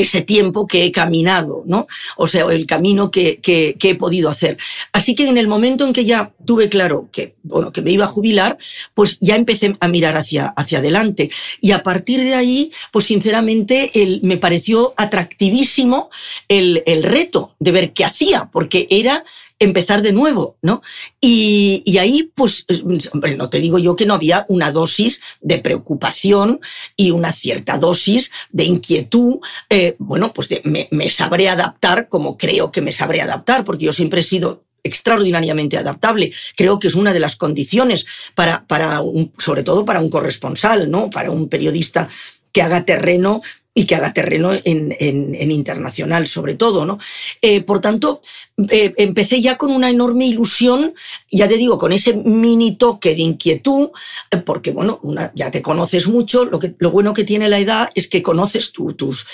[0.00, 1.86] ese tiempo que he caminado, ¿no?
[2.16, 4.58] O sea, el camino que, que, he podido hacer.
[4.92, 8.04] Así que en el momento en que ya tuve claro que, bueno, que me iba
[8.04, 8.58] a jubilar,
[8.94, 11.30] pues ya empecé a mirar hacia, hacia adelante.
[11.60, 16.10] Y a partir de ahí, pues sinceramente, el, me pareció atractivísimo
[16.48, 19.24] el, el reto de ver qué hacía, porque era
[19.58, 20.82] empezar de nuevo, ¿no?
[21.20, 22.66] Y, ahí, pues,
[23.12, 26.60] hombre, no te digo yo que no había una dosis de preocupación
[26.96, 29.38] y una cierta dosis de inquietud.
[29.70, 33.92] Eh, bueno, pues me, me sabré adaptar como creo que me sabré adaptar, porque yo
[33.92, 36.32] siempre he sido extraordinariamente adaptable.
[36.56, 40.90] Creo que es una de las condiciones para, para un, sobre todo para un corresponsal,
[40.90, 41.10] ¿no?
[41.10, 42.08] Para un periodista
[42.52, 43.42] que haga terreno
[43.78, 46.98] y que haga terreno en, internacional, sobre todo, ¿no?
[47.42, 48.22] Eh, por tanto,
[48.70, 50.94] eh, empecé ya con una enorme ilusión,
[51.30, 53.90] ya te digo, con ese mini toque de inquietud,
[54.30, 54.98] eh, porque, bueno,
[55.34, 58.72] ya te conoces mucho, lo, que, lo bueno que tiene la edad es que conoces
[58.72, 59.26] tus,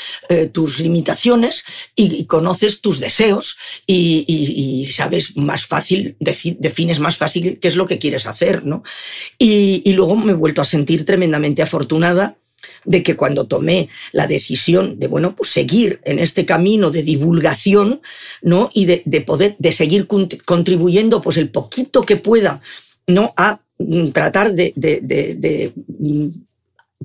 [0.50, 1.64] tus limitaciones
[1.94, 3.56] y, conoces tus deseos
[3.86, 8.82] y, sabes más fácil, defines más fácil qué es lo que quieres hacer, ¿no?
[9.38, 12.41] Y luego me he vuelto a sentir tremendamente afortunada
[12.84, 18.00] de que cuando tomé la decisión de, bueno, pues seguir en este camino de divulgación,
[18.42, 18.70] ¿no?
[18.74, 22.60] Y de, poder, de seguir contribuyendo, pues el poquito que pueda,
[23.06, 23.32] ¿no?
[23.36, 26.28] A mm, tratar de, de, mm,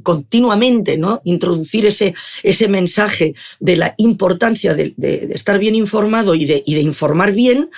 [0.04, 1.22] continuamente ¿no?
[1.24, 2.14] introducir ese,
[2.44, 4.94] ese mensaje de la importancia de,
[5.34, 7.72] estar bien informado y de, y de informar bien,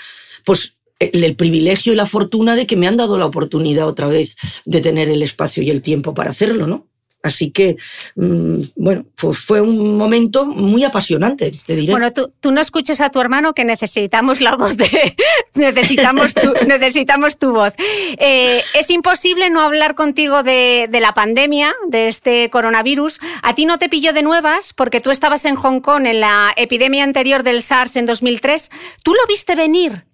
[0.45, 4.07] pues el, el, privilegio y la fortuna de que me han dado la oportunidad otra
[4.07, 4.35] vez
[4.65, 6.88] de tener el espacio y el tiempo para hacerlo, ¿no?
[7.21, 7.75] Así que,
[8.15, 11.91] mm, bueno, pues fue un momento muy apasionante, te diré.
[11.91, 15.15] Bueno, tú, no escuches a tu hermano que necesitamos la voz de...
[15.53, 17.73] necesitamos, tu, necesitamos tu voz.
[18.17, 23.19] Eh, es imposible no hablar contigo de, de, la pandemia, de este coronavirus.
[23.43, 26.53] A ti no te pilló de nuevas porque tú estabas en Hong Kong en la
[26.55, 28.69] epidemia anterior del SARS en 2003.
[29.03, 30.05] ¿Tú lo viste venir?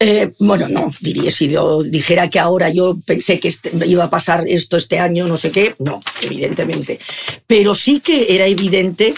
[0.00, 4.10] Eh, bueno, no, diría, si yo dijera que ahora yo pensé que este, iba a
[4.10, 6.98] pasar esto este año, no sé qué, no, evidentemente.
[7.46, 9.14] Pero sí que era evidente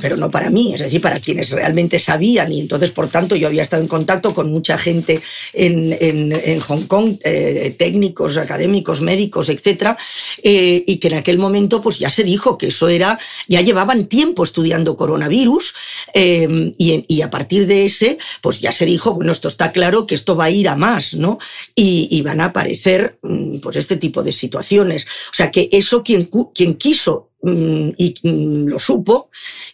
[0.00, 2.52] pero no para mí, es decir, para quienes realmente sabían.
[2.52, 5.22] Y entonces, por tanto, yo había estado en contacto con mucha gente
[5.52, 9.96] en, en, Hong Kong, eh, técnicos, académicos, médicos, etcétera,
[10.42, 13.18] eh, y que en aquel momento, pues ya se dijo que eso era,
[13.48, 15.74] ya llevaban tiempo estudiando coronavirus,
[16.14, 20.06] eh, y, y, a partir de ese, pues ya se dijo, bueno, esto está claro
[20.06, 21.38] que esto va a ir a más, ¿no?
[21.74, 25.06] Y, y van a aparecer, mm, pues este tipo de situaciones.
[25.32, 29.30] O sea, que eso quien, quien quiso y mm, lo supo,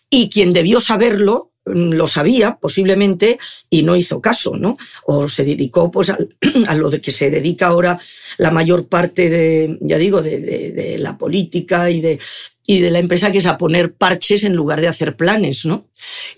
[0.08, 3.38] y quien debió saberlo mm, lo sabía posiblemente
[3.68, 4.76] y no hizo caso, ¿no?
[5.04, 6.10] O se dedicó pues
[6.66, 8.00] a, lo de que se dedica ahora
[8.38, 12.18] la mayor parte de, ya digo, de, la política y de,
[12.66, 15.88] y de la empresa, que es a poner parches en lugar de hacer planes, ¿no?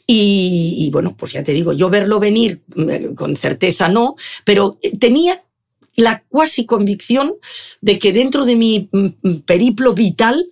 [0.07, 2.63] Y, y bueno, pues ya te digo, yo verlo venir
[3.15, 5.45] con certeza no, pero tenía
[5.97, 7.35] la cuasi convicción
[7.81, 8.91] de que dentro de mi
[9.47, 10.47] periplo vital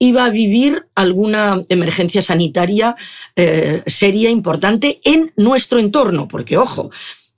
[0.00, 2.96] iba a vivir alguna emergencia sanitaria
[3.36, 6.90] eh, seria, importante en nuestro entorno, porque ojo,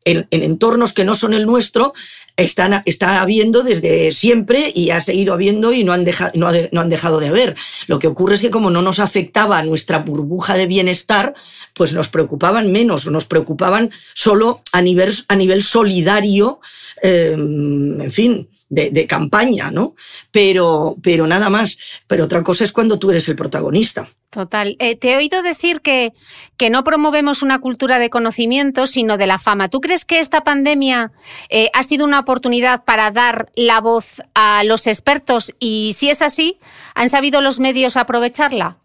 [0.05, 1.93] en, entornos que no son el nuestro,
[2.37, 6.49] están, está habiendo desde siempre y ha seguido habiendo y no han, dejado, no,
[6.81, 7.57] han dejado de haber.
[7.87, 11.35] Lo que ocurre es que como no nos afectaba nuestra burbuja de bienestar,
[11.75, 16.61] pues nos preocupaban menos, nos preocupaban solo a nivel, a nivel solidario,
[17.03, 19.95] eh, en fin, de, campaña, ¿no?
[20.31, 21.77] Pero, pero nada más.
[22.07, 24.09] Pero otra cosa es cuando tú eres el protagonista.
[24.33, 24.77] Total.
[24.79, 26.15] Eh, te he oído decir que,
[26.57, 29.69] que no promovemos una cultura de conocimiento, sino de la fama.
[29.69, 31.13] ¿Tú crees que esta pandemia
[31.51, 35.55] eh, ha sido una oportunidad para dar la voz a los expertos?
[35.59, 36.57] Y si es así,
[36.95, 38.79] ¿han sabido los medios aprovecharla?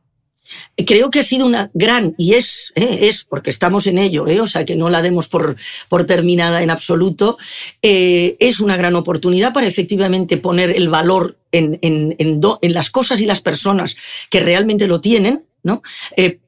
[0.86, 4.48] Creo que ha sido una gran, y es, eh, es porque estamos en ello, o
[4.48, 5.56] sea que no la demos por,
[5.88, 7.38] por terminada en absoluto,
[7.82, 13.96] es una gran oportunidad para efectivamente poner el valor en, las cosas y las personas
[14.30, 15.82] que realmente lo tienen, ¿no?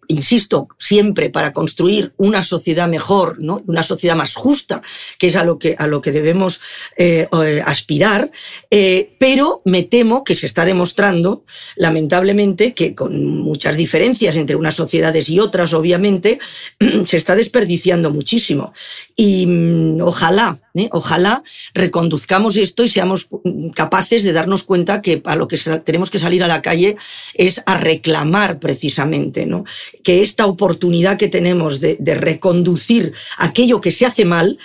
[0.10, 4.82] insisto, siempre para construir una sociedad mejor, una sociedad más justa,
[5.20, 6.60] que es a lo que, a lo que debemos
[6.98, 8.32] eh, eh, aspirar,
[8.72, 11.46] eh, pero me temo que se está demostrando,
[11.76, 16.40] lamentablemente, que con muchas diferencias entre unas sociedades y otras, obviamente,
[17.06, 18.74] se está desperdiciando muchísimo.
[19.16, 20.60] Y mm, ojalá,
[20.90, 21.44] ojalá
[21.76, 23.28] reconduzcamos esto y seamos
[23.76, 26.98] capaces de darnos cuenta que a lo que tenemos que salir a la calle
[27.34, 29.64] es a reclamar precisamente, ¿no?
[30.04, 34.58] que esta oportunidad que tenemos de, reconducir aquello que se hace mal,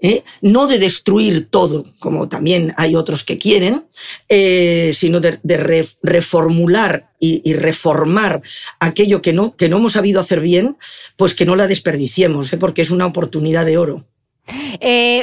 [0.00, 0.22] ¿eh?
[0.40, 3.84] no de destruir todo, como también hay otros que quieren,
[4.28, 5.38] eh, sino de,
[6.02, 8.42] reformular y, reformar
[8.80, 10.76] aquello que no, que no hemos sabido hacer bien,
[11.16, 12.56] pues que no la desperdiciemos, ¿eh?
[12.58, 14.06] porque es una oportunidad de oro.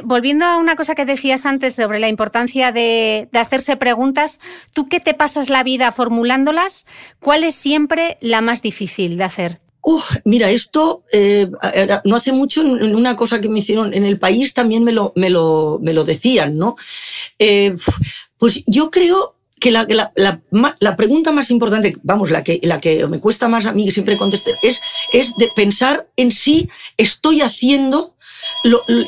[0.04, 4.40] Volviendo a una cosa que decías antes sobre la importancia de, hacerse preguntas,
[4.74, 6.86] tú que te pasas la vida formulándolas,
[7.20, 9.60] ¿cuál es siempre la más difícil de hacer?
[10.26, 11.50] mira, esto eh,
[12.06, 15.12] no hace mucho en una cosa que me hicieron en el país también me lo,
[15.16, 16.76] me lo, me lo decían, ¿no?
[17.40, 17.76] Eh,
[18.38, 19.86] pues yo creo que la,
[20.16, 24.18] la, pregunta más importante, vamos, la que, la que me cuesta más a mí siempre
[24.18, 24.82] contestar, es,
[25.14, 26.68] es de pensar en si
[26.98, 28.16] estoy haciendo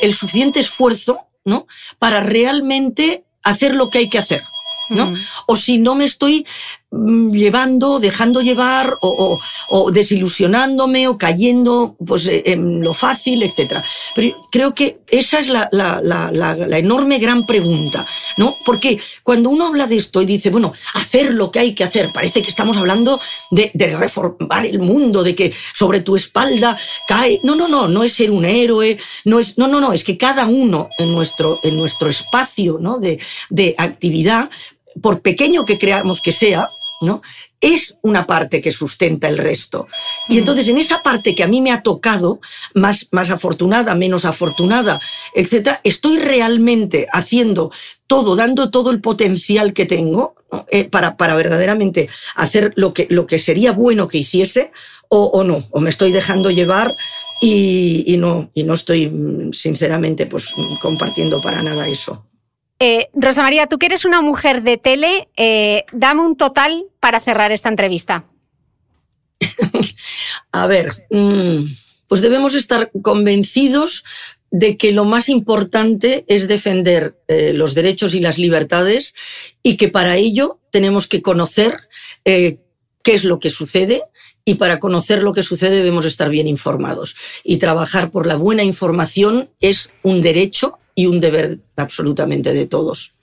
[0.02, 1.68] el suficiente esfuerzo ¿no?
[2.00, 4.42] para realmente hacer lo que hay que hacer.
[4.90, 5.14] ¿no?
[5.48, 6.46] O si no me estoy
[7.32, 9.40] llevando, dejando llevar o,
[9.92, 13.78] desilusionándome o cayendo pues, eh, en lo fácil, etc.
[14.16, 15.70] Pero creo que esa es la,
[16.72, 18.06] enorme gran pregunta,
[18.38, 18.54] ¿no?
[18.66, 22.10] Porque cuando uno habla de esto y dice, bueno, hacer lo que hay que hacer,
[22.14, 23.20] parece que estamos hablando
[23.52, 27.40] de, reformar el mundo, de que sobre tu espalda cae.
[27.44, 30.18] No, no, no, no es ser un héroe, no es, no, no, no, es que
[30.18, 33.00] cada uno en nuestro, en nuestro espacio ¿no?
[33.00, 34.50] de, de actividad
[35.02, 36.68] por pequeño que creamos que sea,
[37.04, 37.22] ¿no?
[37.62, 39.88] Es una parte que sustenta el resto.
[40.28, 42.40] Y entonces en esa parte que a mí me ha tocado,
[42.74, 45.00] más, más afortunada, menos afortunada,
[45.34, 47.72] etcétera, estoy realmente haciendo
[48.08, 50.36] todo, dando todo el potencial que tengo
[50.70, 54.72] eh, para, para verdaderamente hacer lo que, lo que sería bueno que hiciese
[55.16, 56.90] o, no, o me estoy dejando llevar
[57.42, 60.50] y, no, y no estoy, mm, sinceramente, pues
[60.82, 62.26] compartiendo para nada eso.
[62.80, 67.20] Eh, Rosa María, tú que eres una mujer de tele, eh, dame un total para
[67.20, 68.26] cerrar esta entrevista.
[70.52, 71.66] A ver, mm,
[72.08, 74.04] pues debemos estar convencidos
[74.52, 79.16] de que lo más importante es defender eh, los derechos y las libertades
[79.64, 81.90] y que para ello tenemos que conocer
[82.24, 82.60] qué
[83.04, 84.04] es lo que sucede
[84.46, 87.16] y para conocer lo que sucede debemos estar bien informados.
[87.44, 93.16] Y trabajar por la buena información es un derecho y un deber absolutamente de todos.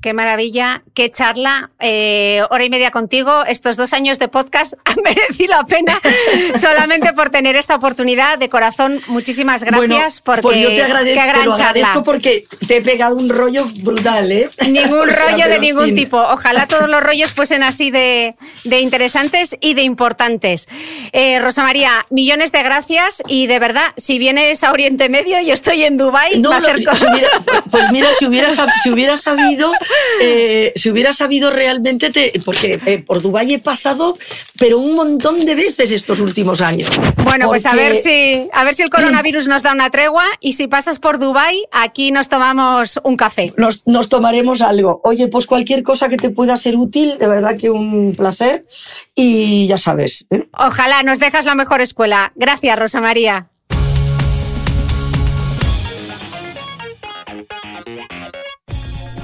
[0.00, 1.70] Qué maravilla, qué charla.
[1.80, 3.44] Eh, hora y media contigo.
[3.46, 5.92] Estos dos años de podcast han merecido la pena
[6.60, 8.38] solamente por tener esta oportunidad.
[8.38, 10.20] De corazón, muchísimas gracias.
[10.20, 14.48] porque, pues yo te agradezco, porque te he pegado un rollo brutal, ¿eh?
[14.68, 16.18] Ningún rollo de ningún tipo.
[16.18, 20.68] Ojalá todos los rollos fuesen así de, interesantes y de importantes.
[21.12, 25.54] Eh, Rosa María, millones de gracias y de verdad, si vienes a Oriente Medio, yo
[25.54, 26.40] estoy en Dubái.
[26.40, 26.50] No,
[27.70, 29.72] pues mira, si hubieras, si hubiera sabido
[30.20, 32.10] eh, si hubiera sabido realmente,
[32.44, 34.16] porque eh, por Dubái he pasado,
[34.58, 36.90] pero un montón de veces estos últimos años.
[37.24, 40.54] Bueno, pues a ver si a ver si el coronavirus nos da una tregua y
[40.54, 43.52] si pasas por Dubái, aquí nos tomamos un café.
[43.56, 45.00] Nos, tomaremos algo.
[45.04, 48.64] Oye, pues cualquier cosa que te pueda ser útil, de verdad que un placer
[49.14, 50.26] y ya sabes.
[50.30, 50.48] ¿eh?
[50.52, 52.32] Ojalá nos dejas la mejor escuela.
[52.36, 53.50] Gracias, Rosa María.